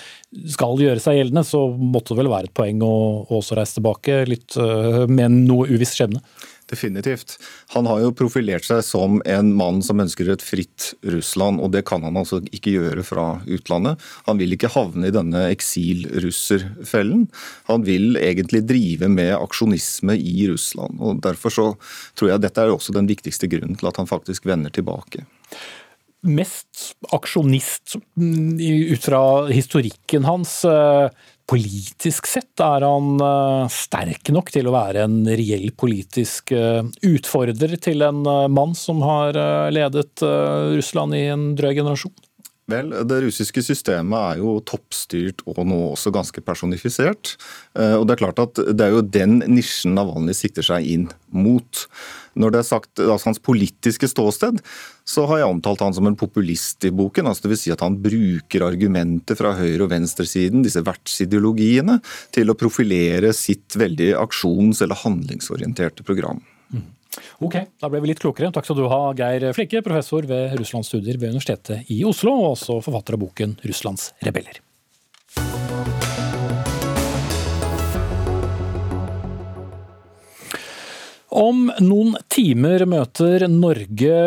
skal 0.56 0.82
gjøre 0.82 1.04
seg 1.04 1.20
gjeldende, 1.20 1.46
så 1.48 1.66
måtte 1.78 2.14
det 2.14 2.24
vel 2.24 2.32
være 2.34 2.50
et 2.50 2.58
poeng 2.58 2.82
å 2.86 2.96
også 3.40 3.60
reise 3.60 3.78
tilbake 3.78 4.24
litt 4.30 4.58
eh, 4.58 5.04
med 5.10 5.44
noe 5.44 5.70
uviss 5.70 5.96
skjebne. 5.98 6.24
Definitivt. 6.74 7.38
Han 7.76 7.86
har 7.90 8.02
jo 8.02 8.14
profilert 8.18 8.66
seg 8.66 8.82
som 8.86 9.20
en 9.30 9.52
mann 9.58 9.82
som 9.86 10.02
ønsker 10.02 10.32
et 10.34 10.44
fritt 10.44 10.92
Russland, 11.06 11.62
og 11.62 11.74
det 11.76 11.84
kan 11.90 12.02
han 12.06 12.18
altså 12.18 12.42
ikke 12.50 12.74
gjøre 12.74 13.06
fra 13.06 13.28
utlandet. 13.46 14.02
Han 14.26 14.42
vil 14.42 14.56
ikke 14.56 14.72
havne 14.74 15.10
i 15.10 15.14
denne 15.14 15.46
eksilrusserfellen. 15.54 17.28
Han 17.70 17.86
vil 17.86 18.18
egentlig 18.18 18.64
drive 18.70 19.12
med 19.12 19.36
aksjonisme 19.38 20.18
i 20.18 20.50
Russland. 20.50 20.98
og 20.98 21.22
Derfor 21.22 21.54
så 21.54 21.70
tror 22.18 22.34
jeg 22.34 22.44
dette 22.44 22.66
er 22.66 22.74
også 22.74 22.96
den 22.98 23.10
viktigste 23.12 23.52
grunnen 23.52 23.78
til 23.78 23.92
at 23.92 24.02
han 24.02 24.10
faktisk 24.10 24.50
vender 24.50 24.74
tilbake 24.74 25.28
mest 26.24 26.94
aksjonist 27.12 27.98
mm, 28.16 28.56
ut 28.96 29.04
fra 29.04 29.22
historikken 29.52 30.24
hans. 30.24 30.62
Eh, 31.44 31.50
politisk 31.54 32.28
sett 32.28 32.60
er 32.60 32.82
han 32.82 33.20
eh, 33.22 33.68
sterk 33.70 34.30
nok 34.32 34.52
til 34.52 34.68
å 34.68 34.74
være 34.74 35.04
en 35.04 35.26
reell 35.28 35.72
politisk 35.76 36.52
eh, 36.52 36.84
utfordrer 37.04 37.78
til 37.78 38.02
en 38.02 38.24
mann 38.50 38.74
som 38.76 39.02
har 39.02 39.34
ledet 39.72 40.22
Russland 40.22 41.16
i 41.16 41.28
en 41.32 41.56
drøy 41.56 41.76
generasjon? 41.76 42.14
Vel, 42.72 42.94
Det 43.04 43.18
russiske 43.26 43.60
systemet 43.60 44.16
er 44.16 44.40
jo 44.40 44.56
toppstyrt 44.64 45.44
og 45.50 45.60
nå 45.68 45.80
også 45.92 46.14
ganske 46.16 46.40
personifisert. 46.46 47.36
Og 47.76 48.08
Det 48.08 48.16
er 48.16 48.22
klart 48.22 48.40
at 48.40 48.62
det 48.72 48.86
er 48.86 48.94
jo 48.96 49.02
den 49.04 49.42
nisjen 49.52 49.98
Navalnyj 49.98 50.38
sikter 50.38 50.64
seg 50.64 50.88
inn 50.88 51.10
mot. 51.28 51.84
Når 52.40 52.54
det 52.54 52.62
er 52.62 52.68
sagt 52.70 53.02
altså 53.04 53.30
hans 53.30 53.42
politiske 53.44 54.08
ståsted, 54.10 54.62
så 55.06 55.26
har 55.30 55.42
jeg 55.42 55.52
omtalt 55.52 55.84
han 55.84 55.94
som 55.94 56.08
en 56.08 56.18
populist 56.18 56.86
i 56.88 56.94
boken. 56.96 57.28
altså 57.28 57.50
Dvs. 57.50 57.66
Si 57.66 57.74
at 57.74 57.84
han 57.84 58.00
bruker 58.02 58.66
argumenter 58.66 59.38
fra 59.38 59.54
høyre- 59.60 59.84
og 59.84 59.92
venstresiden, 59.92 60.64
disse 60.64 60.82
vertsideologiene, 60.82 62.00
til 62.32 62.50
å 62.50 62.58
profilere 62.58 63.34
sitt 63.36 63.76
veldig 63.78 64.14
aksjons- 64.24 64.82
eller 64.82 65.04
handlingsorienterte 65.04 66.06
program. 66.08 66.42
Mm. 66.72 66.88
Ok, 67.44 67.58
da 67.82 67.90
ble 67.92 68.02
vi 68.04 68.12
litt 68.12 68.22
klokere. 68.24 68.52
Takk 68.54 68.68
skal 68.68 68.80
du 68.80 68.88
ha, 68.92 69.02
Geir 69.18 69.50
Flinke, 69.56 69.84
professor 69.86 70.26
ved 70.30 70.56
russlandsstudier 70.60 71.20
ved 71.22 71.36
Universitetet 71.36 71.90
i 71.94 72.04
Oslo, 72.08 72.36
og 72.40 72.54
også 72.56 72.80
forfatter 72.86 73.18
av 73.18 73.26
boken 73.26 73.58
'Russlands 73.64 74.12
rebeller'. 74.26 74.62
Om 81.34 81.72
noen 81.82 82.14
timer 82.30 82.84
møter 82.86 83.48
Norge 83.50 84.18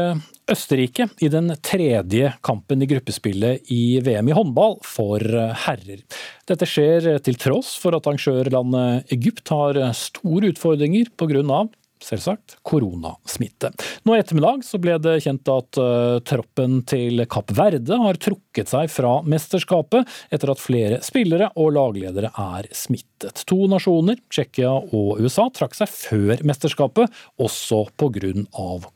Østerrike 0.50 1.08
i 1.22 1.28
den 1.30 1.52
tredje 1.62 2.32
kampen 2.46 2.82
i 2.82 2.88
gruppespillet 2.90 3.70
i 3.70 3.98
VM 4.02 4.30
i 4.30 4.34
håndball 4.34 4.76
for 4.86 5.22
herrer. 5.66 6.02
Dette 6.46 6.66
skjer 6.66 7.20
til 7.22 7.38
tross 7.38 7.72
for 7.78 7.94
at 7.94 8.06
arrangørlandet 8.06 9.14
Egypt 9.14 9.54
har 9.54 9.78
store 9.94 10.52
utfordringer 10.54 11.10
pga 11.14 11.66
selvsagt, 12.04 12.56
koronasmitte. 12.66 13.70
Nå 14.04 14.14
i 14.16 14.20
ettermiddag 14.20 14.64
så 14.66 14.80
ble 14.82 14.96
det 15.02 15.18
kjent 15.24 15.48
at 15.52 15.80
uh, 15.80 16.18
troppen 16.26 16.80
til 16.88 17.24
Kapp 17.30 17.52
Verde 17.56 17.98
har 18.02 18.20
trukket 18.20 18.72
seg 18.72 18.90
fra 18.92 19.18
mesterskapet 19.26 20.08
etter 20.34 20.52
at 20.52 20.62
flere 20.62 21.00
spillere 21.04 21.50
og 21.56 21.72
lagledere 21.76 22.32
er 22.32 22.68
smittet. 22.76 23.44
To 23.48 23.66
nasjoner, 23.70 24.20
Tsjekkia 24.32 24.72
og 24.72 25.22
USA, 25.22 25.48
trakk 25.54 25.76
seg 25.78 25.90
før 25.92 26.44
mesterskapet, 26.46 27.12
også 27.40 27.86
pga. 27.96 28.34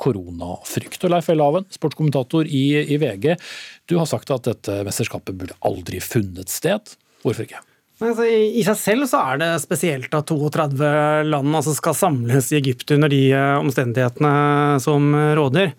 koronafrykt. 0.01 1.09
Leif 1.11 1.31
Elhaven, 1.33 1.67
sportskommentator 1.73 2.47
i, 2.47 2.67
i 2.85 3.01
VG, 3.01 3.33
du 3.91 3.99
har 3.99 4.09
sagt 4.11 4.31
at 4.35 4.47
dette 4.49 4.83
mesterskapet 4.87 5.37
burde 5.37 5.59
aldri 5.67 6.03
funnet 6.05 6.53
sted. 6.53 6.97
Hvorfor 7.25 7.49
ikke? 7.49 7.65
Altså, 8.01 8.25
I 8.25 8.63
seg 8.65 8.79
selv 8.81 9.09
så 9.11 9.21
er 9.33 9.41
det 9.43 9.49
spesielt 9.61 10.15
at 10.17 10.31
32 10.31 10.93
land 11.29 11.57
altså, 11.57 11.75
skal 11.77 11.97
samles 11.99 12.49
i 12.53 12.61
Egypt 12.61 12.95
under 12.97 13.13
de 13.13 13.27
eh, 13.37 13.57
omstendighetene 13.61 14.79
som 14.81 15.13
råder. 15.37 15.75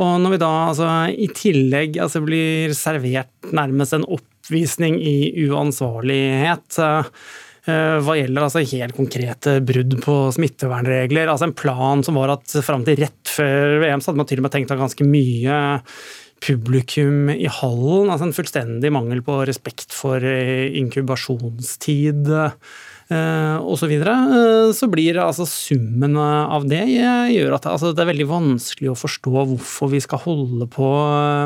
Og 0.00 0.18
når 0.22 0.34
vi 0.34 0.42
da 0.42 0.50
altså, 0.68 0.90
i 1.10 1.28
tillegg 1.34 1.98
altså, 2.02 2.22
blir 2.24 2.74
servert 2.78 3.50
nærmest 3.54 3.96
en 3.96 4.06
oppvisning 4.06 4.98
i 5.02 5.46
uansvarlighet 5.46 6.78
uh, 6.78 7.06
hva 8.04 8.16
gjelder 8.18 8.44
altså 8.44 8.64
helt 8.74 8.96
konkrete 8.96 9.54
brudd 9.64 9.94
på 10.04 10.16
smittevernregler. 10.36 11.30
altså 11.30 11.48
En 11.48 11.56
plan 11.56 12.02
som 12.04 12.18
var 12.18 12.34
at 12.34 12.58
fram 12.66 12.84
til 12.84 12.98
rett 13.00 13.30
før 13.30 13.78
VM 13.84 14.02
så 14.02 14.10
hadde 14.10 14.20
man 14.20 14.28
til 14.30 14.42
og 14.42 14.48
med 14.48 14.54
tenkt 14.56 14.74
av 14.74 14.82
ganske 14.82 15.06
mye 15.08 15.60
publikum 16.44 17.30
i 17.32 17.48
hallen. 17.50 18.10
altså 18.10 18.28
En 18.28 18.36
fullstendig 18.36 18.90
mangel 18.94 19.22
på 19.24 19.40
respekt 19.48 19.94
for 19.94 20.24
eh, 20.24 20.68
inkubasjonstid 20.80 22.28
eh, 22.30 23.56
osv. 23.60 23.78
Så, 23.80 23.88
videre. 23.90 24.14
Eh, 24.38 24.72
så 24.76 24.88
blir 24.92 25.20
altså 25.22 25.46
summen 25.48 26.18
av 26.20 26.66
det 26.70 26.82
gjør 26.88 27.56
at 27.58 27.68
altså, 27.70 27.92
det 27.92 28.04
er 28.04 28.12
veldig 28.12 28.28
vanskelig 28.30 28.92
å 28.92 28.98
forstå 28.98 29.34
hvorfor 29.54 29.92
vi 29.92 30.02
skal 30.04 30.24
holde 30.24 30.68
på 30.72 30.90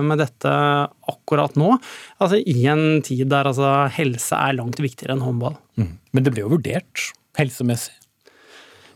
med 0.06 0.22
dette 0.22 0.56
akkurat 1.14 1.58
nå. 1.58 1.76
Altså 2.22 2.40
I 2.42 2.66
en 2.70 3.02
tid 3.06 3.28
der 3.30 3.50
altså, 3.50 3.86
helse 3.98 4.38
er 4.38 4.58
langt 4.58 4.82
viktigere 4.82 5.16
enn 5.16 5.26
håndball. 5.26 5.58
Mm. 5.78 5.94
Men 6.14 6.26
det 6.26 6.34
ble 6.34 6.46
jo 6.46 6.56
vurdert 6.56 7.10
helsemessig? 7.38 7.97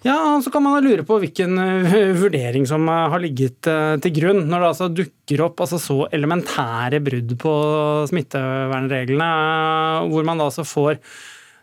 Ja, 0.03 0.41
Så 0.45 0.51
kan 0.51 0.63
man 0.63 0.83
lure 0.83 1.05
på 1.07 1.19
hvilken 1.23 1.59
eh, 1.63 2.11
vurdering 2.19 2.67
som 2.67 2.89
eh, 2.91 3.09
har 3.13 3.23
ligget 3.23 3.69
eh, 3.71 3.95
til 4.03 4.15
grunn. 4.17 4.41
Når 4.51 4.65
det 4.65 4.71
altså 4.73 4.89
dukker 4.91 5.45
opp 5.47 5.63
altså 5.63 5.79
så 5.79 5.99
elementære 6.11 6.99
brudd 7.07 7.37
på 7.39 7.53
smittevernreglene, 8.11 9.29
hvor 10.11 10.27
man 10.27 10.43
da 10.43 10.49
altså 10.51 10.67
får 10.67 10.99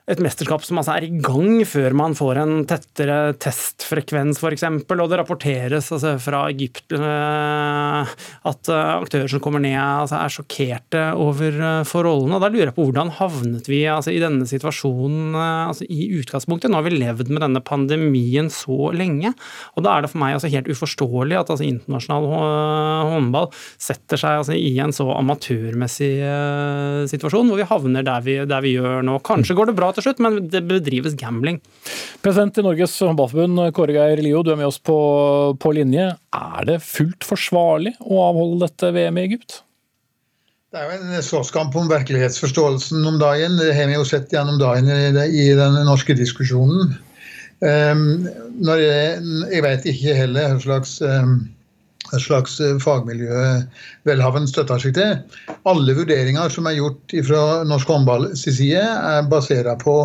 et 0.10 0.22
mesterskap 0.24 0.64
som 0.66 0.80
altså 0.82 0.96
er 0.96 1.06
i 1.06 1.22
gang 1.22 1.62
før 1.70 1.94
man 1.98 2.16
får 2.18 2.40
en 2.42 2.54
tettere 2.70 3.36
testfrekvens 3.42 4.40
f.eks. 4.42 4.66
Og 4.66 5.04
det 5.12 5.20
rapporteres 5.20 5.92
altså, 5.94 6.16
fra 6.22 6.42
Egypt 6.50 6.96
uh, 6.98 8.10
at 8.50 8.72
uh, 8.72 8.96
aktører 8.98 9.30
som 9.30 9.44
kommer 9.44 9.62
ned 9.62 9.78
altså, 9.78 10.18
er 10.18 10.34
sjokkerte 10.34 11.04
over 11.20 11.60
uh, 11.62 11.86
forholdene. 11.88 12.40
Da 12.42 12.50
lurer 12.50 12.72
jeg 12.72 12.78
på 12.78 12.88
hvordan 12.88 13.14
havnet 13.20 13.70
vi 13.70 13.84
altså, 13.92 14.14
i 14.16 14.22
denne 14.24 14.48
situasjonen 14.50 15.38
altså, 15.38 15.86
i 15.86 16.10
utgangspunktet? 16.18 16.72
Nå 16.72 16.82
har 16.82 16.88
vi 16.90 16.96
levd 16.98 17.30
med 17.30 17.46
denne 17.46 17.62
pandemien 17.66 18.50
så 18.54 18.90
lenge. 18.96 19.36
og 19.76 19.86
Da 19.86 19.94
er 19.94 20.06
det 20.06 20.14
for 20.14 20.24
meg 20.24 20.40
altså, 20.40 20.50
helt 20.50 20.72
uforståelig 20.74 21.38
at 21.44 21.54
altså, 21.54 21.70
internasjonal 21.70 22.28
håndball 23.14 23.52
setter 23.78 24.18
seg 24.20 24.56
i 24.58 24.74
en 24.82 24.96
så 24.96 25.06
amatørmessig 25.20 26.12
situasjon, 27.12 27.50
hvor 27.52 27.60
vi 27.62 27.70
havner 27.70 28.06
der 28.06 28.26
vi, 28.26 28.40
der 28.50 28.66
vi 28.66 28.74
gjør 28.74 29.04
nå. 29.06 29.20
Kanskje 29.26 29.58
går 29.58 29.70
det 29.70 29.78
bra 29.78 29.92
til 29.94 29.99
slutt, 30.06 30.22
men 30.24 30.42
det 30.52 30.64
bedrives 30.68 31.16
gambling. 31.20 31.60
President 32.24 32.60
i 32.60 32.66
Norges 32.66 32.98
håndballforbund, 33.04 33.64
Kåre 33.78 33.96
Geir 33.96 34.22
Lio, 34.24 34.44
du 34.44 34.54
er 34.54 34.60
med 34.60 34.70
oss 34.70 34.80
på, 34.82 35.00
på 35.60 35.74
linje. 35.78 36.12
Er 36.36 36.70
det 36.70 36.80
fullt 36.86 37.28
forsvarlig 37.28 37.96
å 38.04 38.22
avholde 38.28 38.66
dette 38.66 38.94
VM 38.96 39.20
i 39.20 39.28
Egypt? 39.30 39.62
Det 40.70 40.78
er 40.78 40.86
jo 40.86 40.98
en 41.00 41.24
slåsskamp 41.26 41.74
om 41.80 41.88
virkelighetsforståelsen 41.90 43.06
om 43.10 43.16
dagen. 43.22 43.56
Det 43.58 43.72
har 43.74 43.88
vi 43.90 43.96
jo 43.96 44.06
sett 44.06 44.34
gjennom 44.34 44.60
dagen 44.62 44.86
i 44.90 45.48
den 45.58 45.80
norske 45.88 46.14
diskusjonen. 46.14 46.92
Um, 47.60 48.28
jeg, 48.78 49.24
jeg, 49.50 49.64
vet 49.66 49.88
ikke 49.90 50.14
heller 50.16 50.54
hva 50.54 50.62
slags 50.64 50.94
um, 51.02 51.40
et 52.14 52.24
slags 52.24 52.60
eh, 52.64 52.78
fagmiljø 52.82 53.46
Welhaven 54.08 54.48
støtter 54.50 54.82
seg 54.82 54.98
til. 54.98 55.16
Alle 55.70 55.96
vurderinger 55.98 56.52
som 56.54 56.70
er 56.70 56.80
gjort 56.80 57.16
fra 57.28 57.46
norsk 57.68 57.94
håndball 57.94 58.30
side, 58.38 58.84
er 58.84 59.30
basert 59.32 59.70
på 59.84 59.96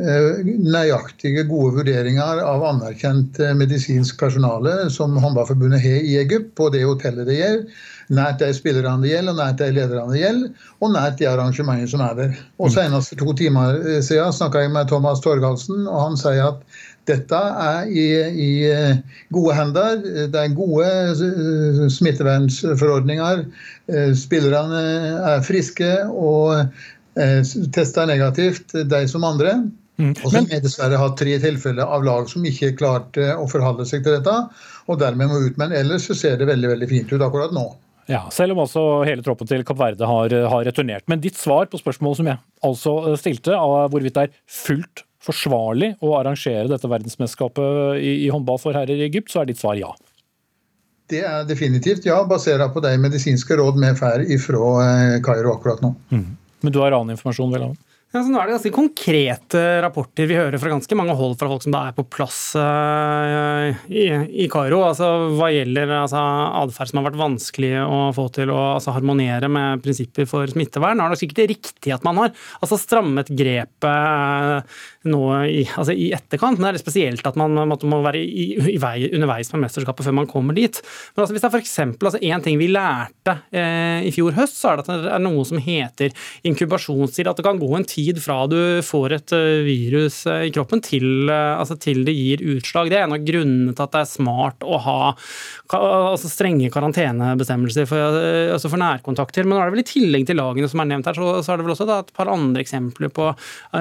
eh, 0.00 0.42
nøyaktige, 0.44 1.46
gode 1.50 1.78
vurderinger 1.80 2.42
av 2.46 2.64
anerkjent 2.72 3.40
eh, 3.42 3.54
medisinsk 3.58 4.20
personale 4.20 4.90
som 4.94 5.16
Håndballforbundet 5.20 5.82
har 5.84 6.06
i 6.06 6.18
Egypt, 6.22 6.54
på 6.58 6.70
det 6.74 6.84
hotellet 6.88 7.28
det 7.28 7.40
gjelder. 7.40 7.82
Nært 8.12 8.42
de 8.42 8.50
spillerne 8.52 9.04
det 9.04 9.12
gjelder, 9.14 9.32
og 9.32 9.40
nært 9.40 9.60
de 9.62 9.70
lederne 9.72 10.12
det 10.12 10.22
gjelder, 10.22 10.64
og 10.82 10.96
nært 10.96 11.20
de 11.20 11.28
arrangementene 11.30 11.88
som 11.88 12.02
er 12.04 12.16
der. 12.18 12.40
Og 12.60 12.72
Senest 12.74 13.14
for 13.14 13.22
to 13.22 13.36
timer 13.38 13.78
siden 14.04 14.34
snakka 14.36 14.64
jeg 14.64 14.74
med 14.74 14.90
Thomas 14.90 15.22
Torgalsen, 15.24 15.86
og 15.86 16.08
han 16.08 16.18
sier 16.20 16.50
at 16.50 16.82
dette 17.08 17.38
er 17.64 17.90
i, 17.90 18.06
i, 18.30 18.50
eh, 18.70 19.20
gode 19.34 19.56
hender. 19.58 20.00
Det 20.30 20.38
er 20.38 20.56
gode 20.56 20.86
eh, 20.86 21.84
smittevernforordninger. 21.90 23.44
Eh, 23.90 24.10
spillerne 24.18 24.82
er 25.34 25.46
friske 25.46 25.92
og 26.08 26.76
tester 27.74 28.06
negativt, 28.08 28.70
de 28.88 29.00
som 29.10 29.26
andre. 29.28 29.58
Mm. 30.00 30.14
Og 30.14 30.30
så 30.30 30.38
har 30.38 30.46
vi 30.48 30.60
dessverre 30.64 31.00
hatt 31.02 31.18
tre 31.20 31.34
tilfeller 31.42 31.84
av 31.84 32.06
lag 32.06 32.30
som 32.30 32.46
ikke 32.48 32.72
klarte 32.78 33.34
å 33.36 33.44
forholde 33.50 33.84
seg 33.84 34.06
til 34.06 34.16
dette, 34.16 34.36
og 34.88 35.02
dermed 35.02 35.28
må 35.28 35.42
ut. 35.44 35.58
Men 35.60 35.74
ellers 35.76 36.08
så 36.08 36.16
ser 36.16 36.40
det 36.40 36.48
veldig 36.48 36.70
veldig 36.72 36.88
fint 36.88 37.12
ut 37.12 37.20
akkurat 37.20 37.52
nå. 37.52 37.66
Ja, 38.10 38.24
Selv 38.34 38.56
om 38.56 38.64
altså 38.64 39.02
hele 39.06 39.22
troppen 39.22 39.46
til 39.46 39.62
Kapp 39.66 39.78
Verde 39.78 40.08
har, 40.08 40.32
har 40.54 40.64
returnert. 40.66 41.04
Men 41.10 41.20
ditt 41.22 41.36
svar 41.38 41.68
på 41.70 41.78
spørsmålet 41.78 42.22
som 42.22 42.32
jeg 42.32 42.40
altså 42.64 42.96
stilte, 43.20 43.54
av 43.54 43.92
hvorvidt 43.92 44.16
det 44.16 44.24
er 44.30 44.36
fullt 44.48 45.04
forsvarlig 45.22 45.94
å 46.02 46.16
arrangere 46.18 46.68
dette 46.70 46.90
verdensmesterskapet 46.90 48.00
i, 48.00 48.14
i 48.26 48.30
håndball 48.32 48.58
for 48.62 48.76
herrer 48.76 48.98
i 48.98 49.06
Egypt, 49.06 49.30
så 49.32 49.42
er 49.42 49.50
ditt 49.50 49.60
svar 49.60 49.78
ja? 49.78 49.92
Det 51.12 51.20
er 51.28 51.46
definitivt 51.46 52.06
ja, 52.08 52.20
basert 52.26 52.64
på 52.74 52.82
de 52.84 52.92
medisinske 53.00 53.56
råd 53.58 53.78
vi 53.80 53.92
får 53.98 54.26
fra 54.46 54.68
eh, 54.86 55.16
Kairo 55.24 55.56
akkurat 55.56 55.82
nå. 55.84 55.92
Mm. 56.14 56.28
Men 56.62 56.74
du 56.74 56.78
har 56.80 56.94
annen 56.94 57.16
informasjon, 57.16 57.52
vel? 57.52 57.72
Ja, 58.12 58.20
så 58.20 58.28
nå 58.28 58.36
er 58.36 58.50
det 58.50 58.52
ganske 58.58 58.70
konkrete 58.76 59.60
rapporter 59.80 60.26
vi 60.28 60.36
hører 60.36 60.60
fra 60.60 60.68
ganske 60.68 60.96
mange 60.98 61.14
hold 61.16 61.38
fra 61.40 61.48
folk 61.48 61.62
som 61.64 61.72
da 61.72 61.86
er 61.88 61.94
på 61.96 62.04
plass 62.12 62.40
uh, 62.60 63.72
i, 63.88 64.02
i 64.44 64.48
Kairo. 64.52 64.82
Altså, 64.84 65.06
hva 65.38 65.48
gjelder 65.48 65.94
altså, 65.96 66.20
som 66.76 67.00
har 67.00 67.06
vært 67.06 67.16
vanskelig 67.16 67.70
å 67.80 68.02
få 68.12 68.26
til 68.36 68.52
å 68.52 68.58
altså, 68.74 68.92
harmonere 68.92 69.48
med 69.48 69.80
prinsipper 69.80 70.28
for 70.28 70.52
smittevern. 70.52 71.00
Er 71.00 71.14
det 71.14 71.22
sikkert 71.22 71.54
riktig 71.54 71.94
at 71.96 72.04
man 72.04 72.20
har 72.20 72.34
altså, 72.60 72.76
strammet 72.82 73.32
grepet 73.32 73.88
uh, 73.88 74.82
nå 75.08 75.22
i, 75.48 75.64
altså, 75.70 75.96
i, 75.96 76.10
etterkant. 76.12 76.60
Men 76.60 76.68
det 76.68 76.70
er 76.74 76.78
litt 76.82 76.84
spesielt 76.84 77.32
at 77.32 77.40
man 77.40 77.56
måtte, 77.72 77.88
må 77.88 78.02
være 78.04 78.20
i, 78.20 78.46
i 78.74 78.76
vei, 78.82 79.08
underveis 79.08 79.54
med 79.56 79.64
mesterskapet 79.64 80.10
før 80.10 80.18
man 80.20 80.28
kommer 80.28 80.60
dit. 80.60 80.82
Men 81.14 81.24
altså, 81.24 81.32
hvis 81.32 81.46
det 81.46 81.48
er 81.48 81.56
f.eks. 81.56 81.74
Altså, 81.96 82.20
en 82.20 82.44
ting 82.44 82.60
vi 82.60 82.68
lærte 82.76 83.38
uh, 83.40 84.04
i 84.04 84.12
fjor 84.12 84.36
høst, 84.36 84.60
så 84.60 84.74
er 84.74 84.82
det 84.82 84.84
at 84.90 85.08
det 85.08 85.16
er 85.16 85.26
noe 85.30 85.48
som 85.48 85.64
heter 85.64 86.28
inkubasjonstid. 86.44 87.32
At 87.32 87.40
det 87.40 87.48
kan 87.48 87.64
gå 87.64 87.72
en 87.80 87.88
tid 87.88 88.01
tid 88.02 88.20
fra 88.22 88.46
du 88.50 88.58
får 88.84 89.16
et 89.16 89.34
eh, 89.36 89.62
virus 89.66 90.22
eh, 90.30 90.46
i 90.48 90.52
kroppen 90.54 90.82
til, 90.84 91.28
eh, 91.30 91.54
altså 91.58 91.76
til 91.80 92.02
det 92.06 92.14
gir 92.16 92.42
utslag. 92.54 92.90
Det 92.90 92.98
er 92.98 93.06
en 93.06 93.16
av 93.16 93.24
grunnene 93.26 93.74
til 93.74 93.84
at 93.84 93.94
det 93.94 94.02
er 94.02 94.10
smart 94.10 94.66
å 94.66 94.80
ha 94.82 94.98
altså 95.72 96.28
strenge 96.28 96.70
karantenebestemmelser 96.72 97.86
for, 97.88 98.18
altså 98.52 98.68
for, 98.68 98.80
nærkontakter. 98.82 99.46
Men 99.46 99.56
nå 99.56 99.62
er 99.62 99.70
det 99.70 99.76
vel 99.76 99.84
i 99.84 99.88
tillegg 99.88 100.26
til 100.28 100.38
lagene 100.40 100.68
som 100.70 100.82
er 100.82 100.90
nevnt 100.90 101.08
her, 101.08 101.16
så, 101.16 101.30
så 101.44 101.54
er 101.54 101.60
det 101.60 101.66
vel 101.68 101.74
også 101.76 101.88
et 101.96 102.12
par 102.16 102.30
andre 102.32 102.64
eksempler 102.64 103.12
på 103.14 103.30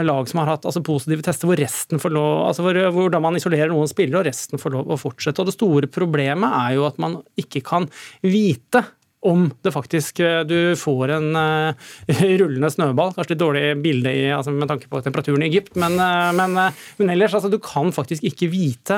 lag 0.05 0.29
som 0.29 0.41
har 0.41 0.53
hatt 0.53 0.67
altså 0.69 0.83
positive 0.85 1.25
tester 1.25 1.49
hvor 1.49 1.59
resten 1.59 2.01
får 2.01 2.15
lov, 2.15 2.31
altså 2.47 2.65
hvor, 2.65 2.79
hvordan 2.95 3.25
man 3.25 3.39
isolerer 3.39 3.73
noen 3.73 3.91
spillere 3.91 4.21
og 4.21 4.29
resten 4.29 4.61
får 4.61 4.77
lov 4.77 4.95
å 4.95 4.99
fortsette. 5.01 5.43
Og 5.43 5.51
Det 5.51 5.57
store 5.57 5.91
problemet 5.91 6.57
er 6.61 6.77
jo 6.77 6.87
at 6.87 7.01
man 7.01 7.19
ikke 7.41 7.63
kan 7.67 7.89
vite 8.23 8.85
om 9.21 9.47
det 9.61 9.73
faktisk 9.73 10.19
eh, 10.23 10.41
du 10.47 10.73
får 10.79 11.13
en 11.17 11.35
uh, 11.35 11.89
rullende 12.41 12.71
snøball. 12.73 13.13
Kanskje 13.15 13.35
litt 13.35 13.41
dårlig 13.41 13.65
bilde 13.83 14.13
i, 14.17 14.23
altså 14.33 14.53
med 14.55 14.69
tanke 14.71 14.89
på 14.89 15.01
temperaturen 15.05 15.45
i 15.45 15.49
Egypt, 15.51 15.75
men, 15.79 15.97
uh, 16.01 16.31
men, 16.37 16.57
men 16.97 17.13
ellers, 17.13 17.35
altså, 17.37 17.51
du 17.51 17.59
kan 17.61 17.93
faktisk 17.93 18.25
ikke 18.27 18.49
vite 18.51 18.97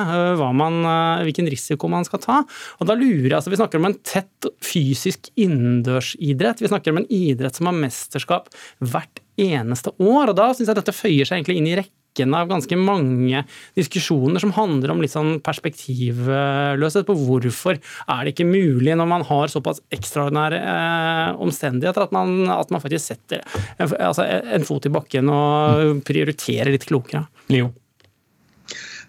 man, 0.55 0.79
hvilken 1.25 1.49
risiko 1.51 1.89
man 1.91 2.07
skal 2.07 2.21
ta. 2.23 2.37
Og 2.79 2.87
da 2.89 2.95
lurer 2.97 3.29
jeg, 3.29 3.37
altså 3.37 3.51
Vi 3.53 3.59
snakker 3.59 3.81
om 3.81 3.89
en 3.89 3.97
tett 4.07 4.47
fysisk 4.63 5.29
innendørsidrett. 5.39 6.63
Vi 6.63 6.71
snakker 6.71 6.93
om 6.93 7.03
en 7.03 7.09
idrett 7.11 7.59
som 7.59 7.69
har 7.69 7.77
mesterskap 7.77 8.49
hvert 8.79 9.21
eneste 9.39 9.93
år. 9.99 10.31
og 10.31 10.37
Da 10.39 10.51
syns 10.53 10.71
jeg 10.71 10.79
dette 10.79 10.95
føyer 10.95 11.27
seg 11.27 11.41
egentlig 11.41 11.59
inn 11.59 11.69
i 11.71 11.77
rekken 11.81 12.02
rekken 12.13 12.33
av 12.33 12.47
ganske 12.47 12.75
mange 12.77 13.43
diskusjoner 13.75 14.39
som 14.39 14.53
handler 14.53 14.91
om 14.91 15.01
litt 15.01 15.11
sånn 15.11 15.41
perspektivløshet 15.41 17.05
på 17.07 17.15
hvorfor 17.17 17.79
er 17.79 18.23
det 18.23 18.33
ikke 18.33 18.45
mulig 18.45 18.95
når 18.95 19.07
man 19.07 19.23
har 19.25 19.47
såpass 19.49 19.81
ekstraordinære 19.91 20.59
eh, 20.59 21.41
omstendigheter, 21.41 22.03
at 22.03 22.11
man, 22.11 22.49
at 22.49 22.69
man, 22.69 22.81
faktisk 22.81 23.13
setter 23.13 23.41
en, 23.77 23.89
altså 23.99 24.25
en 24.25 24.65
fot 24.65 24.85
i 24.85 24.93
bakken 24.93 25.29
og 25.29 26.03
prioriterer 26.05 26.73
litt 26.73 26.85
klokere. 26.85 27.25
Leo. 27.49 27.71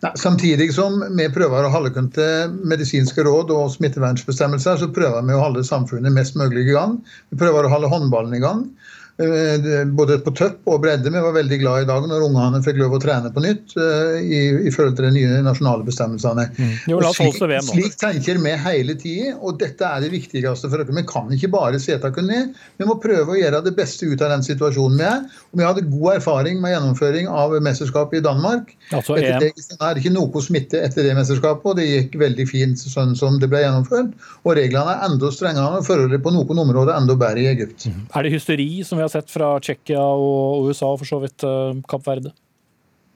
Nei, 0.04 0.10
samtidig 0.20 0.68
som 0.74 0.98
vi 1.16 1.28
prøver 1.32 1.64
å 1.64 1.72
holde 1.72 1.92
kun 1.94 2.10
til 2.12 2.56
medisinske 2.66 3.24
råd 3.24 3.52
og 3.54 3.70
smittevernsbestemmelser, 3.72 4.80
så 4.80 4.90
prøver 4.92 5.24
vi 5.24 5.36
å 5.36 5.40
holde 5.40 5.64
samfunnet 5.64 6.12
mest 6.12 6.36
mulig 6.36 6.66
i 6.66 6.74
gang. 6.74 6.98
Vi 7.32 7.40
prøver 7.40 7.64
å 7.64 7.72
holde 7.72 7.92
håndballen 7.92 8.36
i 8.36 8.42
gang. 8.42 8.66
Eh, 9.14 9.84
både 9.94 10.16
på 10.26 10.32
tøpp 10.34 10.66
og 10.66 10.80
bredde. 10.82 11.10
Vi 11.12 11.20
var 11.22 11.34
veldig 11.36 11.58
glad 11.60 11.84
i 11.84 11.86
dag 11.86 12.06
når 12.10 12.24
ungene 12.26 12.58
fikk 12.64 12.80
lov 12.80 12.96
å 12.96 12.98
trene 12.98 13.30
på 13.30 13.44
nytt 13.44 13.76
eh, 13.78 14.16
i, 14.26 14.40
i 14.66 14.72
forhold 14.74 14.96
til 14.98 15.06
de 15.06 15.12
nye 15.14 15.42
nasjonale 15.46 15.86
bestemmelsene. 15.86 16.48
Mm. 16.58 16.72
Jo, 16.90 16.98
slik, 17.14 17.38
slik, 17.68 17.94
tenker 18.00 18.40
vi 18.42 18.54
hele 18.64 18.96
tida, 18.98 19.36
og 19.38 19.60
dette 19.60 19.86
er 19.86 20.02
det 20.02 20.10
viktigste. 20.10 20.66
for 20.66 20.82
oss. 20.82 20.90
Vi 20.90 21.04
kan 21.06 21.30
ikke 21.36 21.52
bare 21.52 21.78
sette 21.78 22.10
oss 22.10 22.26
ned. 22.26 22.58
Vi 22.82 22.88
må 22.88 22.96
prøve 22.98 23.36
å 23.36 23.38
gjøre 23.38 23.60
det 23.62 23.76
beste 23.78 24.08
ut 24.10 24.24
av 24.24 24.34
den 24.34 24.42
situasjonen 24.42 24.98
vi 24.98 25.06
er. 25.06 25.22
Og 25.52 25.62
vi 25.62 25.68
hadde 25.68 25.86
god 25.92 26.16
erfaring 26.16 26.58
med 26.64 26.74
gjennomføring 26.74 27.30
av 27.30 27.54
mesterskapet 27.62 28.18
i 28.18 28.24
Danmark. 28.26 28.74
Altså, 28.90 29.20
det 29.20 29.52
er 29.78 30.02
ikke 30.02 30.14
noe 30.16 30.42
smitte 30.42 30.82
etter 30.82 31.06
det 31.06 31.14
mesterskapet, 31.14 31.70
og 31.70 31.78
det 31.78 31.86
gikk 31.86 32.18
veldig 32.18 32.48
fint 32.50 32.82
sånn 32.82 33.14
som 33.14 33.38
det 33.38 33.52
ble 33.52 33.62
gjennomført. 33.62 34.10
Og 34.42 34.58
reglene 34.58 34.98
er 34.98 35.06
enda 35.06 35.30
strengere 35.30 35.78
og 35.78 35.86
forholdet 35.86 36.26
på 36.26 36.34
noen 36.34 36.64
områder 36.66 36.98
enda 36.98 37.14
bedre 37.14 37.46
i 37.46 37.48
Egypt. 37.54 37.86
Mm. 37.86 38.04
Er 38.10 38.26
det 38.26 38.34
hysteri 38.34 38.68
som 38.82 38.98
vi 38.98 39.03
har 39.06 39.12
sett 39.12 39.30
fra 39.32 39.54
Tsjekkia 39.60 40.00
og 40.00 40.70
USA 40.70 40.92
og 40.92 41.02
for 41.02 41.10
så 41.10 41.20
vidt 41.24 41.46
eh, 41.46 41.84
Kapp 41.90 42.08
Verde? 42.08 42.34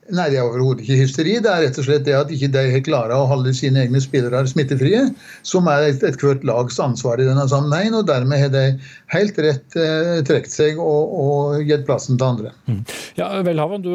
Nei, 0.08 0.30
det 0.32 0.38
er 0.38 0.46
overhodet 0.46 0.84
ikke 0.84 1.02
hysteri. 1.02 1.34
Det 1.44 1.50
er 1.52 1.66
rett 1.66 1.78
og 1.80 1.84
slett 1.84 2.04
det 2.06 2.14
at 2.16 2.30
ikke 2.32 2.48
de 2.54 2.80
klarer 2.86 3.12
å 3.12 3.26
holde 3.28 3.52
sine 3.56 3.82
egne 3.82 4.00
spillere 4.00 4.40
smittefrie, 4.48 5.02
som 5.46 5.68
er 5.68 5.90
ethvert 5.90 6.24
et 6.30 6.46
lags 6.48 6.78
ansvar 6.80 7.20
i 7.20 7.26
denne 7.28 7.44
sammenhengen. 7.50 7.98
Og 7.98 8.06
dermed 8.08 8.40
har 8.40 8.52
de 8.54 8.64
helt 9.12 9.40
rett 9.44 9.76
eh, 9.76 10.22
trukket 10.28 10.54
seg 10.54 10.80
og, 10.80 11.12
og, 11.12 11.58
gitt 11.68 11.84
plassen 11.88 12.16
til 12.16 12.28
andre. 12.30 12.54
Mm. 12.70 12.80
Ja, 13.20 13.28
Welhaven, 13.44 13.84
du 13.84 13.92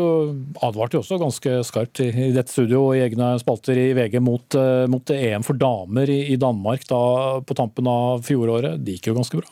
advarte 0.62 1.00
jo 1.00 1.04
også 1.04 1.18
ganske 1.22 1.58
skarpt 1.66 2.04
i, 2.06 2.12
i 2.28 2.32
dette 2.36 2.54
studio 2.54 2.86
og 2.90 3.00
i 3.00 3.04
egne 3.08 3.34
spalter 3.42 3.80
i 3.80 3.90
VG 3.98 4.20
mot, 4.22 4.46
uh, 4.60 4.86
mot 4.92 5.14
EM 5.14 5.46
for 5.46 5.58
damer 5.58 6.14
i, 6.14 6.22
i 6.36 6.40
Danmark 6.40 6.86
da, 6.90 7.04
på 7.42 7.58
tampen 7.58 7.90
av 7.90 8.22
fjoråret. 8.28 8.78
Det 8.86 9.00
gikk 9.00 9.10
jo 9.10 9.18
ganske 9.18 9.42
bra? 9.42 9.50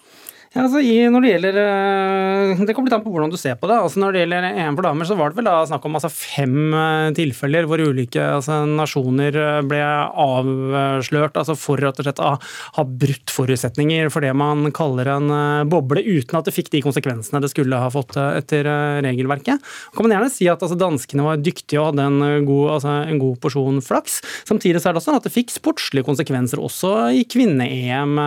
Ja, 0.52 0.66
altså, 0.66 0.82
i, 0.84 0.98
når 1.08 1.24
Det 1.24 1.30
gjelder, 1.30 1.58
eh, 1.62 2.62
det 2.68 2.74
kommer 2.76 2.90
litt 2.90 2.98
an 2.98 3.04
på 3.06 3.12
hvordan 3.14 3.32
du 3.32 3.38
ser 3.40 3.56
på 3.56 3.70
det. 3.72 3.78
Altså, 3.80 4.02
når 4.04 4.12
det 4.12 4.22
gjelder 4.26 4.48
EM 4.50 4.76
for 4.76 4.84
damer, 4.84 5.08
så 5.08 5.16
var 5.16 5.32
det 5.32 5.38
vel 5.38 5.48
da 5.48 5.54
snakk 5.64 5.86
om 5.88 5.94
altså, 5.96 6.10
fem 6.12 6.74
eh, 6.76 7.12
tilfeller 7.16 7.70
hvor 7.70 7.80
ulike 7.80 8.20
altså, 8.20 8.58
nasjoner 8.68 9.38
eh, 9.40 9.60
ble 9.64 9.80
avslørt 9.80 11.40
altså, 11.40 11.56
for 11.56 11.80
rett 11.80 12.02
og 12.02 12.04
slett 12.04 12.20
å 12.20 12.34
ha 12.36 12.84
brutt 12.84 13.32
forutsetninger 13.32 14.12
for 14.12 14.28
det 14.28 14.34
man 14.36 14.68
kaller 14.76 15.14
en 15.14 15.32
boble, 15.72 16.04
uten 16.04 16.42
at 16.42 16.50
det 16.50 16.56
fikk 16.58 16.74
de 16.76 16.84
konsekvensene 16.84 17.40
det 17.40 17.54
skulle 17.54 17.80
ha 17.80 17.88
fått 17.94 18.20
etter 18.20 18.68
regelverket. 19.06 19.64
kan 19.96 20.04
man 20.04 20.18
gjerne 20.18 20.34
si 20.36 20.50
at 20.52 20.60
altså, 20.60 20.76
danskene 20.76 21.30
var 21.30 21.40
dyktige 21.40 21.80
og 21.80 21.94
hadde 21.94 22.10
en 22.10 22.44
god, 22.50 22.74
altså, 22.76 22.98
en 23.08 23.24
god 23.24 23.40
porsjon 23.40 23.80
flaks. 23.88 24.20
Samtidig 24.50 24.84
så 24.84 24.92
er 24.92 24.98
det 24.98 25.04
også 25.06 25.14
sånn 25.14 25.22
at 25.22 25.32
det 25.32 25.36
fikk 25.38 25.56
sportslige 25.56 26.10
konsekvenser 26.12 26.60
også 26.60 26.94
i 27.16 27.24
kvinne-EM, 27.32 28.20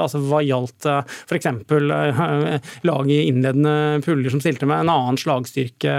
altså 0.00 0.24
hva 0.24 0.40
gjaldt 0.46 0.88
for 0.88 1.33
f.eks. 1.34 1.46
Eh, 1.46 2.60
lag 2.82 3.10
i 3.10 3.22
innledende 3.28 4.02
puller 4.04 4.30
som 4.30 4.40
stilte 4.40 4.66
med 4.66 4.84
en 4.84 4.92
annen 4.92 5.18
slagstyrke 5.18 5.92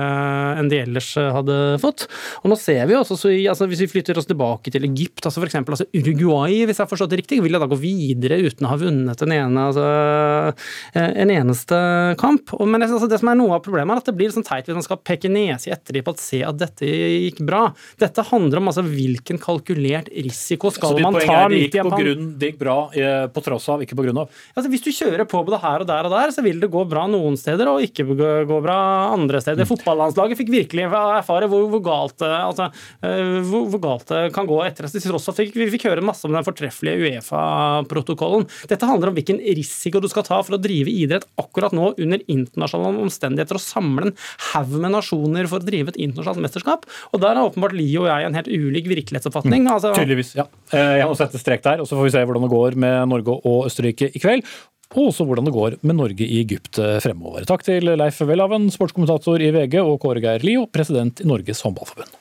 enn 0.60 0.70
de 0.72 0.82
ellers 0.84 1.12
eh, 1.20 1.32
hadde 1.34 1.58
fått. 1.82 2.08
Og 2.44 2.52
nå 2.52 2.58
ser 2.60 2.86
vi 2.90 2.98
også, 2.98 3.18
altså 3.50 3.68
Hvis 3.70 3.84
vi 3.86 3.92
flytter 3.92 4.20
oss 4.20 4.30
tilbake 4.30 4.74
til 4.74 4.88
Egypt, 4.88 5.26
altså 5.26 5.44
f.eks. 5.44 5.58
Altså 5.62 5.88
Uruguay, 5.94 6.64
hvis 6.66 6.80
jeg 6.80 6.84
har 6.84 6.92
forstått 6.92 7.14
det 7.14 7.22
riktig, 7.24 7.42
vil 7.44 7.58
da 7.58 7.70
gå 7.70 7.80
videre 7.80 8.40
uten 8.44 8.68
å 8.68 8.74
ha 8.74 8.80
vunnet 8.80 9.26
en, 9.26 9.36
ene, 9.36 9.68
altså, 9.72 9.86
eh, 10.94 11.12
en 11.26 11.34
eneste 11.34 11.80
kamp. 12.22 12.56
Men 12.66 12.86
altså, 12.88 13.10
det 13.12 13.22
som 13.22 13.32
er 13.32 13.40
noe 13.40 13.58
av 13.58 13.66
problemet, 13.66 13.96
er 13.96 14.04
at 14.04 14.12
det 14.12 14.18
blir 14.18 14.34
sånn 14.34 14.48
teit 14.48 14.70
hvis 14.70 14.80
man 14.80 14.88
skal 14.88 15.02
peke 15.06 15.32
nese 15.32 15.70
i 15.70 15.76
ettertid 15.76 16.06
på 16.06 16.16
at 16.16 16.24
se 16.24 16.42
at 16.46 16.60
dette 16.62 16.90
gikk 16.90 17.44
bra. 17.48 17.68
Dette 18.02 18.26
handler 18.32 18.62
om 18.62 18.72
altså, 18.72 18.86
hvilken 18.86 19.42
kalkulert 19.42 20.12
risiko 20.14 20.72
skal 20.74 21.00
man 21.02 21.20
ta 21.20 21.20
med 21.22 21.26
Japan. 21.26 21.46
Så 21.46 21.54
det 21.56 21.64
gikk 21.66 21.92
på 21.92 22.02
grunn, 22.04 22.32
Det 22.40 22.52
gikk 22.52 22.62
bra 22.62 22.78
på 23.36 23.44
tross 23.46 23.68
av, 23.72 23.84
ikke 23.84 23.98
på 23.98 24.06
grunn 24.08 24.24
av? 24.24 24.42
Altså, 24.56 24.70
hvis 24.72 24.84
du 24.86 24.92
kjører 24.96 25.25
på 25.30 25.42
på 25.46 25.54
det 25.54 25.62
her 25.64 25.84
og 25.84 25.90
der 25.90 26.08
og 26.08 26.14
der, 26.14 26.34
så 26.34 26.44
vil 26.46 26.60
det 26.62 26.72
gå 26.74 26.84
bra 26.90 27.06
noen 27.12 27.38
steder 27.40 27.70
og 27.72 27.84
ikke 27.86 28.06
gå 28.50 28.60
bra 28.64 28.78
andre 29.14 29.42
steder. 29.44 29.66
Mm. 29.66 29.72
Fotballandslaget 29.74 30.40
fikk 30.40 30.52
virkelig 30.54 30.88
erfare 30.88 31.50
hvor, 31.52 31.68
hvor, 31.72 31.84
galt, 31.86 32.26
altså, 32.26 32.70
eh, 33.06 33.40
hvor, 33.46 33.68
hvor, 33.74 33.82
galt, 33.84 34.08
det 34.12 34.34
kan 34.36 34.50
gå 34.50 34.60
etter 34.66 34.88
at 34.90 34.96
vi 35.56 35.70
fikk 35.74 35.88
høre 35.90 36.06
masse 36.06 36.26
om 36.28 36.36
den 36.36 36.46
fortreffelige 36.46 37.10
Uefa-protokollen. 37.10 38.48
Dette 38.70 38.90
handler 38.90 39.12
om 39.12 39.18
hvilken 39.18 39.42
risiko 39.58 40.02
du 40.04 40.10
skal 40.12 40.26
ta 40.28 40.42
for 40.46 40.58
å 40.58 40.62
drive 40.62 40.92
idrett 40.92 41.28
akkurat 41.42 41.76
nå 41.76 41.94
under 42.02 42.24
internasjonale 42.32 43.04
omstendigheter 43.06 43.60
og 43.60 43.64
samle 43.64 44.10
en 44.10 44.16
haug 44.52 44.76
med 44.76 44.96
nasjoner 44.96 45.50
for 45.52 45.62
å 45.62 45.68
drive 45.68 45.94
et 45.94 46.02
internasjonalt 46.08 46.46
mesterskap. 46.46 46.86
Og 47.14 47.24
der 47.24 47.38
har 47.38 47.50
åpenbart 47.50 47.76
Lio 47.76 48.06
og 48.06 48.12
jeg 48.12 48.30
en 48.30 48.38
helt 48.38 48.52
ulik 48.52 48.90
virkelighetsoppfatning. 48.92 49.66
Mm. 49.66 49.74
Altså, 49.76 49.94
Tydeligvis, 49.98 50.36
ja. 50.38 50.48
Eh, 50.72 51.00
jeg 51.02 51.10
må 51.10 51.18
sette 51.18 51.42
strek 51.42 51.66
der, 51.66 51.84
og 51.84 51.90
så 51.90 51.98
får 51.98 52.10
vi 52.10 52.16
se 52.16 52.24
hvordan 52.26 52.46
det 52.46 52.54
går 52.54 52.80
med 52.86 53.12
Norge 53.12 53.40
og 53.42 53.70
Østerrike 53.70 54.12
i 54.12 54.22
kveld 54.22 54.46
og 54.94 55.10
også 55.10 55.26
hvordan 55.26 55.48
det 55.48 55.56
går 55.56 55.80
med 55.82 55.98
Norge 55.98 56.28
i 56.28 56.42
Egypt 56.44 56.80
eh, 56.82 57.00
fremover. 57.04 57.48
Takk 57.50 57.66
til 57.66 57.90
Leif 57.98 58.22
Welhaven, 58.22 58.70
sportskommentator 58.74 59.42
i 59.42 59.50
VG, 59.56 59.80
og 59.82 59.98
Kåre 60.04 60.22
Geir 60.24 60.46
Lio, 60.46 60.68
president 60.72 61.24
i 61.24 61.28
Norges 61.30 61.64
håndballforbund. 61.66 62.14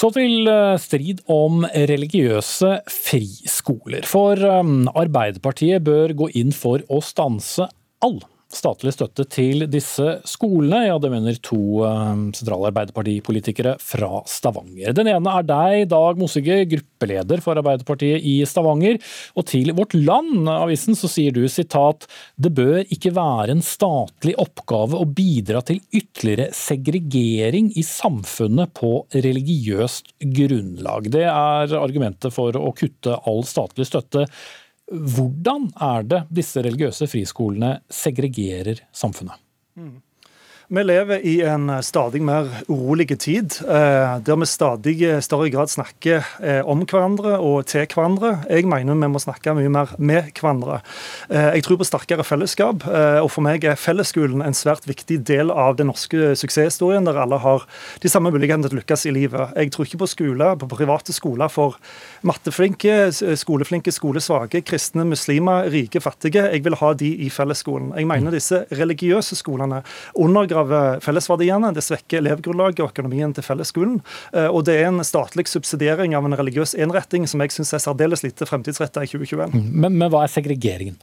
Så 0.00 0.08
til 0.16 0.48
eh, 0.48 0.78
strid 0.80 1.24
om 1.28 1.64
religiøse 1.68 2.78
friskoler. 2.88 4.06
For 4.08 4.40
eh, 4.40 4.74
Arbeiderpartiet 5.02 5.84
bør 5.84 6.16
gå 6.22 6.30
inn 6.40 6.54
for 6.56 6.84
å 6.88 7.02
stanse 7.04 7.68
all 8.00 8.20
statlig 8.54 8.92
støtte 8.94 9.24
til 9.30 9.64
disse 9.70 10.16
skolene. 10.28 10.82
Ja, 10.88 10.96
det 11.00 11.10
mener 11.12 11.36
to 11.44 11.84
eh, 11.86 12.22
sentrale 12.36 12.70
Arbeiderpartipolitikere 12.70 13.76
fra 13.82 14.22
Stavanger. 14.28 14.94
Den 14.96 15.10
ene 15.12 15.34
er 15.38 15.46
deg, 15.46 15.86
Dag 15.90 16.18
Mossige, 16.20 16.62
gruppeleder 16.70 17.42
for 17.44 17.60
Arbeiderpartiet 17.60 18.24
i 18.26 18.40
Stavanger. 18.48 18.98
Og 19.38 19.46
til 19.50 19.72
Vårt 19.76 19.94
Land, 19.96 20.48
avisen, 20.50 20.98
så 20.98 21.10
sier 21.10 21.34
du 21.34 21.44
sitat 21.50 22.08
det 22.40 22.52
bør 22.56 22.82
ikke 22.90 23.14
være 23.16 23.54
en 23.54 23.64
statlig 23.64 24.34
oppgave 24.40 24.98
å 24.98 25.06
bidra 25.06 25.62
til 25.66 25.80
ytterligere 25.94 26.50
segregering 26.56 27.70
i 27.78 27.84
samfunnet 27.86 28.74
på 28.76 28.92
religiøst 29.14 30.14
grunnlag. 30.36 31.10
Det 31.12 31.26
er 31.30 31.76
argumentet 31.78 32.34
for 32.34 32.56
å 32.58 32.74
kutte 32.76 33.18
all 33.30 33.44
statlig 33.46 33.86
støtte 33.88 34.26
hvordan 34.90 35.68
er 35.80 36.06
det 36.10 36.20
disse 36.34 36.62
religiøse 36.66 37.06
friskolene 37.10 37.76
segregerer 37.90 38.82
samfunnet? 38.92 39.38
Mm. 39.78 39.98
Vi 40.70 40.82
lever 40.84 41.24
i 41.26 41.40
en 41.42 41.66
stadig 41.82 42.20
mer 42.22 42.46
urolig 42.70 43.08
tid, 43.18 43.56
eh, 43.66 44.18
der 44.22 44.36
vi 44.38 44.46
stadig 44.46 44.98
større 45.26 45.48
grad 45.50 45.70
snakker 45.72 46.22
eh, 46.38 46.60
om 46.62 46.84
hverandre 46.84 47.40
og 47.42 47.64
til 47.66 47.88
hverandre. 47.90 48.44
Jeg 48.46 48.68
mener 48.70 48.94
vi 48.94 49.08
må 49.10 49.18
snakke 49.18 49.50
mye 49.58 49.72
mer 49.74 49.90
med 49.98 50.28
hverandre. 50.38 50.76
Eh, 51.26 51.56
jeg 51.56 51.64
tror 51.66 51.80
på 51.80 51.88
sterkere 51.88 52.22
fellesskap, 52.22 52.86
og 52.86 53.26
for 53.34 53.42
meg 53.42 53.66
er 53.66 53.74
fellesskolen 53.74 54.44
en 54.46 54.54
svært 54.54 54.86
viktig 54.86 55.18
del 55.26 55.50
av 55.50 55.74
den 55.80 55.90
norske 55.90 56.36
suksesshistorien, 56.38 57.02
der 57.08 57.18
alle 57.18 57.40
har 57.42 57.66
de 57.98 58.12
samme 58.14 58.30
mulighetene 58.30 58.70
til 58.70 58.78
å 58.78 58.80
lykkes 58.84 59.08
i 59.10 59.16
livet. 59.16 59.50
Jeg 59.58 59.74
tror 59.74 59.90
ikke 59.90 60.02
på 60.04 60.10
skole, 60.14 60.52
på 60.54 60.70
private 60.70 61.10
skoler 61.16 61.50
for 61.50 61.80
matteflinke, 62.22 63.10
skoleflinke, 63.42 63.90
skolesvake, 63.90 64.62
kristne, 64.62 65.08
muslimer, 65.16 65.66
rike, 65.74 65.98
fattige. 66.06 66.46
Jeg 66.46 66.62
vil 66.62 66.78
ha 66.78 66.94
de 66.94 67.10
i 67.26 67.34
fellesskolen. 67.34 67.90
Jeg 67.98 68.06
mener 68.14 68.38
disse 68.38 68.62
religiøse 68.70 69.42
skolene 69.42 69.82
undergraver 70.14 70.59
undergraver 70.60 71.00
fellesverdiene. 71.00 71.72
Det 71.74 71.84
svekker 71.84 72.20
elevgrunnlaget 72.20 72.80
og 72.80 72.90
økonomien 72.92 73.32
til 73.34 73.44
fellesskolen. 73.44 74.00
Eh, 74.32 74.48
og 74.48 74.64
det 74.66 74.80
er 74.80 74.88
en 74.88 75.04
statlig 75.04 75.48
subsidiering 75.48 76.14
av 76.14 76.24
en 76.24 76.36
religiøs 76.36 76.74
innretting 76.74 77.26
som 77.26 77.40
jeg 77.40 77.52
syns 77.52 77.74
er 77.74 77.78
særdeles 77.78 78.22
lite 78.22 78.46
fremtidsretta 78.46 79.04
i 79.04 79.10
2021. 79.10 79.72
Men, 79.72 79.96
men 79.96 80.10
hva 80.10 80.24
er 80.24 80.32
segregeringen? 80.32 80.98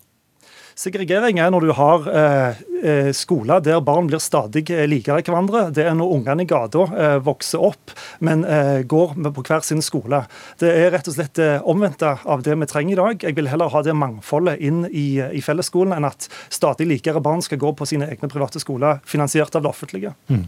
Segregering 0.77 1.39
er 1.41 1.49
når 1.49 1.65
du 1.65 1.71
har 1.73 2.03
eh, 2.11 2.59
eh, 2.76 2.76
skoler 3.15 3.61
der 3.63 3.81
barn 3.81 4.07
blir 4.09 4.21
stadig 4.21 4.65
eh, 4.73 4.85
likere 4.89 5.21
hverandre. 5.25 5.67
Det 5.75 5.85
er 5.87 5.95
når 5.97 6.13
ungene 6.17 6.45
i 6.45 6.49
gata 6.49 6.85
eh, 6.87 7.17
vokser 7.23 7.63
opp, 7.63 7.93
men 8.23 8.43
eh, 8.45 8.83
går 8.87 9.15
på 9.33 9.43
hver 9.47 9.65
sin 9.65 9.81
skole. 9.85 10.23
Det 10.61 10.69
er 10.69 10.91
rett 10.93 11.07
og 11.09 11.17
slett 11.17 11.41
omvendte 11.67 12.15
av 12.25 12.43
det 12.45 12.55
vi 12.57 12.69
trenger 12.69 12.95
i 12.95 12.99
dag. 12.99 13.25
Jeg 13.27 13.37
vil 13.37 13.49
heller 13.51 13.71
ha 13.73 13.83
det 13.85 13.95
mangfoldet 13.97 14.61
inn 14.63 14.85
i, 14.89 15.19
i 15.19 15.41
fellesskolen, 15.43 15.95
enn 15.97 16.07
at 16.07 16.29
stadig 16.53 16.87
likere 16.89 17.21
barn 17.23 17.43
skal 17.45 17.61
gå 17.61 17.73
på 17.77 17.87
sine 17.89 18.09
egne 18.11 18.29
private 18.31 18.61
skoler, 18.63 19.01
finansiert 19.07 19.55
av 19.57 19.65
det 19.65 19.71
offentlige. 19.71 20.13
Mm. 20.31 20.45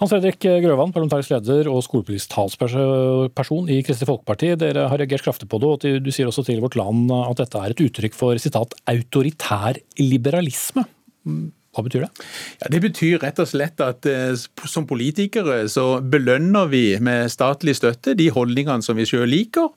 Hans 0.00 0.12
Fredrik 0.12 0.40
Grøvan, 0.42 0.94
parlamentarisk 0.94 1.34
leder 1.34 1.70
og 1.70 1.82
skolepolitisk 1.86 2.32
talsperson 2.34 3.70
i 3.72 3.80
Kristelig 3.86 4.10
Folkeparti. 4.10 4.54
Dere 4.60 4.88
har 4.90 5.00
reagert 5.00 5.26
kraftig 5.26 5.50
på 5.50 5.60
det, 5.62 5.72
og 5.72 6.04
du 6.04 6.12
sier 6.14 6.30
også 6.30 6.46
til 6.46 6.62
Vårt 6.64 6.78
Land 6.78 7.12
at 7.22 7.42
dette 7.42 7.60
er 7.60 7.74
et 7.74 7.84
uttrykk 7.86 8.16
for 8.16 8.40
sitat, 8.42 8.76
autoritær 8.90 9.80
liberalisme. 10.00 10.86
liberalisme. 11.22 11.61
Hva 11.72 11.80
betyr 11.86 12.02
det? 12.04 12.24
Ja, 12.60 12.68
det 12.68 12.82
betyr 12.84 13.22
rett 13.22 13.38
og 13.40 13.48
slett 13.48 13.80
at 13.80 14.04
eh, 14.04 14.34
som 14.68 14.84
politikere 14.84 15.62
så 15.72 16.02
belønner 16.04 16.66
vi 16.68 16.82
med 17.00 17.30
statlig 17.32 17.78
støtte 17.78 18.12
de 18.18 18.26
holdningene 18.34 18.84
som 18.84 18.98
vi 18.98 19.06
sjøl 19.08 19.24
liker, 19.32 19.70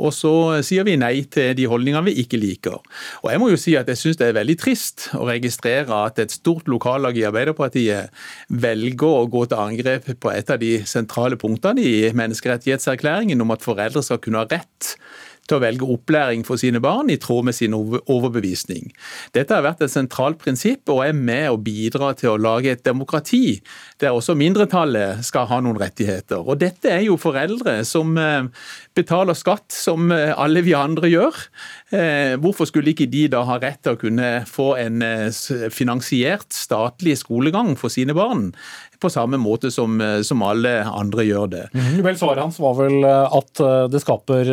og 0.00 0.14
så 0.16 0.32
sier 0.64 0.86
vi 0.88 0.94
nei 0.96 1.26
til 1.28 1.52
de 1.58 1.66
holdningene 1.68 2.06
vi 2.06 2.14
ikke 2.22 2.40
liker. 2.40 2.78
Og 3.20 3.28
Jeg 3.28 3.42
må 3.42 3.50
jo 3.52 3.60
si 3.60 3.74
at 3.76 3.90
jeg 3.92 4.00
syns 4.00 4.20
det 4.22 4.30
er 4.30 4.38
veldig 4.38 4.56
trist 4.62 5.10
å 5.18 5.26
registrere 5.28 5.98
at 6.06 6.22
et 6.24 6.32
stort 6.32 6.72
lokallag 6.72 7.20
i 7.20 7.26
Arbeiderpartiet 7.28 8.24
velger 8.48 9.20
å 9.20 9.28
gå 9.28 9.44
til 9.44 9.60
angrep 9.60 10.08
på 10.24 10.32
et 10.32 10.54
av 10.56 10.62
de 10.62 10.78
sentrale 10.88 11.36
punktene 11.36 11.84
i 11.84 12.14
menneskerettighetserklæringen 12.16 13.44
om 13.44 13.52
at 13.52 13.68
foreldre 13.68 14.00
skal 14.00 14.24
kunne 14.24 14.40
ha 14.40 14.48
rett 14.48 14.96
til 15.52 15.60
å 15.60 15.64
velge 15.66 15.88
opplæring 15.94 16.46
for 16.48 16.60
sine 16.60 16.80
barn 16.82 17.12
i 17.12 17.18
tråd 17.20 17.50
med 17.50 17.56
sin 17.56 17.76
overbevisning. 17.76 18.88
Dette 19.36 19.54
har 19.54 19.66
vært 19.66 19.84
et 19.84 19.92
sentralt 19.92 20.40
prinsipp 20.40 20.88
og 20.92 21.04
er 21.04 21.16
med 21.16 21.50
å 21.52 21.60
bidra 21.60 22.12
til 22.16 22.32
å 22.32 22.40
lage 22.40 22.72
et 22.72 22.84
demokrati 22.86 23.60
der 24.00 24.16
også 24.16 24.36
mindretallet 24.38 25.22
skal 25.26 25.48
ha 25.50 25.60
noen 25.62 25.80
rettigheter. 25.80 26.40
Og 26.40 26.60
Dette 26.62 26.90
er 26.90 27.04
jo 27.06 27.18
foreldre 27.20 27.80
som 27.88 28.16
eh, 28.18 28.48
betaler 28.96 29.36
skatt 29.38 29.74
som 29.74 30.10
eh, 30.14 30.32
alle 30.32 30.64
vi 30.64 30.74
andre 30.78 31.10
gjør. 31.12 31.42
Eh, 31.92 32.34
hvorfor 32.40 32.70
skulle 32.70 32.94
ikke 32.94 33.10
de 33.12 33.26
da 33.32 33.44
ha 33.48 33.58
rett 33.62 33.82
til 33.84 33.96
å 33.96 34.00
kunne 34.00 34.30
få 34.48 34.72
en 34.80 35.02
finansiert 35.72 36.54
statlig 36.54 37.18
skolegang 37.20 37.76
for 37.78 37.92
sine 37.92 38.16
barn? 38.16 38.50
på 39.02 39.08
samme 39.10 39.34
måte 39.34 39.66
som, 39.74 39.96
som 40.22 40.44
alle 40.46 40.76
andre 40.86 41.24
gjør 41.26 41.48
det. 41.50 41.62
Mm, 41.74 42.04
vel, 42.06 42.14
Svaret 42.20 42.44
hans 42.44 42.60
var 42.62 42.76
vel 42.78 43.02
at 43.02 43.58
det 43.90 43.98
skaper 43.98 44.52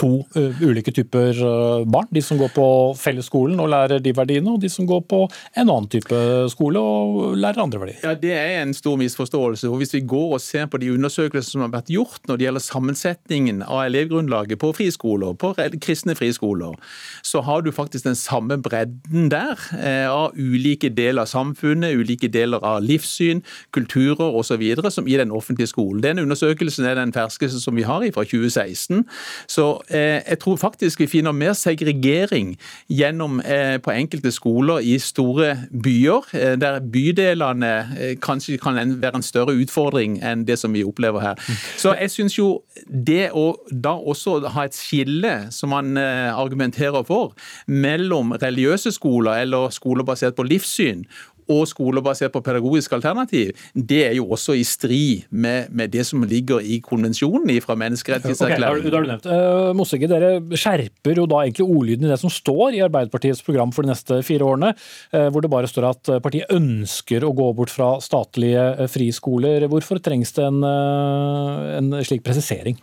to 0.00 0.24
uh, 0.36 0.62
ulike 0.62 0.92
typer 0.94 1.38
uh, 1.38 1.84
barn. 1.86 2.08
De 2.14 2.22
som 2.22 2.38
går 2.40 2.50
på 2.54 2.66
fellesskolen 2.98 3.60
og 3.62 3.70
lærer 3.70 4.02
de 4.02 4.14
verdiene, 4.16 4.54
og 4.54 4.62
de 4.62 4.70
som 4.72 4.88
går 4.88 5.04
på 5.10 5.20
en 5.28 5.68
annen 5.68 5.88
type 5.90 6.18
skole 6.52 6.80
og 6.80 7.36
lærer 7.38 7.62
andre 7.62 7.80
verdier. 7.82 8.00
Ja, 8.02 8.14
Det 8.14 8.32
er 8.32 8.62
en 8.62 8.74
stor 8.74 8.96
misforståelse. 8.96 9.68
og 9.68 9.76
Hvis 9.76 9.94
vi 9.94 10.00
går 10.00 10.34
og 10.34 10.40
ser 10.40 10.66
på 10.66 10.80
de 10.82 10.92
undersøkelser 10.92 11.50
som 11.50 11.64
har 11.64 11.72
vært 11.74 11.92
gjort 11.92 12.26
når 12.28 12.36
det 12.36 12.46
gjelder 12.46 12.64
sammensetningen 12.64 13.62
av 13.62 13.84
elevgrunnlaget 13.86 14.58
på 14.58 14.72
friskoler, 14.74 15.34
på 15.34 15.54
kristne 15.80 16.14
friskoler, 16.14 16.74
så 17.22 17.40
har 17.40 17.60
du 17.60 17.70
faktisk 17.72 18.04
den 18.04 18.18
samme 18.18 18.58
bredden 18.62 19.30
der 19.30 19.60
eh, 19.78 20.10
av 20.10 20.34
ulike 20.36 20.90
deler 20.90 21.22
av 21.22 21.30
samfunnet, 21.30 21.94
ulike 21.94 22.28
deler 22.28 22.62
av 22.64 22.82
livssyn, 22.82 23.42
kulturer 23.72 24.34
osv. 24.34 24.62
som 24.90 25.08
i 25.08 25.16
den 25.16 25.30
offentlige 25.30 25.70
skolen. 25.70 26.02
Den 26.02 26.18
undersøkelsen 26.18 26.84
er 26.84 26.94
den 26.94 27.12
ferskeste 27.12 27.60
som 27.60 27.76
vi 27.76 27.82
har 27.82 28.04
fra 28.14 28.24
2016. 28.24 29.04
Så 29.48 29.66
eh, 29.80 29.83
jeg 29.90 30.38
tror 30.40 30.56
faktisk 30.56 31.00
vi 31.00 31.06
finner 31.06 31.32
mer 31.32 31.52
segregering 31.52 32.54
gjennom 32.88 33.40
eh, 33.40 33.76
på 33.82 33.92
enkelte 33.92 34.30
skoler 34.32 34.84
i 34.84 34.98
store 34.98 35.56
byer, 35.82 36.28
eh, 36.32 36.54
der 36.60 36.80
bydelene 36.80 37.72
eh, 37.98 38.14
kanskje 38.22 38.58
kan 38.58 38.78
være 39.02 39.20
en 39.20 39.26
større 39.26 39.54
utfordring 39.54 40.18
enn 40.24 40.46
det 40.48 40.58
som 40.58 40.72
vi 40.74 40.84
opplever 40.84 41.20
her. 41.20 41.40
Så 41.76 41.94
jeg 41.98 42.10
syns 42.10 42.38
jo 42.38 42.48
det 42.88 43.30
å 43.34 43.46
da 43.70 43.94
også 43.96 44.40
ha 44.54 44.66
et 44.66 44.76
skille, 44.76 45.34
som 45.54 45.72
man 45.74 45.96
eh, 46.00 46.30
argumenterer 46.32 47.04
for, 47.06 47.34
mellom 47.66 48.34
religiøse 48.42 48.94
skoler 48.94 49.44
eller 49.44 49.70
skoler 49.74 50.06
basert 50.06 50.36
på 50.38 50.46
livssyn 50.46 51.04
og 51.50 51.66
skoler 51.70 52.04
basert 52.04 52.32
på 52.34 52.42
pedagogisk 52.44 52.94
alternativ, 52.96 53.52
det 53.74 54.00
er 54.08 54.14
jo 54.18 54.28
også 54.34 54.56
i 54.58 54.64
strid 54.66 55.26
med, 55.30 55.70
med 55.70 55.92
det 55.92 56.06
som 56.08 56.22
ligger 56.28 56.64
i 56.64 56.80
konvensjonen 56.84 57.50
fra 57.64 57.76
menneskerettighetserklæringen. 57.78 58.88
Okay, 58.88 58.94
har 58.94 59.34
Uh, 59.34 59.72
Mossegge, 59.76 60.08
dere 60.10 60.38
skjerper 60.58 61.20
jo 61.20 61.26
da 61.30 61.42
egentlig 61.44 61.66
ordlyden 61.66 62.08
i 62.08 62.12
det 62.12 62.20
som 62.20 62.32
står 62.32 62.78
i 62.78 62.82
Arbeiderpartiets 62.84 63.42
program 63.44 63.72
for 63.74 63.86
de 63.86 63.92
neste 63.92 64.20
fire 64.26 64.46
årene, 64.46 64.72
uh, 65.14 65.28
hvor 65.28 65.44
det 65.44 65.52
bare 65.52 65.70
står 65.70 65.90
at 65.90 66.14
partiet 66.24 66.50
ønsker 66.54 67.24
å 67.24 67.34
gå 67.36 67.50
bort 67.56 67.72
fra 67.72 67.94
statlige 68.04 68.64
uh, 68.80 68.88
friskoler. 68.90 69.68
Hvorfor 69.70 70.02
trengs 70.04 70.34
det 70.36 70.48
en, 70.48 70.64
en 70.64 71.94
slik 72.04 72.24
presisering? 72.26 72.80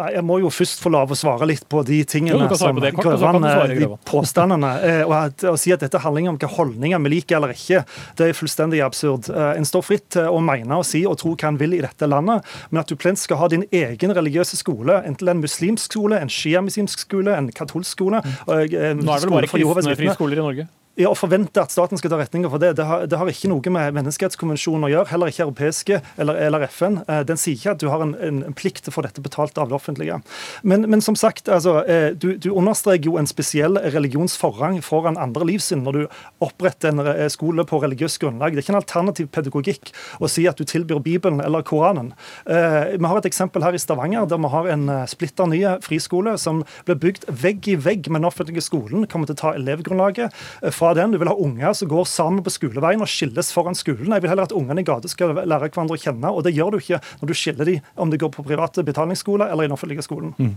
Nei, 0.00 0.10
Jeg 0.16 0.24
må 0.26 0.38
jo 0.40 0.50
først 0.52 0.80
få 0.82 0.92
lov 0.92 1.12
å 1.12 1.18
svare 1.18 1.48
litt 1.48 1.66
på 1.70 1.82
de 1.86 2.00
tingene 2.08 2.46
jo, 2.46 2.58
som 2.58 2.78
Grøvan, 2.80 3.40
de 3.42 3.88
påstandene. 4.08 4.72
Og, 5.10 5.14
og 5.14 5.46
Å 5.52 5.56
si 5.60 5.72
at 5.74 5.82
dette 5.84 6.00
handler 6.00 6.30
om 6.30 6.36
hvilke 6.36 6.50
holdninger 6.54 7.00
vi 7.04 7.12
liker 7.14 7.38
eller 7.38 7.54
ikke, 7.54 7.82
det 8.18 8.30
er 8.30 8.36
fullstendig 8.36 8.82
absurd. 8.84 9.30
Eh, 9.32 9.52
en 9.58 9.66
står 9.66 9.84
fritt 9.86 10.06
til 10.16 10.28
å 10.30 10.40
mene 10.44 10.80
og 10.80 10.86
si 10.86 11.02
og 11.08 11.18
tro 11.20 11.34
hva 11.34 11.50
en 11.50 11.58
vil 11.60 11.76
i 11.76 11.82
dette 11.84 12.08
landet, 12.08 12.46
men 12.70 12.82
at 12.82 12.90
du 12.90 12.96
plent 13.00 13.20
skal 13.20 13.40
ha 13.40 13.48
din 13.52 13.64
egen 13.68 14.14
religiøse 14.16 14.58
skole, 14.60 15.00
enten 15.06 15.30
en 15.32 15.42
muslimsk 15.42 15.90
skole, 15.90 16.20
en 16.20 16.32
sjiamuslimsk 16.32 17.06
skole, 17.06 17.34
en 17.36 17.50
katolsk 17.54 17.90
skole 17.96 18.20
mm. 18.24 18.36
Nå 18.46 18.52
er 18.54 19.00
det 19.00 19.26
vel 19.26 19.34
bare 19.34 19.50
kristne 19.50 19.96
friskoler 19.98 20.40
i 20.40 20.44
Norge? 20.44 20.68
Ja, 21.00 21.08
Å 21.14 21.16
forvente 21.16 21.62
at 21.62 21.72
staten 21.72 21.96
skal 21.96 22.12
ta 22.12 22.18
retninger 22.20 22.50
for 22.52 22.60
det, 22.60 22.74
det 22.76 22.84
har, 22.84 23.06
det 23.08 23.16
har, 23.16 23.28
ikke 23.30 23.48
noe 23.48 23.72
med 23.72 23.94
menneskerettskonvensjonen 23.96 24.84
å 24.84 24.90
gjøre. 24.90 25.08
Heller 25.08 25.30
ikke 25.32 25.46
europeiske 25.46 26.00
eller, 26.20 26.36
eller 26.44 26.66
FN. 26.68 26.98
Eh, 27.06 27.22
den 27.24 27.38
sier 27.40 27.56
ikke 27.56 27.72
at 27.72 27.80
du 27.80 27.86
har 27.88 28.02
en, 28.04 28.12
en, 28.20 28.40
plikt 28.56 28.82
til 28.84 28.92
å 28.92 28.96
få 28.98 29.04
dette 29.06 29.22
betalt 29.24 29.56
av 29.56 29.70
det 29.70 29.76
offentlige. 29.78 30.18
Men, 30.60 30.84
men 30.92 31.00
som 31.00 31.16
sagt, 31.16 31.48
altså, 31.48 31.78
eh, 31.88 32.10
du, 32.12 32.34
du, 32.36 32.50
understreker 32.50 33.08
jo 33.08 33.16
en 33.16 33.28
spesiell 33.30 33.80
religionsforrang 33.94 34.80
foran 34.84 35.16
andre 35.20 35.46
livssyn 35.48 35.86
når 35.86 35.96
du 35.96 36.18
oppretter 36.44 36.92
en 36.92 37.00
eh, 37.14 37.22
skole 37.32 37.64
på 37.64 37.80
religiøst 37.80 38.20
grunnlag. 38.20 38.52
Det 38.52 38.60
er 38.60 38.66
ikke 38.66 38.74
en 38.74 38.80
alternativ 38.82 39.30
pedagogikk 39.32 39.94
å 40.20 40.28
si 40.28 40.44
at 40.50 40.60
du 40.60 40.68
tilbyr 40.68 41.00
Bibelen 41.06 41.40
eller 41.40 41.64
Koranen. 41.64 42.12
Vi 42.44 43.08
har 43.08 43.18
et 43.18 43.28
eksempel 43.28 43.62
her 43.64 43.76
i 43.76 43.80
Stavanger 43.80 44.26
der 44.28 44.40
vi 44.42 44.50
har 44.52 44.68
en 44.74 44.84
splitter 45.08 45.48
ny 45.48 45.62
friskole 45.84 46.34
som 46.40 46.64
ble 46.88 46.96
bygd 47.00 47.28
vegg 47.40 47.68
i 47.70 47.76
vegg 47.80 48.10
med 48.10 48.20
den 48.20 48.28
offentlige 48.28 48.64
skolen. 48.64 49.06
Kommer 49.08 49.30
til 49.30 49.38
å 49.38 49.40
ta 49.40 49.54
elevgrunnlaget 49.56 50.36
fra 50.74 50.89
den. 50.98 51.12
Du 51.14 51.18
vil 51.20 51.30
ha 51.30 51.36
unger 51.36 51.76
som 51.76 51.90
går 51.90 52.08
sammen 52.10 52.44
på 52.46 52.54
skoleveien 52.54 53.02
og 53.02 53.10
skilles 53.10 53.52
foran 53.54 53.78
skolen. 53.78 54.12
Jeg 54.14 54.24
vil 54.24 54.32
heller 54.32 54.48
at 54.48 54.56
ungene 54.56 54.84
i 54.84 54.88
gata 54.88 55.10
skal 55.10 55.34
lære 55.36 55.68
hverandre 55.68 55.98
å 55.98 56.00
kjenne, 56.00 56.32
og 56.32 56.44
det 56.46 56.54
gjør 56.56 56.74
du 56.74 56.80
ikke 56.80 57.02
når 57.20 57.30
du 57.30 57.36
skiller 57.36 57.70
dem 57.70 57.92
om 58.00 58.10
de 58.10 58.20
går 58.20 58.32
på 58.34 58.46
private 58.46 58.84
betalingsskoler 58.86 59.50
eller 59.50 59.66
i 59.66 59.70
den 59.70 59.76
offentlige 59.76 60.06
skolen. 60.06 60.34
Mm, 60.38 60.56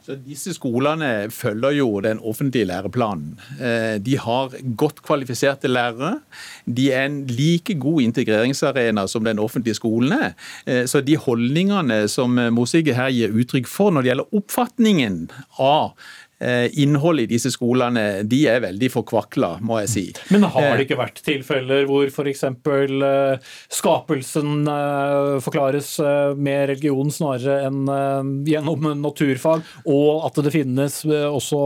så 0.00 0.16
Disse 0.16 0.54
skolene 0.56 1.28
følger 1.30 1.74
jo 1.76 2.00
den 2.00 2.20
offentlige 2.24 2.64
læreplanen. 2.70 3.34
Eh, 3.60 3.98
de 4.00 4.16
har 4.16 4.54
godt 4.76 5.02
kvalifiserte 5.04 5.68
lærere. 5.68 6.20
De 6.64 6.88
er 6.92 7.04
en 7.04 7.18
like 7.28 7.76
god 7.78 8.00
integreringsarena 8.08 9.04
som 9.08 9.24
den 9.24 9.38
offentlige 9.38 9.76
skolen 9.76 10.14
er. 10.16 10.32
Eh, 10.66 10.86
så 10.88 11.04
de 11.04 11.18
holdningene 11.20 12.06
som 12.08 12.40
Mosige 12.56 12.96
her 12.96 13.12
gir 13.12 13.36
uttrykk 13.36 13.68
for 13.68 13.92
når 13.92 14.02
det 14.02 14.12
gjelder 14.12 14.40
oppfatningen 14.40 15.20
av 15.60 15.92
innholdet 16.40 17.26
i 17.26 17.34
disse 17.34 17.50
skolene 17.52 18.22
de 18.24 18.40
er 18.48 18.62
veldig 18.64 18.88
forkvakla, 18.94 19.50
må 19.66 19.80
jeg 19.82 19.90
si. 19.92 20.04
Men 20.32 20.46
har 20.48 20.70
det 20.70 20.76
eh, 20.78 20.84
ikke 20.86 21.00
vært 21.00 21.20
tilfeller 21.24 21.84
hvor 21.88 22.08
f.eks. 22.08 22.44
Eh, 22.48 23.50
skapelsen 23.80 24.70
forklares 25.44 25.92
med 26.40 26.70
religion 26.72 27.12
snarere 27.12 27.66
enn 27.68 28.46
gjennom 28.48 28.88
naturfag, 29.00 29.64
og 29.90 30.26
at 30.28 30.40
det 30.44 30.54
finnes 30.54 31.00
også 31.06 31.60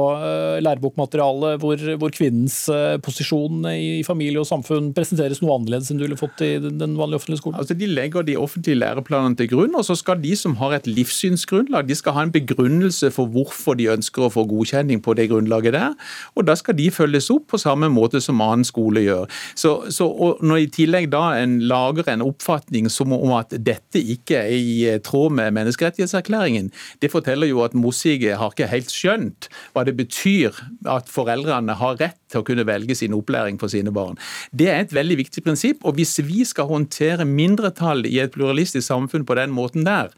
lærebokmateriale 0.64 1.54
hvor, 1.62 1.84
hvor 2.00 2.14
kvinnens 2.14 2.64
posisjon 3.04 3.64
i 3.70 4.02
familie 4.06 4.42
og 4.42 4.48
samfunn 4.48 4.92
presenteres 4.96 5.42
noe 5.42 5.58
annerledes 5.58 5.92
enn 5.92 6.00
du 6.00 6.06
ville 6.06 6.18
fått 6.18 6.42
i 6.44 6.52
den 6.64 6.98
vanlige 6.98 7.22
offentlige 7.22 7.42
skolen? 7.42 7.60
Altså, 7.62 7.76
de 7.78 7.88
legger 7.90 8.26
de 8.26 8.38
offentlige 8.40 8.80
læreplanene 8.80 9.38
til 9.38 9.50
grunn, 9.54 9.78
og 9.78 9.86
så 9.86 9.96
skal 9.98 10.20
de 10.22 10.34
som 10.38 10.58
har 10.60 10.76
et 10.76 10.88
livssynsgrunnlag, 10.90 11.88
de 11.88 11.98
skal 11.98 12.16
ha 12.18 12.26
en 12.26 12.34
begrunnelse 12.34 13.10
for 13.14 13.30
hvorfor 13.30 13.78
de 13.78 13.90
ønsker 13.94 14.26
å 14.26 14.32
få 14.32 14.46
god 14.50 14.63
godkjenning 14.64 15.02
på 15.02 15.14
det 15.14 15.28
grunnlaget 15.30 15.74
der. 15.74 15.94
Og 16.34 16.46
da 16.46 16.54
skal 16.56 16.76
de 16.76 16.90
følges 16.90 17.30
opp 17.30 17.48
på 17.52 17.60
samme 17.60 17.88
måte 17.92 18.20
som 18.20 18.40
annen 18.40 18.64
skole 18.64 19.04
gjør. 19.04 19.28
Så, 19.54 19.90
så 19.90 20.10
Når 20.44 20.56
i 20.64 20.70
tillegg 20.72 21.10
da 21.12 21.36
en 21.38 21.60
lager 21.68 22.08
en 22.08 22.22
oppfatning 22.24 22.88
som 22.90 23.12
om 23.12 23.34
at 23.36 23.52
dette 23.52 24.00
ikke 24.00 24.40
er 24.40 24.54
i 24.54 24.98
tråd 25.04 25.32
med 25.36 25.54
menneskerettighetserklæringen, 25.54 26.70
det 27.00 27.12
forteller 27.12 27.46
jo 27.46 27.62
at 27.64 27.74
Mossige 27.74 28.36
har 28.36 28.52
ikke 28.52 28.70
helt 28.70 28.90
skjønt 28.92 29.48
hva 29.74 29.84
det 29.84 29.96
betyr 29.98 30.54
at 30.88 31.08
foreldrene 31.10 31.76
har 31.78 31.98
rett 32.00 32.23
til 32.34 32.42
å 32.42 32.46
kunne 32.46 32.66
velge 32.68 32.96
sin 32.98 33.14
opplæring 33.16 33.60
for 33.60 33.72
sine 33.72 33.92
barn. 33.94 34.18
Det 34.52 34.68
er 34.72 34.82
et 34.82 34.94
veldig 34.94 35.18
viktig 35.22 35.44
prinsipp. 35.46 35.84
og 35.84 35.98
Hvis 35.98 36.18
vi 36.26 36.44
skal 36.48 36.68
håndtere 36.70 37.26
mindretall 37.28 38.04
i 38.08 38.18
et 38.22 38.34
pluralistisk 38.34 38.86
samfunn 38.86 39.26
på 39.26 39.36
den 39.38 39.54
måten 39.54 39.86
der, 39.86 40.10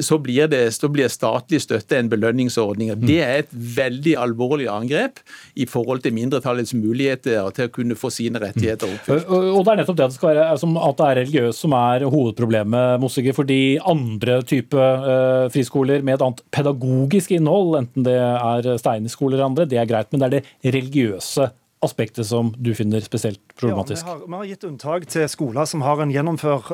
så 0.00 0.18
blir, 0.22 0.48
det, 0.52 0.64
så 0.76 0.90
blir 0.92 1.10
statlig 1.12 1.62
støtte 1.64 1.98
en 1.98 2.10
belønningsordning. 2.12 2.92
Det 3.02 3.20
er 3.24 3.42
et 3.42 3.52
veldig 3.52 4.16
alvorlig 4.20 4.68
angrep 4.70 5.22
i 5.54 5.66
forhold 5.68 6.04
til 6.04 6.14
mindretallets 6.16 6.74
muligheter 6.76 7.50
til 7.56 7.68
å 7.68 7.72
kunne 7.72 7.96
få 7.98 8.10
sine 8.12 8.40
rettigheter 8.42 8.90
oppfylt. 8.90 9.28
Og 9.30 9.62
det 9.64 9.74
er 9.74 9.82
nettopp 9.82 9.98
det 9.98 10.06
at 10.08 10.16
det, 10.16 10.22
være, 10.22 10.48
at 10.52 11.00
det 11.00 11.08
er 11.08 11.20
religiøst 11.22 11.64
som 11.64 11.76
er 11.78 12.06
hovedproblemet, 12.12 13.00
Mossige, 13.02 13.34
fordi 13.36 13.78
andre 13.88 14.40
type 14.48 14.76
uh, 14.76 15.48
friskoler 15.52 16.04
med 16.04 16.18
et 16.18 16.26
annet 16.26 16.44
pedagogisk 16.54 17.34
innhold, 17.36 17.76
enten 17.80 18.06
det 18.06 18.18
er 18.18 18.72
Steinerskoler 18.80 19.38
eller 19.38 19.50
andre, 19.50 19.68
det 19.68 19.80
er 19.80 19.90
greit, 19.90 20.10
men 20.12 20.22
det 20.22 20.28
er 20.28 20.38
det 20.38 20.74
religiøse 20.76 21.50
aspektet 21.82 22.26
som 22.26 22.52
du 22.58 22.74
finner 22.74 23.00
spesielt 23.04 23.40
problematisk? 23.62 24.06
Ja, 24.06 24.14
vi, 24.14 24.20
har, 24.20 24.26
vi, 24.26 24.38
har, 24.40 24.48
gitt 24.50 24.66
unntak 24.68 25.06
til 25.10 25.28
skoler 25.30 25.68
som 25.68 25.84
har 25.86 26.02
en 26.02 26.12
gjennomført 26.12 26.70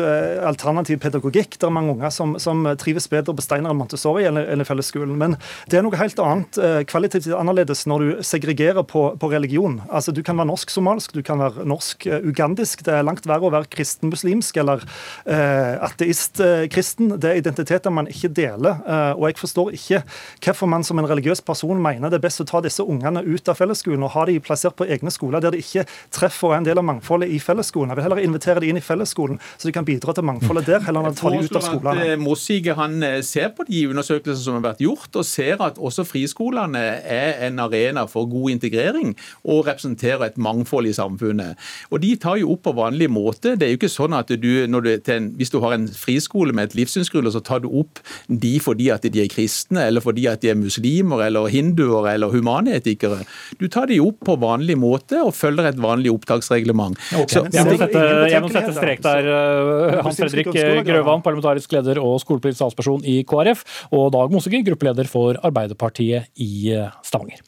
uh, 0.00 0.48
alternativ 0.48 1.00
pedagogikk. 1.02 1.58
Det 1.58 1.68
er 1.68 1.74
mange 1.74 1.94
unger 1.96 2.12
som, 2.14 2.36
som 2.42 2.64
trives 2.80 3.08
bedre 3.10 3.34
på 3.36 3.44
Steiner 3.44 3.72
enn 3.72 3.80
Montessori 3.80 4.26
enn 4.28 4.38
i 4.38 4.66
fellesskolen. 4.68 5.16
Men 5.20 5.36
det 5.70 5.80
er 5.80 5.86
noe 5.86 5.98
helt 6.00 6.20
annet, 6.22 6.60
uh, 6.62 6.80
kvalitativt 6.88 7.36
annerledes, 7.36 7.84
når 7.90 8.04
du 8.04 8.24
segregerer 8.26 8.86
på, 8.88 9.04
på 9.20 9.32
religion. 9.32 9.80
Altså, 9.88 10.14
Du 10.16 10.22
kan 10.26 10.38
være 10.38 10.50
norsk-somalsk, 10.50 11.14
du 11.16 11.22
kan 11.26 11.42
være 11.42 11.66
norsk-ugandisk. 11.68 12.84
Det 12.86 12.94
er 12.94 13.06
langt 13.06 13.28
verre 13.28 13.48
å 13.48 13.54
være 13.54 13.70
kristen-muslimsk 13.74 14.62
eller 14.62 14.84
uh, 14.84 15.74
ateist-kristen. 15.88 17.16
Det 17.18 17.32
er 17.32 17.42
identiteter 17.42 17.94
man 17.94 18.08
ikke 18.10 18.32
deler. 18.34 18.80
og 19.18 19.24
jeg 19.28 19.38
forstår 19.38 19.70
ikke 19.76 20.02
hvorfor 20.44 20.68
man 20.70 20.84
som 20.84 20.98
en 20.98 21.08
religiøs 21.08 21.40
person 21.44 21.80
mener 21.82 22.10
det 22.10 22.18
er 22.18 22.24
best 22.24 22.42
å 22.42 22.46
ta 22.48 22.60
disse 22.64 22.84
ungene 22.84 23.22
ut 23.24 23.48
av 23.50 23.58
fellesskolen 23.58 24.04
og 24.06 24.12
ha 24.14 24.24
de 24.28 24.38
plassert 24.42 24.76
på 24.78 24.86
egne 24.88 25.12
skoler 25.14 25.42
der 25.42 25.54
de 25.54 25.62
ikke 25.62 25.84
treffer 26.14 26.50
og 26.50 26.54
er 26.56 26.62
en 26.62 26.68
del 26.68 26.80
av 26.80 26.86
mangfoldet 26.88 27.32
i 27.34 27.40
fellesskolen. 27.42 27.92
Jeg 27.92 28.00
vil 28.00 28.06
heller 28.08 28.22
invitere 28.24 28.62
de 28.64 28.70
inn 28.72 28.80
i 28.80 28.84
fellesskolen, 28.84 29.40
så 29.56 29.68
de 29.68 29.74
kan 29.76 29.86
bidra 29.86 30.14
til 30.16 30.26
mangfoldet 30.28 30.68
der, 30.68 30.84
heller 30.86 31.06
enn 31.06 31.14
å 31.14 31.18
ta 31.18 31.32
de 31.32 31.42
ut 31.44 31.58
av 31.58 31.66
skolene. 31.66 32.06
Eh, 32.14 32.20
Mossige 32.20 32.76
han 32.78 33.02
eh, 33.06 33.20
ser 33.26 33.52
på 33.56 33.66
de 33.68 33.84
undersøkelsene 33.90 34.44
som 34.44 34.58
har 34.58 34.66
vært 34.70 34.82
gjort, 34.84 35.10
og 35.14 35.26
ser 35.26 35.62
at 35.64 35.78
også 35.78 36.06
friskolene 36.08 36.84
er 37.04 37.42
en 37.48 37.60
arena 37.62 38.06
for 38.10 38.28
god 38.30 38.56
integrering 38.56 39.14
og 39.44 39.64
representerer 39.68 40.28
et 40.28 40.40
mangfold 40.40 40.88
i 40.90 40.94
samfunnet. 40.96 41.58
Og 41.92 42.02
De 42.02 42.14
tar 42.20 42.38
jo 42.40 42.52
opp 42.54 42.64
på 42.68 42.74
vanlig 42.76 43.08
måte. 43.10 43.54
Det 43.58 43.66
er 43.66 43.72
jo 43.72 43.80
ikke 43.80 43.92
sånn 43.92 44.16
at 44.16 44.30
du, 44.30 44.48
du 44.66 44.90
en, 45.14 45.30
hvis 45.38 45.52
du 45.52 45.58
har 45.62 45.74
en 45.74 45.88
friskole 45.88 46.54
med 46.56 46.70
et 46.70 46.78
livssynsgrunnlag, 46.78 47.34
så 47.34 47.42
tar 47.44 47.62
du 47.64 47.68
opp 47.80 48.02
de 48.28 48.54
fordi 48.62 48.88
at 48.94 49.06
de 49.06 49.22
er 49.22 49.30
kristne, 49.32 49.86
eller 49.88 50.04
fordi 50.04 50.26
at 50.30 50.42
de 50.42 50.52
er 50.52 50.58
muslimer, 50.58 51.24
eller 51.26 51.48
hinduer 51.52 52.10
eller 52.12 52.32
humanetikere. 52.32 53.22
Du 53.60 53.68
tar 53.72 53.88
de 53.90 54.00
opp 54.02 54.20
på 54.26 54.38
vanlig 54.40 54.78
måte 54.78 55.20
og 55.24 55.34
følger 55.36 55.67
et 55.72 55.82
vanlig 55.82 56.12
opptaksreglement. 56.14 56.98
Okay. 57.22 57.32
Så, 57.34 57.44
jeg, 57.54 57.66
må 57.66 57.76
sette, 57.80 58.06
jeg 58.32 58.44
må 58.44 58.52
sette 58.54 58.76
strek 58.76 59.04
der. 59.04 59.28
Uh, 59.28 59.98
Hans 60.06 60.22
Fredrik 60.22 60.52
Grøvan, 60.52 61.24
parlamentarisk 61.24 61.76
leder 61.78 62.02
og 62.02 62.18
skolepolitisk 62.24 62.64
talsperson 62.64 63.04
i 63.08 63.20
KrF, 63.28 63.64
og 63.92 64.10
Dag 64.16 64.34
Moseggen, 64.34 64.66
gruppeleder 64.66 65.08
for 65.10 65.38
Arbeiderpartiet 65.46 66.32
i 66.42 66.74
Stavanger. 67.06 67.47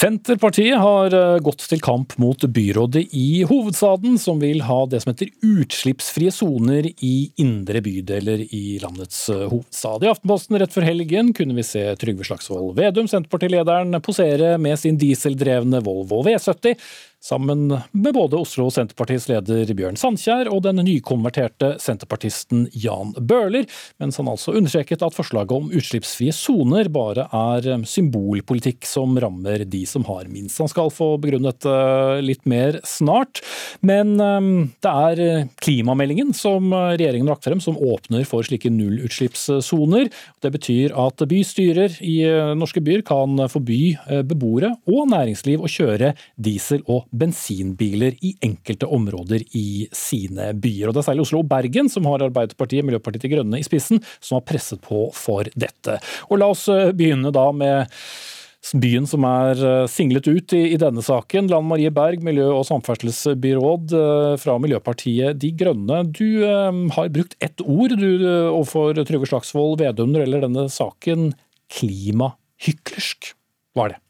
Senterpartiet 0.00 0.78
har 0.80 1.12
eh, 1.12 1.38
gått 1.44 1.66
til 1.68 1.80
kamp 1.84 2.14
mot 2.22 2.40
byrådet 2.40 3.02
i 3.12 3.42
hovedstaden, 3.44 4.14
som 4.22 4.38
vil 4.40 4.62
ha 4.64 4.78
det 4.88 5.02
som 5.02 5.10
heter 5.10 5.28
utslippsfrie 5.44 6.32
soner 6.32 6.88
i 7.04 7.16
indre 7.42 7.82
bydeler 7.84 8.46
i 8.48 8.78
landets 8.80 9.26
eh, 9.28 9.42
hovedstad. 9.50 10.06
I 10.06 10.08
Aftenposten 10.14 10.56
rett 10.62 10.72
før 10.72 10.86
helgen 10.88 11.34
kunne 11.36 11.58
vi 11.58 11.66
se 11.68 11.82
Trygve 12.00 12.24
Slagsvold 12.24 12.72
Vedum, 12.78 13.10
Senterpartilederen, 13.12 13.92
posere 14.00 14.54
med 14.62 14.80
sin 14.80 14.96
dieseldrevne 15.00 15.82
Volvo 15.84 16.22
V70 16.24 16.80
sammen 17.20 17.68
med 17.92 18.14
både 18.16 18.38
Oslo 18.40 18.70
Senterpartiets 18.72 19.28
leder 19.28 19.68
Bjørn 19.76 19.98
Sandkjær 20.00 20.48
og 20.50 20.62
den 20.64 20.80
nykonverterte 20.86 21.74
senterpartisten 21.82 22.66
Jan 22.72 23.12
Bøhler, 23.18 23.66
mens 24.00 24.16
han 24.20 24.30
altså 24.30 24.54
understreket 24.56 25.04
at 25.04 25.16
forslaget 25.16 25.52
om 25.52 25.68
utslippsfrie 25.76 26.32
soner 26.34 26.88
bare 26.92 27.26
er 27.28 27.68
symbolpolitikk 27.88 28.88
som 28.88 29.18
rammer 29.20 29.66
de 29.68 29.82
som 29.88 30.06
har 30.08 30.30
minst. 30.32 30.58
Han 30.62 30.70
skal 30.72 30.92
få 30.94 31.12
begrunnet 31.20 31.60
dette 31.60 32.22
litt 32.24 32.46
mer 32.48 32.80
snart, 32.86 33.42
men 33.84 34.14
um, 34.20 34.70
det 34.80 34.94
er 35.20 35.48
klimameldingen 35.60 36.32
som 36.36 36.72
regjeringen 36.72 37.28
har 37.28 37.36
lagt 37.36 37.48
frem 37.48 37.60
som 37.62 37.76
åpner 37.76 38.24
for 38.28 38.46
slike 38.46 38.72
nullutslippssoner. 38.72 40.08
Det 40.40 40.52
betyr 40.54 40.96
at 40.98 41.24
bystyrer 41.28 42.00
i 42.06 42.16
norske 42.56 42.82
byer 42.84 43.04
kan 43.06 43.36
forby 43.50 43.80
eh, 44.06 44.22
beboere 44.26 44.72
og 44.88 45.08
næringsliv 45.12 45.62
å 45.62 45.70
kjøre 45.70 46.14
diesel 46.40 46.84
og 46.86 47.09
bensinbiler 47.10 48.16
i 48.24 48.34
enkelte 48.44 48.88
områder 48.88 49.44
i 49.56 49.88
sine 49.96 50.52
byer. 50.54 50.88
Og 50.88 50.94
Det 50.94 51.02
er 51.02 51.08
særlig 51.10 51.26
Oslo 51.26 51.42
og 51.42 51.48
Bergen 51.50 51.90
som 51.92 52.08
har 52.10 52.26
Arbeiderpartiet 52.26 52.86
Miljøpartiet 52.86 53.26
De 53.26 53.32
Grønne 53.34 53.60
i 53.60 53.66
spissen, 53.66 54.02
som 54.20 54.38
har 54.38 54.46
presset 54.48 54.82
på 54.84 55.08
for 55.16 55.48
dette. 55.54 55.98
Og 56.30 56.40
La 56.40 56.50
oss 56.52 56.66
eh, 56.72 56.92
begynne 56.96 57.32
da 57.34 57.48
med 57.52 57.90
byen 58.76 59.06
som 59.08 59.24
er 59.24 59.62
eh, 59.64 59.86
singlet 59.90 60.28
ut 60.28 60.54
i, 60.56 60.76
denne 60.80 61.02
saken. 61.04 61.48
Lan 61.50 61.68
Marie 61.68 61.92
Berg, 61.94 62.22
miljø- 62.24 62.52
og 62.54 62.66
samferdselsbyråd 62.68 63.96
eh, 63.96 64.34
fra 64.42 64.58
Miljøpartiet 64.62 65.40
De 65.40 65.52
Grønne. 65.56 66.04
Du 66.12 66.44
har 66.44 67.10
brukt 67.14 67.36
ett 67.40 67.64
ord 67.64 67.96
du, 67.96 68.10
overfor 68.50 69.00
Trygve 69.00 69.30
Slagsvold 69.30 69.80
Vedum 69.80 70.12
når 70.12 70.22
det 70.22 70.28
gjelder 70.28 70.46
denne 70.48 70.68
saken. 70.72 71.32
Klimahyklersk. 71.70 73.34
Er 73.78 73.94
det? 73.94 74.00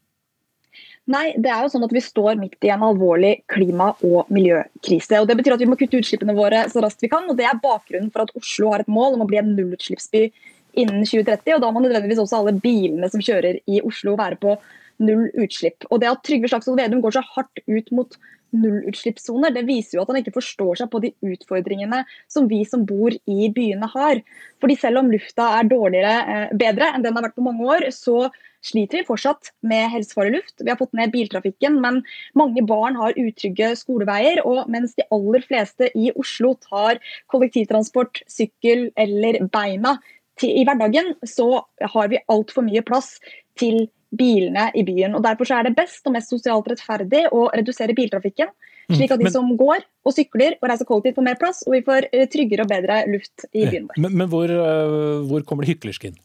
Nei, 1.09 1.31
det 1.33 1.49
er 1.49 1.63
jo 1.63 1.71
sånn 1.73 1.83
at 1.87 1.93
vi 1.95 2.01
står 2.03 2.37
midt 2.37 2.61
i 2.67 2.69
en 2.69 2.83
alvorlig 2.85 3.39
klima- 3.49 3.95
og 4.05 4.29
miljøkrise. 4.29 5.17
og 5.19 5.27
Det 5.27 5.37
betyr 5.39 5.55
at 5.55 5.63
vi 5.63 5.69
må 5.69 5.77
kutte 5.79 5.97
utslippene 5.97 6.35
våre 6.37 6.67
så 6.69 6.83
raskt 6.83 7.01
vi 7.01 7.09
kan. 7.09 7.27
og 7.29 7.37
Det 7.37 7.45
er 7.45 7.57
bakgrunnen 7.63 8.11
for 8.11 8.21
at 8.21 8.35
Oslo 8.37 8.71
har 8.71 8.81
et 8.81 8.87
mål 8.87 9.17
om 9.17 9.25
å 9.25 9.27
bli 9.27 9.37
en 9.41 9.55
nullutslippsby 9.55 10.31
innen 10.77 11.03
2030. 11.03 11.55
og 11.55 11.61
Da 11.61 11.71
må 11.71 11.81
nødvendigvis 11.81 12.21
også 12.21 12.37
alle 12.37 12.53
bilene 12.53 13.09
som 13.09 13.19
kjører 13.19 13.59
i 13.67 13.81
Oslo 13.81 14.15
være 14.15 14.37
på 14.37 14.57
null 14.99 15.31
utslipp. 15.33 15.87
Og 15.89 15.99
Det 15.99 16.07
at 16.07 16.23
Trygve 16.23 16.47
Slagsvold 16.47 16.77
Vedum 16.77 17.01
går 17.01 17.17
så 17.17 17.25
hardt 17.25 17.63
ut 17.67 17.91
mot 17.91 18.17
nullutslippssoner, 18.51 19.53
det 19.55 19.65
viser 19.65 19.97
jo 19.97 20.03
at 20.03 20.11
han 20.11 20.19
ikke 20.19 20.35
forstår 20.35 20.81
seg 20.81 20.89
på 20.91 21.01
de 21.01 21.13
utfordringene 21.23 22.03
som 22.27 22.49
vi 22.51 22.63
som 22.67 22.85
bor 22.85 23.09
i 23.09 23.49
byene 23.49 23.87
har. 23.93 24.21
Fordi 24.61 24.77
selv 24.77 25.01
om 25.01 25.11
lufta 25.11 25.57
er 25.57 25.69
dårligere, 25.71 26.15
eh, 26.27 26.55
bedre 26.59 26.93
enn 26.93 27.01
den 27.01 27.15
har 27.15 27.23
vært 27.23 27.35
på 27.39 27.47
mange 27.47 27.63
år, 27.63 27.87
så 27.95 28.29
sliter 28.65 29.01
vi 29.01 29.07
fortsatt 29.07 29.51
med 29.65 29.89
helsefarlig 29.93 30.35
luft. 30.37 30.55
Vi 30.61 30.69
har 30.69 30.79
fått 30.79 30.93
ned 30.97 31.13
biltrafikken, 31.13 31.79
men 31.83 32.01
mange 32.37 32.63
barn 32.67 32.97
har 32.99 33.17
utrygge 33.17 33.73
skoleveier. 33.79 34.43
Og 34.47 34.69
mens 34.71 34.95
de 34.97 35.07
aller 35.13 35.45
fleste 35.47 35.91
i 35.97 36.11
Oslo 36.15 36.53
tar 36.61 37.01
kollektivtransport, 37.31 38.23
sykkel 38.31 38.89
eller 38.99 39.41
beina 39.51 39.97
i 40.41 40.63
hverdagen, 40.65 41.13
så 41.27 41.61
har 41.93 42.07
vi 42.09 42.21
altfor 42.31 42.65
mye 42.65 42.81
plass 42.85 43.17
til 43.59 43.85
bilene 44.17 44.69
i 44.75 44.83
byen. 44.87 45.15
og 45.15 45.23
Derfor 45.23 45.49
er 45.55 45.69
det 45.69 45.77
best 45.77 46.07
og 46.07 46.15
mest 46.15 46.33
sosialt 46.33 46.67
rettferdig 46.71 47.27
å 47.31 47.47
redusere 47.53 47.95
biltrafikken. 47.97 48.49
Mm, 48.89 48.97
slik 48.97 49.13
at 49.13 49.21
de 49.21 49.29
som 49.31 49.47
går 49.59 49.85
og 50.07 50.15
sykler 50.15 50.57
og 50.57 50.67
reiser 50.67 50.87
kollektivt 50.89 51.19
får 51.19 51.27
mer 51.27 51.37
plass, 51.39 51.61
og 51.67 51.77
vi 51.77 51.83
får 51.85 52.09
eh, 52.09 52.25
tryggere 52.31 52.65
og 52.65 52.71
bedre 52.73 52.97
luft 53.11 53.45
i 53.53 53.67
byen 53.69 53.87
vår. 53.87 54.01
Men, 54.03 54.17
men 54.19 54.31
hvor, 54.31 54.51
eh, 54.51 55.21
hvor 55.29 55.45
kommer 55.47 55.67
det 55.67 55.75
hyklersk 55.75 56.09
inn? 56.09 56.17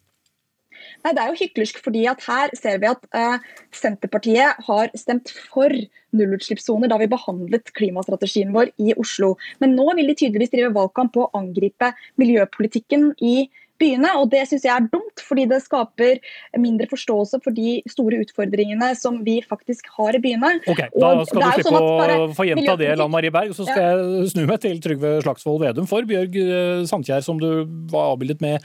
Nei, 1.04 1.12
Det 1.12 1.22
er 1.22 1.32
jo 1.32 1.40
hyklersk 1.42 1.82
fordi 1.84 2.06
at 2.10 2.24
her 2.26 2.54
ser 2.58 2.80
vi 2.82 2.90
at 2.90 3.04
uh, 3.16 3.36
Senterpartiet 3.74 4.64
har 4.68 4.90
stemt 4.98 5.32
for 5.52 5.72
nullutslippssoner 6.16 6.90
da 6.90 6.98
vi 7.02 7.10
behandlet 7.10 7.72
klimastrategien 7.76 8.54
vår 8.56 8.72
i 8.80 8.94
Oslo. 8.96 9.34
Men 9.60 9.76
nå 9.78 9.90
vil 9.98 10.10
de 10.10 10.18
tydeligvis 10.22 10.54
drive 10.54 10.74
valgkamp 10.76 11.14
på 11.16 11.26
å 11.26 11.30
angripe 11.38 11.92
miljøpolitikken 12.20 13.12
i 13.20 13.36
byene, 13.80 14.10
og 14.20 14.30
Det 14.32 14.42
syns 14.48 14.64
jeg 14.66 14.72
er 14.72 14.88
dumt, 14.92 15.22
fordi 15.22 15.46
det 15.50 15.60
skaper 15.64 16.20
mindre 16.60 16.88
forståelse 16.90 17.40
for 17.44 17.56
de 17.56 17.78
store 17.90 18.20
utfordringene 18.24 18.92
som 18.98 19.20
vi 19.26 19.38
faktisk 19.44 19.90
har 19.98 20.16
i 20.16 20.22
byene. 20.22 20.56
Ok, 20.64 20.82
Da 20.96 21.12
skal 21.28 21.42
du 21.42 21.48
slippe 21.50 21.68
sånn 21.68 21.78
å 21.78 22.28
få 22.36 22.48
gjenta 22.48 22.76
det, 22.80 22.92
Lan 22.98 23.12
Marie 23.12 23.32
Berg. 23.34 23.54
Så 23.56 23.68
skal 23.68 23.82
ja. 23.82 23.94
jeg 23.96 24.32
snu 24.32 24.44
meg 24.48 24.60
til 24.64 24.80
Trygve 24.82 25.16
Slagsvold 25.24 25.64
Vedum 25.64 25.88
for 25.90 26.06
Bjørg 26.08 26.38
eh, 26.40 26.84
Sandkjær, 26.88 27.24
som 27.26 27.40
du 27.42 27.66
var 27.92 28.14
avbildet 28.14 28.44
med. 28.44 28.64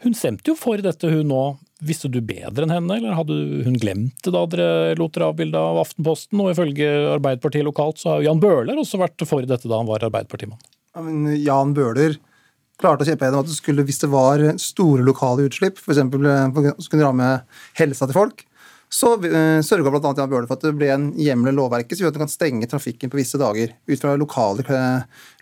Hun 0.00 0.16
stemte 0.16 0.48
jo 0.48 0.56
for 0.56 0.80
dette, 0.80 1.10
hun 1.12 1.28
nå. 1.28 1.42
Visste 1.84 2.10
du 2.12 2.18
bedre 2.20 2.66
enn 2.66 2.72
henne, 2.74 2.96
eller 2.98 3.16
hadde 3.16 3.36
hun 3.64 3.76
glemt 3.80 4.18
det 4.24 4.32
da 4.34 4.42
dere 4.52 4.96
lot 5.00 5.14
dere 5.16 5.30
avbilde 5.30 5.60
av 5.60 5.80
Aftenposten? 5.80 6.40
Og 6.42 6.52
ifølge 6.52 6.88
Arbeiderpartiet 7.14 7.64
lokalt 7.64 8.00
så 8.00 8.14
har 8.14 8.26
Jan 8.26 8.42
Bøhler 8.42 8.80
også 8.80 9.00
vært 9.00 9.24
for 9.28 9.46
dette 9.48 9.68
da 9.68 9.78
han 9.80 9.88
var 9.88 10.04
Arbeiderpartimann. 10.04 10.60
Ja, 10.92 11.04
men 11.06 11.24
Jan 11.40 11.72
Bøhler 11.76 12.18
klarte 12.80 13.04
å 13.04 13.08
kjempe 13.08 13.28
gjennom 13.28 13.44
at 13.44 13.48
det 13.48 13.56
skulle, 13.56 13.84
hvis 13.88 14.02
det 14.02 14.10
var 14.12 14.44
store 14.60 15.04
lokale 15.06 15.48
utslipp, 15.48 15.80
f.eks. 15.80 16.00
som 16.00 16.12
kunne 16.12 17.04
ramme 17.04 17.32
helsa 17.80 18.08
til 18.08 18.16
folk, 18.16 18.44
så 18.90 19.12
uh, 19.14 19.60
sørga 19.62 19.92
bl.a. 19.92 20.12
Jan 20.18 20.30
Bøhler 20.30 20.48
for 20.50 20.58
at 20.58 20.64
det 20.66 20.74
ble 20.74 20.88
en 20.90 21.10
hjemmel 21.14 21.52
i 21.52 21.56
lovverket 21.56 21.94
som 21.94 22.04
gjør 22.04 22.12
at 22.12 22.18
man 22.18 22.26
kan 22.26 22.32
stenge 22.32 22.68
trafikken 22.70 23.12
på 23.12 23.20
visse 23.20 23.38
dager 23.38 23.70
ut 23.86 24.02
fra 24.02 24.16
lokale, 24.18 24.64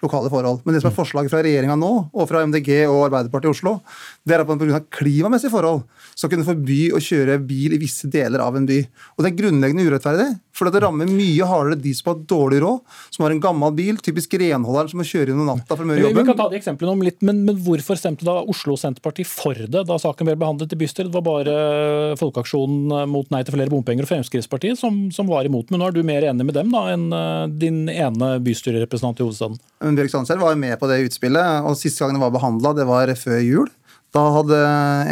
lokale 0.02 0.30
forhold. 0.32 0.62
Men 0.64 0.76
det 0.76 0.82
som 0.82 0.90
er 0.90 0.96
forslaget 0.96 1.32
fra 1.32 1.42
regjeringa 1.44 1.76
nå, 1.78 1.92
og 2.12 2.28
fra 2.30 2.44
MDG 2.46 2.72
og 2.86 3.06
Arbeiderpartiet 3.08 3.50
i 3.50 3.56
Oslo, 3.56 3.78
det 4.26 4.36
er 4.36 4.44
at 4.44 4.50
man 4.50 4.60
pga. 4.60 4.82
klimamessige 4.94 5.52
forhold 5.52 5.84
skal 6.18 6.32
kunne 6.32 6.46
forby 6.46 6.80
å 6.94 7.00
kjøre 7.02 7.38
bil 7.46 7.76
i 7.76 7.80
visse 7.80 8.10
deler 8.10 8.42
av 8.44 8.56
en 8.58 8.66
by. 8.68 8.80
Og 9.16 9.24
Det 9.24 9.32
er 9.32 9.38
grunnleggende 9.38 9.86
urettferdig, 9.86 10.28
for 10.58 10.70
det 10.70 10.82
rammer 10.82 11.06
mye 11.10 11.46
hardere 11.46 11.78
de 11.78 11.92
som 11.94 12.10
har 12.10 12.22
dårlig 12.30 12.58
råd, 12.64 12.80
som 13.14 13.24
har 13.24 13.34
en 13.34 13.42
gammel 13.42 13.74
bil, 13.76 14.00
typisk 14.02 14.34
renholderen 14.40 14.90
som 14.90 14.98
må 14.98 15.06
kjøre 15.06 15.30
gjennom 15.30 15.46
om 15.46 15.60
natta 15.60 15.76
for 15.76 15.86
å 15.86 15.92
gjøre 15.92 16.08
jobben. 16.08 16.26
Vi 16.26 16.32
kan 16.32 16.40
ta 16.40 16.48
de 16.50 16.58
eksemplene 16.58 16.94
om 16.96 17.04
litt, 17.06 17.20
men, 17.26 17.44
men, 17.46 17.60
hvorfor 17.62 17.98
stemte 18.00 18.26
da 18.26 18.40
Oslo 18.42 18.74
Senterparti 18.80 19.26
for 19.28 19.58
det 19.58 19.84
da 19.88 19.98
saken 20.02 20.28
ble 20.28 20.36
behandlet 20.40 20.74
i 20.74 20.80
bystyret? 20.80 21.12
Det 21.12 21.20
var 21.20 21.26
bare 21.26 22.16
Folkeaksjonen 22.18 23.06
mot 23.10 23.30
nei 23.34 23.44
til 23.46 23.54
flere 23.54 23.72
bompenger 23.72 24.06
og 24.06 24.10
Fremskrittspartiet 24.10 24.80
som, 24.80 25.06
som, 25.14 25.30
var 25.30 25.46
imot. 25.46 25.70
Men 25.70 25.82
nå 25.82 25.90
er 25.90 25.96
du 25.96 26.02
mer 26.06 26.26
enig 26.26 26.48
med 26.48 26.56
dem 26.56 26.72
da 26.74 26.84
enn 26.94 27.06
eh, 27.14 27.44
din 27.62 27.84
ene 27.92 28.34
bystyrerepresentant 28.42 29.22
i 29.22 29.26
hovedstaden? 29.26 29.58
Bjørg 29.78 30.10
Sandkjær 30.10 30.40
var 30.42 30.58
med 30.58 30.74
på 30.80 30.88
det 30.90 31.02
utspillet, 31.06 31.62
og 31.66 31.78
siste 31.78 32.02
gang 32.02 32.16
det 32.16 32.22
var 32.22 32.34
behandla, 32.34 32.74
det 32.74 32.86
var 32.88 33.12
før 33.18 33.38
jul. 33.44 33.68
Da 34.14 34.24
hadde 34.38 34.58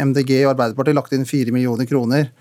MDG 0.09 0.41
og 0.43 0.55
Arbeiderpartiet 0.55 0.97
lagt 0.97 1.13
inn 1.13 1.27
4 1.27 1.53
millioner 1.53 1.87
kroner 1.89 2.31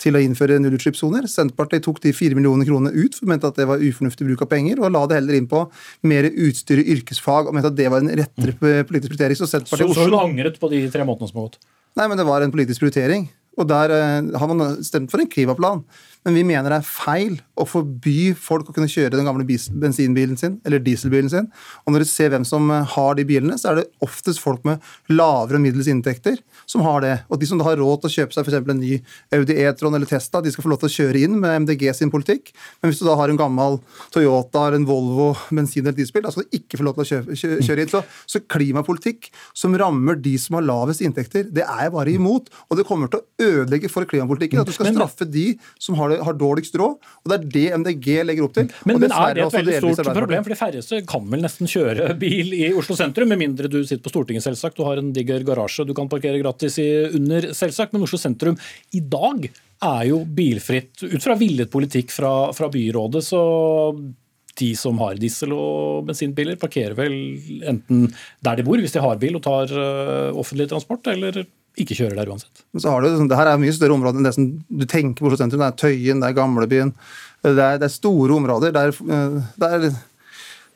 til 0.00 0.16
å 0.16 0.20
innføre 0.20 0.58
nullutslippssoner. 0.60 1.28
Senterpartiet 1.30 1.84
tok 1.86 2.02
de 2.04 2.12
4 2.16 2.36
millioner 2.36 2.68
kronene 2.68 2.92
ut, 2.92 3.16
for 3.16 3.28
mente 3.30 3.48
at 3.48 3.60
det 3.60 3.68
var 3.68 3.84
ufornuftig 3.84 4.26
bruk 4.28 4.44
av 4.44 4.50
penger, 4.50 4.80
og 4.80 4.92
la 4.92 5.04
det 5.08 5.20
heller 5.20 5.38
inn 5.38 5.48
på 5.48 5.62
mer 6.08 6.28
utstyr 6.30 6.82
i 6.82 6.88
yrkesfag, 6.96 7.48
og 7.48 7.56
mente 7.56 7.72
at 7.72 7.78
det 7.78 7.88
var 7.92 8.04
en 8.04 8.12
rettere 8.20 8.84
politisk 8.88 9.14
prioritering. 9.14 9.38
Så, 9.38 9.48
så, 9.48 9.62
så 9.64 10.08
hun 10.08 10.18
angret 10.20 10.60
på 10.60 10.72
de 10.72 10.84
tre 10.92 11.06
månedene 11.06 11.32
som 11.32 11.40
har 11.40 11.50
gått? 11.50 11.60
Nei, 11.96 12.08
men 12.10 12.20
det 12.20 12.28
var 12.28 12.44
en 12.44 12.52
politisk 12.52 12.84
prioritering. 12.84 13.30
Og 13.56 13.68
der 13.70 13.92
eh, 13.94 14.34
har 14.36 14.50
man 14.52 14.82
stemt 14.84 15.12
for 15.12 15.22
en 15.22 15.30
klimaplan. 15.32 15.84
Men 16.26 16.34
vi 16.34 16.42
mener 16.46 16.72
det 16.72 16.80
er 16.80 16.86
feil 16.86 17.36
å 17.56 17.64
forby 17.68 18.32
folk 18.34 18.68
å 18.68 18.74
kunne 18.74 18.90
kjøre 18.90 19.14
den 19.14 19.28
gamle 19.28 19.46
bensinbilen 19.46 20.36
sin 20.40 20.58
eller 20.66 20.82
dieselbilen 20.82 21.30
sin. 21.30 21.46
Og 21.86 21.94
når 21.94 22.02
du 22.02 22.08
ser 22.10 22.32
hvem 22.32 22.44
som 22.46 22.66
eh, 22.74 22.94
har 22.96 23.16
de 23.16 23.24
bilene, 23.28 23.56
så 23.60 23.70
er 23.70 23.78
det 23.78 23.86
oftest 24.04 24.42
folk 24.42 24.64
med 24.66 24.82
lavere 25.12 25.60
og 25.60 25.62
middels 25.64 25.88
inntekter 25.92 26.40
som 26.68 26.82
har 26.84 27.04
det. 27.04 27.14
Og 27.30 27.40
de 27.40 27.48
som 27.48 27.62
har 27.64 27.78
råd 27.78 28.02
til 28.02 28.10
å 28.10 28.14
kjøpe 28.16 28.36
seg 28.36 28.48
f.eks. 28.48 28.58
en 28.58 28.82
ny 28.82 28.98
Audi 29.38 29.56
E-tron 29.62 29.96
eller 29.96 30.10
Tesla, 30.10 30.42
de 30.42 30.52
skal 30.52 30.66
få 30.66 30.72
lov 30.72 30.82
til 30.82 30.90
å 30.90 30.94
kjøre 30.96 31.22
inn 31.28 31.38
med 31.42 31.62
MDG 31.62 31.86
sin 31.96 32.12
politikk. 32.12 32.50
Men 32.80 32.90
hvis 32.90 33.00
du 33.00 33.06
da 33.06 33.16
har 33.20 33.32
en 33.32 33.40
gammel 33.40 33.78
Toyota 34.14 34.66
eller 34.66 34.80
en 34.80 34.88
Volvo 34.90 35.30
bensin- 35.48 35.86
eller 35.86 35.96
dieselbil, 35.96 36.26
da 36.26 36.34
skal 36.34 36.48
du 36.48 36.58
ikke 36.58 36.82
få 36.82 36.88
lov 36.88 36.98
til 36.98 37.06
å 37.06 37.10
kjøre, 37.12 37.62
kjøre 37.70 37.86
inn. 37.86 37.94
Så, 37.94 38.02
så, 38.26 38.42
klimapolitikk 38.56 39.30
som 39.56 39.78
rammer 39.78 40.18
de 40.20 40.34
som 40.42 40.58
har 40.58 40.66
lavest 40.66 41.06
inntekter, 41.06 41.46
det 41.54 41.64
er 41.64 41.86
jeg 41.86 41.94
bare 41.94 42.18
imot. 42.18 42.50
Og 42.66 42.80
det 42.80 42.86
kommer 42.90 43.12
til 43.12 43.22
å 43.22 43.48
ødelegge 43.52 43.92
for 43.92 44.08
klimapolitikken 44.08 44.64
at 44.64 44.68
du 44.68 44.74
skal 44.74 44.90
straffe 44.90 45.28
de 45.30 45.48
som 45.78 45.96
har 46.00 46.12
det 46.12 46.15
dårlig, 46.16 46.26
har 46.26 46.38
dårligst 46.40 46.78
råd. 46.80 46.96
Og 47.24 47.30
det 47.30 47.36
er 47.36 47.46
det 47.54 47.66
MDG 47.82 48.08
legger 48.24 48.46
opp 48.46 48.56
til. 48.56 48.70
Men, 48.84 49.00
men 49.00 49.12
er 49.12 49.36
det 49.36 49.44
et 49.46 49.56
veldig 49.58 49.76
stort 49.96 50.12
problem? 50.16 50.44
For 50.46 50.54
de 50.54 50.58
færreste 50.60 51.00
kan 51.08 51.30
vel 51.30 51.44
nesten 51.44 51.70
kjøre 51.70 52.10
bil 52.20 52.52
i 52.56 52.72
Oslo 52.76 52.96
sentrum, 52.98 53.30
med 53.32 53.42
mindre 53.42 53.70
du 53.70 53.82
sitter 53.84 54.02
på 54.04 54.12
Stortinget, 54.12 54.44
selvsagt. 54.46 54.76
Du 54.78 54.86
har 54.88 55.00
en 55.00 55.12
diger 55.16 55.46
garasje 55.46 55.86
du 55.86 55.94
kan 55.96 56.10
parkere 56.12 56.40
gratis 56.42 56.78
i 56.82 56.88
under, 57.16 57.50
selvsagt. 57.56 57.94
Men 57.94 58.06
Oslo 58.06 58.20
sentrum 58.20 58.58
i 58.96 59.02
dag 59.02 59.48
er 59.86 60.04
jo 60.08 60.22
bilfritt 60.24 61.04
ut 61.04 61.20
fra 61.22 61.36
villet 61.36 61.70
politikk 61.72 62.14
fra, 62.14 62.52
fra 62.56 62.70
byrådet. 62.72 63.24
så 63.24 63.42
de 64.56 64.70
som 64.72 64.96
har 65.02 65.18
diesel- 65.20 65.52
og 65.52 66.06
bensinbiler, 66.08 66.56
parkerer 66.56 66.94
vel 66.96 67.12
enten 67.68 68.06
der 68.40 68.56
de 68.56 68.64
bor, 68.64 68.80
hvis 68.80 68.94
de 68.94 69.02
har 69.04 69.18
bil 69.20 69.36
og 69.36 69.42
tar 69.44 69.68
øh, 69.68 70.30
offentlig 70.32 70.70
transport, 70.70 71.06
eller 71.12 71.42
ikke 71.76 71.96
kjører 71.98 72.16
der 72.18 72.30
uansett. 72.32 72.64
Men 72.72 72.82
så 72.82 72.90
har 72.92 73.04
du, 73.04 73.08
det 73.28 73.36
her 73.38 73.50
er 73.52 73.60
mye 73.60 73.74
større 73.76 73.96
områder 73.96 74.20
enn 74.20 74.26
det 74.28 74.34
som 74.36 74.46
du 74.66 74.84
tenker 74.88 75.20
på 75.20 75.28
Oslo 75.28 75.38
sentrum. 75.40 75.60
Det 75.60 75.68
er 75.68 75.80
Tøyen, 75.82 76.22
det 76.22 76.30
er 76.30 76.36
Gamlebyen. 76.38 76.92
Det 77.44 77.52
er, 77.60 77.76
det 77.78 77.86
er 77.86 77.92
store 77.92 78.34
områder 78.34 78.72
Det 78.74 78.80
er, 78.80 78.94
det 79.60 79.68
er 79.68 79.90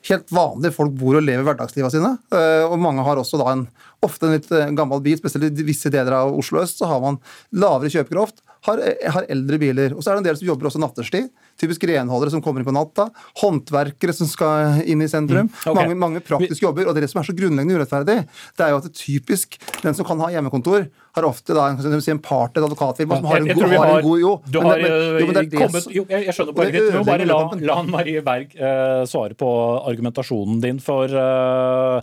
helt 0.07 0.31
vanlige 0.33 0.73
folk 0.75 0.93
bor 0.97 1.17
og 1.19 1.25
lever 1.25 1.45
hverdagslivet 1.45 1.93
sine. 1.93 2.13
Eh, 2.33 2.63
Og 2.67 2.77
mange 2.81 3.03
har 3.05 3.19
også 3.21 3.39
da 3.41 3.51
en, 3.53 3.65
ofte 4.01 4.25
en 4.27 4.33
litt 4.37 4.49
eh, 4.51 4.71
gammel 4.77 5.01
bil, 5.05 5.17
spesielt 5.19 5.59
i 5.59 5.65
visse 5.67 5.91
deler 5.93 6.15
av 6.17 6.33
Oslo 6.37 6.61
øst, 6.63 6.79
så 6.81 6.87
har 6.89 7.01
man 7.03 7.19
lavere 7.53 7.91
kjøpekraft, 7.93 8.41
har, 8.65 8.77
eh, 8.85 9.09
har 9.13 9.25
eldre 9.29 9.57
biler. 9.61 9.93
Og 9.95 10.01
så 10.01 10.11
er 10.11 10.17
det 10.17 10.21
en 10.23 10.27
del 10.31 10.37
som 10.39 10.47
jobber 10.47 10.69
også 10.69 10.81
nattestid. 10.81 11.29
Typisk 11.61 11.83
renholdere 11.89 12.31
som 12.33 12.41
kommer 12.41 12.61
inn 12.61 12.67
på 12.67 12.73
natta. 12.73 13.07
Håndverkere 13.41 14.13
som 14.13 14.29
skal 14.29 14.81
inn 14.89 15.01
i 15.05 15.09
sentrum. 15.09 15.49
Mm, 15.49 15.53
okay. 15.61 15.77
Mange, 15.77 15.97
mange 16.01 16.21
praktiske 16.25 16.65
jobber. 16.65 16.87
Og 16.89 16.95
det 16.97 17.03
det 17.05 17.11
som 17.13 17.21
er 17.21 17.27
så 17.29 17.35
grunnleggende 17.37 17.77
urettferdig, 17.77 18.17
det 18.57 18.65
er 18.65 18.73
jo 18.73 18.79
at 18.81 18.87
det 18.89 18.93
typisk 18.97 19.57
den 19.81 19.97
som 19.97 20.05
kan 20.05 20.21
ha 20.21 20.29
hjemmekontor, 20.33 20.87
har 21.17 21.27
ofte 21.27 21.53
da 21.57 21.67
en, 21.73 22.01
si, 22.01 22.11
en 22.13 22.21
part, 22.23 22.55
et 22.55 22.63
advokatfirma, 22.63 23.17
som 23.19 23.25
har 23.29 23.41
en, 23.41 23.49
god, 23.51 23.65
har 23.67 23.77
har- 23.77 23.97
en 23.99 24.05
god 24.05 24.19
Jo, 24.21 24.31
Du 24.49 24.59
men 24.61 24.69
har 24.69 24.77
men- 24.77 24.91
jo, 24.91 25.25
men 25.25 25.33
det 25.35 25.41
er 25.41 25.49
det 25.49 25.59
kommet 25.59 25.87
jo, 25.91 26.05
Jeg 26.09 26.25
jeg 26.25 26.33
skjønner 26.37 26.53
poenget 26.55 26.73
ditt. 26.73 26.93
Vi 26.93 26.97
må 26.97 27.05
bare 27.05 27.25
la, 27.25 27.39
la 27.73 27.81
Marie 27.83 28.21
Berg 28.21 28.55
uh, 28.55 29.05
svare 29.05 29.35
på 29.35 29.49
argumentasjonen 29.91 30.61
din, 30.61 30.79
for 30.79 31.05
uh, 31.11 32.01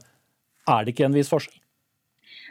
er 0.68 0.84
det 0.84 0.94
ikke 0.94 1.06
en 1.08 1.16
viss 1.16 1.30
forskjell? 1.32 1.57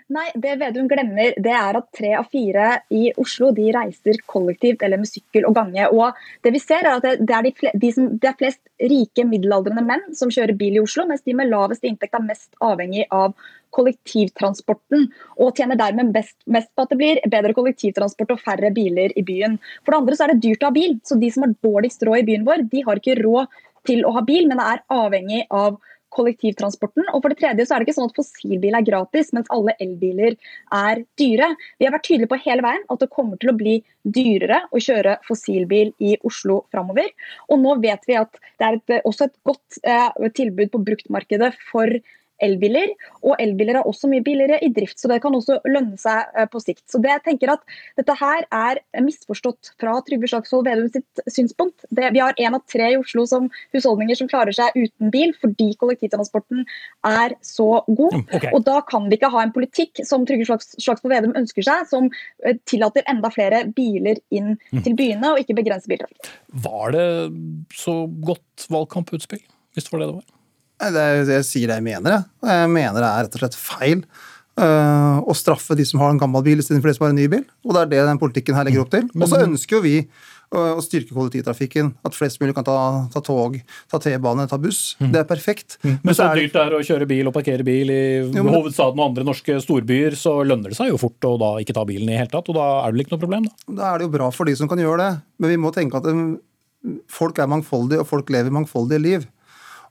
Nei, 0.08 0.30
det 0.40 0.54
Vedum 0.62 0.86
glemmer, 0.88 1.34
det 1.44 1.52
er 1.52 1.76
at 1.76 1.88
tre 1.92 2.14
av 2.16 2.30
fire 2.32 2.68
i 2.96 3.10
Oslo 3.20 3.50
de 3.56 3.66
reiser 3.76 4.22
kollektivt 4.32 4.86
eller 4.86 5.02
med 5.02 5.10
sykkel 5.10 5.44
og 5.50 5.58
gange. 5.58 5.90
Og 5.92 6.16
det 6.48 6.54
vi 6.56 6.62
ser 6.64 6.88
er 6.88 6.94
at 6.94 7.04
det, 7.20 7.28
er, 7.28 7.44
de 7.44 7.52
fle, 7.58 7.74
de 7.76 7.90
som, 7.92 8.06
det 8.16 8.30
er 8.30 8.38
flest 8.40 8.62
rike 8.80 9.26
middelaldrende 9.28 9.84
menn 9.84 10.06
som 10.16 10.32
kjører 10.32 10.56
bil 10.56 10.78
i 10.78 10.84
Oslo, 10.84 11.04
mens 11.10 11.26
de 11.28 11.36
med 11.36 11.52
lavest 11.52 11.84
inntekt 11.84 12.16
er 12.16 12.24
mest 12.24 12.56
avhengig 12.64 13.04
av 13.12 13.36
kollektivtransporten, 13.76 15.10
og 15.44 15.60
tjener 15.60 15.76
dermed 15.76 16.16
best, 16.16 16.38
mest 16.48 16.72
på 16.72 16.88
at 16.88 16.96
det 16.96 17.00
blir 17.02 17.22
bedre 17.28 17.52
kollektivtransport 17.58 18.32
og 18.38 18.42
færre 18.46 18.72
biler 18.72 19.12
i 19.12 19.26
byen. 19.28 19.60
For 19.84 19.92
det 19.92 20.00
andre 20.00 20.16
så 20.16 20.24
er 20.24 20.34
det 20.34 20.46
dyrt 20.48 20.64
å 20.64 20.72
ha 20.72 20.78
bil, 20.80 20.96
så 21.04 21.20
de 21.20 21.34
som 21.36 21.44
har 21.44 21.58
dårligst 21.68 22.08
råd 22.08 22.24
i 22.24 22.28
byen 22.32 22.48
vår, 22.48 22.64
de 22.72 22.88
har 22.88 23.04
ikke 23.04 23.20
råd 23.20 23.60
til 23.92 24.08
å 24.08 24.16
ha 24.16 24.24
bil, 24.24 24.48
men 24.48 24.64
er 24.64 24.86
avhengig 24.88 25.44
av 25.52 25.82
kollektivtransporten. 26.18 27.08
Og 27.14 27.24
for 27.24 27.34
det 27.34 27.40
tredje 27.42 27.68
så 27.68 27.76
er 27.76 27.82
det 27.82 27.88
ikke 27.88 27.98
sånn 28.00 28.12
at 28.12 28.18
fossilbil 28.18 28.78
er 28.78 28.88
gratis, 28.88 29.32
mens 29.36 29.52
alle 29.54 29.76
elbiler 29.84 30.38
er 30.74 31.04
dyre. 31.20 31.52
Vi 31.78 31.88
har 31.88 31.96
vært 31.96 32.08
tydelige 32.10 32.32
på 32.34 32.42
hele 32.46 32.66
veien 32.66 32.86
at 32.94 33.04
det 33.04 33.12
kommer 33.14 33.40
til 33.42 33.54
å 33.54 33.58
bli 33.58 33.78
dyrere 34.08 34.64
å 34.72 34.82
kjøre 34.82 35.18
fossilbil 35.28 35.94
i 36.04 36.16
Oslo 36.28 36.62
framover. 36.74 37.10
Og 37.52 37.62
nå 37.64 37.78
vet 37.84 38.08
vi 38.10 38.20
at 38.20 38.40
det 38.58 38.68
er 38.68 38.80
et, 38.80 38.96
også 39.08 39.28
et 39.28 39.36
godt 39.48 39.82
eh, 39.84 40.30
tilbud 40.38 40.72
på 40.74 40.84
bruktmarkedet 40.92 41.54
for 41.72 42.00
elbiler, 42.44 42.94
og 43.24 43.36
elbiler 43.42 43.80
er 43.80 43.88
også 43.90 44.10
mye 44.12 44.24
billigere 44.26 44.60
i 44.64 44.70
drift, 44.74 45.00
så 45.00 45.10
det 45.12 45.20
kan 45.24 45.36
også 45.36 45.60
lønne 45.68 45.98
seg 46.02 46.34
eh, 46.38 46.48
på 46.52 46.62
sikt. 46.64 46.84
Så 46.92 47.02
det 47.04 47.12
jeg 47.12 47.24
tenker 47.26 47.54
at 47.56 47.64
Dette 47.98 48.14
her 48.20 48.46
er 48.54 48.80
misforstått 49.02 49.72
fra 49.82 49.96
Trygve 50.06 50.30
Slagsvold 50.30 50.68
Vedum 50.68 50.90
sitt 50.94 51.22
synspunkt. 51.34 51.86
Det, 51.90 52.12
vi 52.14 52.22
har 52.22 52.38
én 52.38 52.56
av 52.56 52.64
tre 52.70 52.92
i 52.94 53.00
Oslo 53.00 53.26
som 53.30 53.50
husholdninger 53.76 54.20
som 54.20 54.30
klarer 54.30 54.56
seg 54.56 54.76
uten 54.78 55.12
bil, 55.14 55.34
fordi 55.42 55.72
kollektivtransporten 55.82 56.64
er 57.08 57.36
så 57.46 57.82
god. 57.88 58.20
Okay. 58.28 58.52
Og 58.54 58.64
da 58.68 58.80
kan 58.88 59.10
vi 59.10 59.18
ikke 59.18 59.32
ha 59.34 59.44
en 59.46 59.56
politikk 59.56 60.04
som 60.08 60.26
Trygve 60.28 60.48
Slags, 60.50 60.76
Slagsvold 60.84 61.16
Vedum 61.16 61.36
ønsker 61.40 61.66
seg, 61.66 61.88
som 61.90 62.12
eh, 62.46 62.60
tillater 62.70 63.06
enda 63.10 63.34
flere 63.34 63.66
biler 63.78 64.22
inn 64.30 64.56
Mm. 64.78 64.84
til 64.84 64.96
byene, 64.98 65.32
og 65.32 65.40
ikke 65.42 65.56
begrenser 65.58 65.92
biltrafikk. 65.92 66.30
Var 66.66 66.92
det 66.96 67.08
så 67.76 67.94
godt 68.26 68.68
valgkamputspill, 68.74 69.44
hvis 69.74 69.88
det 69.88 69.94
var 69.94 70.02
det 70.02 70.08
det 70.10 70.18
var? 70.20 70.37
Er, 70.80 71.26
jeg 71.26 71.46
sier 71.48 71.68
det 71.72 71.80
jeg 71.80 71.84
mener. 71.88 72.12
Jeg, 72.20 72.26
Og 72.44 72.50
jeg 72.54 72.70
mener 72.70 73.02
det 73.02 73.10
er 73.10 73.24
rett 73.26 73.36
og 73.38 73.42
slett 73.42 73.56
feil 73.58 74.04
uh, 74.62 75.20
å 75.26 75.34
straffe 75.38 75.76
de 75.78 75.86
som 75.88 76.02
har 76.04 76.14
en 76.14 76.20
gammel 76.22 76.44
bil 76.46 76.62
istedenfor 76.62 76.92
de 76.92 76.98
som 76.98 77.08
har 77.08 77.14
en 77.16 77.20
ny 77.22 77.28
bil. 77.32 77.46
Og 77.66 77.74
det 77.76 77.82
er 77.86 77.94
det 77.96 78.08
den 78.12 78.22
politikken 78.22 78.58
her 78.58 78.68
legger 78.68 78.86
opp 78.86 78.92
til. 78.94 79.08
Og 79.18 79.30
så 79.30 79.40
ønsker 79.46 79.78
jo 79.78 79.84
vi 79.86 79.96
øh, 80.04 80.78
å 80.78 80.82
styrke 80.86 81.14
kollektivtrafikken. 81.18 81.90
At 82.08 82.16
flest 82.18 82.40
mulig 82.42 82.54
kan 82.58 82.66
ta, 82.68 82.78
ta 83.14 83.22
tog, 83.26 83.58
ta 83.92 84.00
T-bane, 84.02 84.46
ta 84.50 84.60
buss. 84.62 84.96
Det 85.02 85.20
er 85.24 85.28
perfekt. 85.30 85.80
Men 85.84 86.14
så 86.16 86.30
er 86.30 86.36
det- 86.38 86.46
dyrt 86.48 86.56
det 86.56 86.64
er 86.64 86.78
å 86.78 86.84
kjøre 86.92 87.10
bil 87.10 87.28
og 87.30 87.36
parkere 87.36 87.66
bil 87.68 87.92
i 87.94 88.02
Jo, 88.22 88.44
men- 88.44 88.54
hovedstaden 88.54 89.02
og 89.02 89.10
andre 89.10 89.26
norske 89.28 89.58
storbyer, 89.66 90.16
så 90.16 90.40
lønner 90.46 90.70
det 90.74 90.78
seg 90.80 90.94
jo 90.94 90.98
fort 91.02 91.20
å 91.28 91.36
da 91.42 91.52
ikke 91.62 91.74
ta 91.76 91.84
bilen 91.90 92.08
i 92.10 92.14
det 92.14 92.22
hele 92.22 92.34
tatt, 92.38 92.50
og 92.50 92.56
da 92.56 92.68
er 92.86 92.92
det 92.92 92.98
vel 92.98 93.06
ikke 93.06 93.18
noe 93.18 93.26
problem, 93.26 93.50
da. 93.50 93.74
Da 93.82 93.94
er 93.94 93.98
det 93.98 94.08
jo 94.10 94.14
bra 94.18 94.30
for 94.32 94.46
de 94.46 94.56
som 94.56 94.70
kan 94.70 94.78
gjøre 94.82 94.98
det, 95.04 95.22
men 95.42 95.50
vi 95.50 95.58
må 95.58 95.74
tenke 95.74 95.98
at 96.00 96.06
um, 96.06 96.38
folk 97.10 97.38
er 97.42 97.50
mangfoldige, 97.52 98.00
og 98.06 98.08
folk 98.08 98.30
lever 98.30 98.54
mangfoldige 98.54 99.02
liv. 99.04 99.28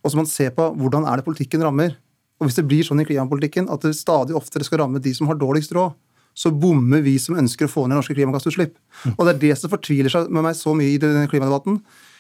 Og 0.02 0.10
så 0.10 0.16
må 0.16 0.24
man 0.24 0.32
se 0.32 0.48
på 0.54 0.70
hvordan 0.80 1.06
er 1.08 1.20
det 1.20 1.26
politikken 1.26 1.64
rammer. 1.64 1.96
Og 2.40 2.48
hvis 2.48 2.58
det 2.58 2.66
blir 2.68 2.84
sånn 2.84 3.00
i 3.00 3.06
klimapolitikken 3.08 3.70
at 3.72 3.84
det 3.86 3.94
stadig 3.96 4.36
oftere 4.36 4.66
skal 4.66 4.82
ramme 4.82 5.00
de 5.02 5.12
som 5.16 5.30
har 5.30 5.38
dårligst 5.40 5.72
råd, 5.76 5.96
så 6.36 6.52
bommer 6.52 7.00
vi 7.00 7.14
som 7.20 7.38
ønsker 7.40 7.64
å 7.64 7.72
få 7.72 7.86
ned 7.86 7.96
norske 7.96 8.14
klimagassutslipp. 8.16 8.74
Og 9.14 9.22
det 9.24 9.32
er 9.32 9.42
det 9.46 9.54
som 9.56 9.72
fortviler 9.72 10.12
seg 10.12 10.28
med 10.28 10.44
meg 10.44 10.58
så 10.58 10.74
mye 10.76 10.92
i 10.92 11.00
denne 11.00 11.24
klimadebatten. 11.32 11.78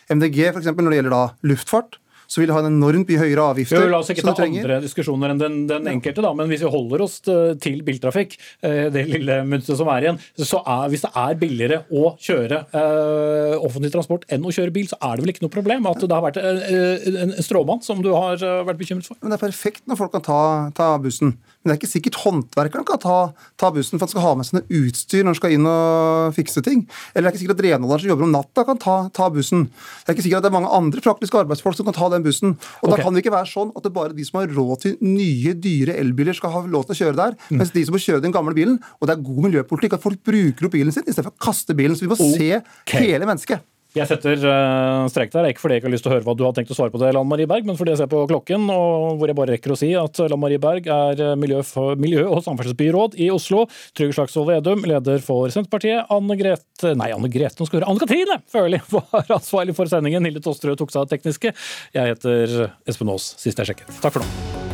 MDG, 0.08 0.38
f.eks., 0.54 0.70
når 0.72 0.88
det 0.88 1.00
gjelder 1.02 1.12
da 1.12 1.24
luftfart, 1.50 1.98
så 2.26 2.42
vil 2.42 2.50
det 2.50 2.56
ha 2.56 2.62
en 2.64 2.72
enormt 2.72 3.08
mye 3.10 3.22
høyere 3.22 3.48
avgifter. 3.54 3.86
Jo, 3.86 3.92
la 3.92 4.02
oss 4.02 4.12
ikke 4.12 4.26
ta 4.26 4.36
andre 4.46 4.80
diskusjoner 4.84 5.32
enn 5.34 5.42
den, 5.42 5.58
den 5.70 5.90
enkelte, 5.96 6.24
da, 6.24 6.32
men 6.36 6.50
hvis 6.50 6.64
vi 6.66 6.72
holder 6.72 7.06
oss 7.06 7.20
til 7.26 7.56
til 7.66 7.82
biltrafikk, 7.86 8.36
eh, 8.66 8.86
det 8.92 9.06
lille 9.10 9.40
mønsteret 9.48 9.80
som 9.80 9.90
er 9.92 10.06
igjen, 10.06 10.20
så 10.38 10.60
er, 10.62 10.86
hvis 10.92 11.04
det 11.06 11.12
er 11.22 11.40
billigere 11.40 11.80
å 11.90 12.14
kjøre 12.22 12.62
eh, 12.66 13.56
offentlig 13.58 13.92
transport 13.94 14.26
enn 14.32 14.46
å 14.46 14.54
kjøre 14.54 14.74
bil, 14.74 14.88
så 14.90 14.98
er 15.00 15.16
det 15.16 15.26
vel 15.26 15.34
ikke 15.34 15.46
noe 15.46 15.54
problem 15.54 15.88
at 15.90 16.02
det 16.02 16.14
har 16.16 16.24
vært 16.24 16.40
eh, 16.40 17.10
en, 17.12 17.34
en 17.34 17.46
stråmann 17.46 17.84
som 17.86 18.02
du 18.04 18.12
har 18.14 18.40
eh, 18.40 18.62
vært 18.68 18.80
bekymret 18.80 19.08
for? 19.08 19.18
Men 19.22 19.34
det 19.34 19.40
er 19.40 19.46
perfekt 19.46 19.86
når 19.86 20.00
folk 20.02 20.14
kan 20.16 20.26
ta, 20.26 20.40
ta 20.76 20.94
bussen. 21.02 21.36
Men 21.66 21.72
det 21.72 21.74
er 21.74 21.80
ikke 21.80 21.90
sikkert 21.90 22.18
håndverkeren 22.22 22.86
kan 22.86 23.00
ta, 23.02 23.16
ta 23.58 23.72
bussen 23.74 23.98
for 23.98 24.06
han 24.06 24.12
skal 24.12 24.22
ha 24.22 24.34
med 24.38 24.46
seg 24.46 24.60
noe 24.60 24.82
utstyr 24.84 25.24
når 25.24 25.34
han 25.34 25.38
skal 25.40 25.54
inn 25.56 25.66
og 25.66 26.36
fikse 26.36 26.62
ting. 26.62 26.84
Eller 27.10 27.26
det 27.26 27.32
er 27.32 27.34
ikke 27.34 27.42
sikkert 27.42 27.58
at 27.58 27.66
renholderen 27.66 28.04
som 28.04 28.12
jobber 28.12 28.28
om 28.28 28.34
natta, 28.36 28.64
kan 28.68 28.80
ta, 28.86 28.96
ta 29.18 29.26
bussen. 29.34 29.66
Det 29.66 30.12
er 30.12 30.16
ikke 30.16 30.26
sikkert 30.28 30.44
at 30.44 30.46
det 30.46 30.52
er 30.52 30.56
mange 30.60 30.72
andre 30.78 31.02
praktiske 31.02 31.42
arbeidsfolk 31.42 31.80
som 31.80 31.90
kan 31.90 31.98
ta 31.98 32.12
den 32.14 32.26
bussen. 32.28 32.54
Og 32.54 32.86
okay. 32.86 32.94
da 32.94 33.02
kan 33.02 33.18
det 33.18 33.24
ikke 33.24 33.34
være 33.34 33.50
sånn 33.50 33.74
at 33.74 33.88
det 33.88 33.94
bare 33.98 34.14
de 34.14 34.30
som 34.30 34.40
har 34.40 34.54
råd 34.54 34.84
til 34.86 34.98
nye, 35.02 35.56
dyre 35.66 35.98
elbiler, 35.98 36.38
skal 36.38 36.54
ha 36.54 36.64
lov 36.70 36.86
til 36.86 36.94
å 36.94 37.00
kjøre 37.02 37.18
der, 37.18 37.38
mens 37.50 37.74
de 37.74 37.82
som 37.88 37.98
må 37.98 38.02
kjøre 38.06 38.22
den 38.22 38.34
gamle 38.34 38.54
bilen, 38.54 38.78
og 39.00 39.10
det 39.10 39.16
er 39.16 39.26
god 39.26 39.48
miljøpolitikk 39.48 39.98
at 39.98 40.06
folk 40.06 40.22
bruker 40.26 40.68
opp 40.68 40.76
bilen 40.78 40.94
sin 40.94 41.06
istedenfor 41.06 41.34
å 41.34 41.46
kaste 41.50 41.74
bilen. 41.74 41.98
Så 41.98 42.06
vi 42.06 42.12
må 42.14 42.20
se 42.20 42.60
hele 42.94 43.26
mennesket. 43.26 43.66
Jeg 43.96 44.10
setter 44.10 44.42
uh, 44.44 45.06
strek 45.08 45.30
der, 45.32 45.46
ikke 45.48 45.62
fordi 45.62 45.76
jeg 45.76 45.80
ikke 45.80 45.88
har 45.88 45.94
lyst 45.94 46.04
til 46.04 46.12
å 46.12 46.14
høre 46.16 46.26
hva 46.26 46.34
du 46.36 46.42
har 46.44 46.52
tenkt 46.56 46.72
å 46.74 46.76
svare 46.76 46.92
på 46.92 47.00
det, 47.00 47.14
Lan 47.16 47.28
Marie 47.30 47.48
Berg, 47.48 47.64
men 47.64 47.78
fordi 47.78 47.94
jeg 47.94 48.02
ser 48.02 48.10
på 48.12 48.26
klokken, 48.28 48.66
og 48.72 49.16
hvor 49.16 49.32
jeg 49.32 49.38
bare 49.38 49.56
rekker 49.56 49.72
å 49.72 49.78
si 49.80 49.88
at 49.96 50.20
Lan 50.28 50.42
Marie 50.42 50.60
Berg 50.60 50.90
er 50.92 51.22
eh, 51.30 51.32
miljø, 51.40 51.62
miljø- 52.02 52.26
og 52.28 52.44
samferdselsbyråd 52.44 53.16
i 53.24 53.30
Oslo. 53.32 53.64
Trygve 53.96 54.18
Slagsvold 54.18 54.52
Vedum, 54.52 54.84
leder 54.90 55.24
for 55.24 55.48
Senterpartiet. 55.54 56.04
Anne 56.12 56.36
Grete 56.36 56.92
Nei, 57.00 57.08
Anne 57.16 57.32
Grete, 57.32 57.56
nå 57.56 57.70
skal 57.70 57.80
høre. 57.80 57.88
Anne 57.88 58.04
Katrine 58.04 58.38
Førli 58.52 58.82
var 58.98 59.34
ansvarlig 59.40 59.78
for 59.78 59.88
sendingen. 59.88 60.28
Hilde 60.28 60.44
Tosterød 60.44 60.84
tok 60.84 60.92
seg 60.92 61.06
av 61.06 61.12
tekniske. 61.16 61.56
Jeg 61.96 62.14
heter 62.16 62.56
Espen 62.84 63.16
Aas, 63.16 63.32
sist 63.40 63.64
jeg 63.64 63.72
sjekket. 63.72 64.00
Takk 64.04 64.18
for 64.18 64.26
nå. 64.26 64.65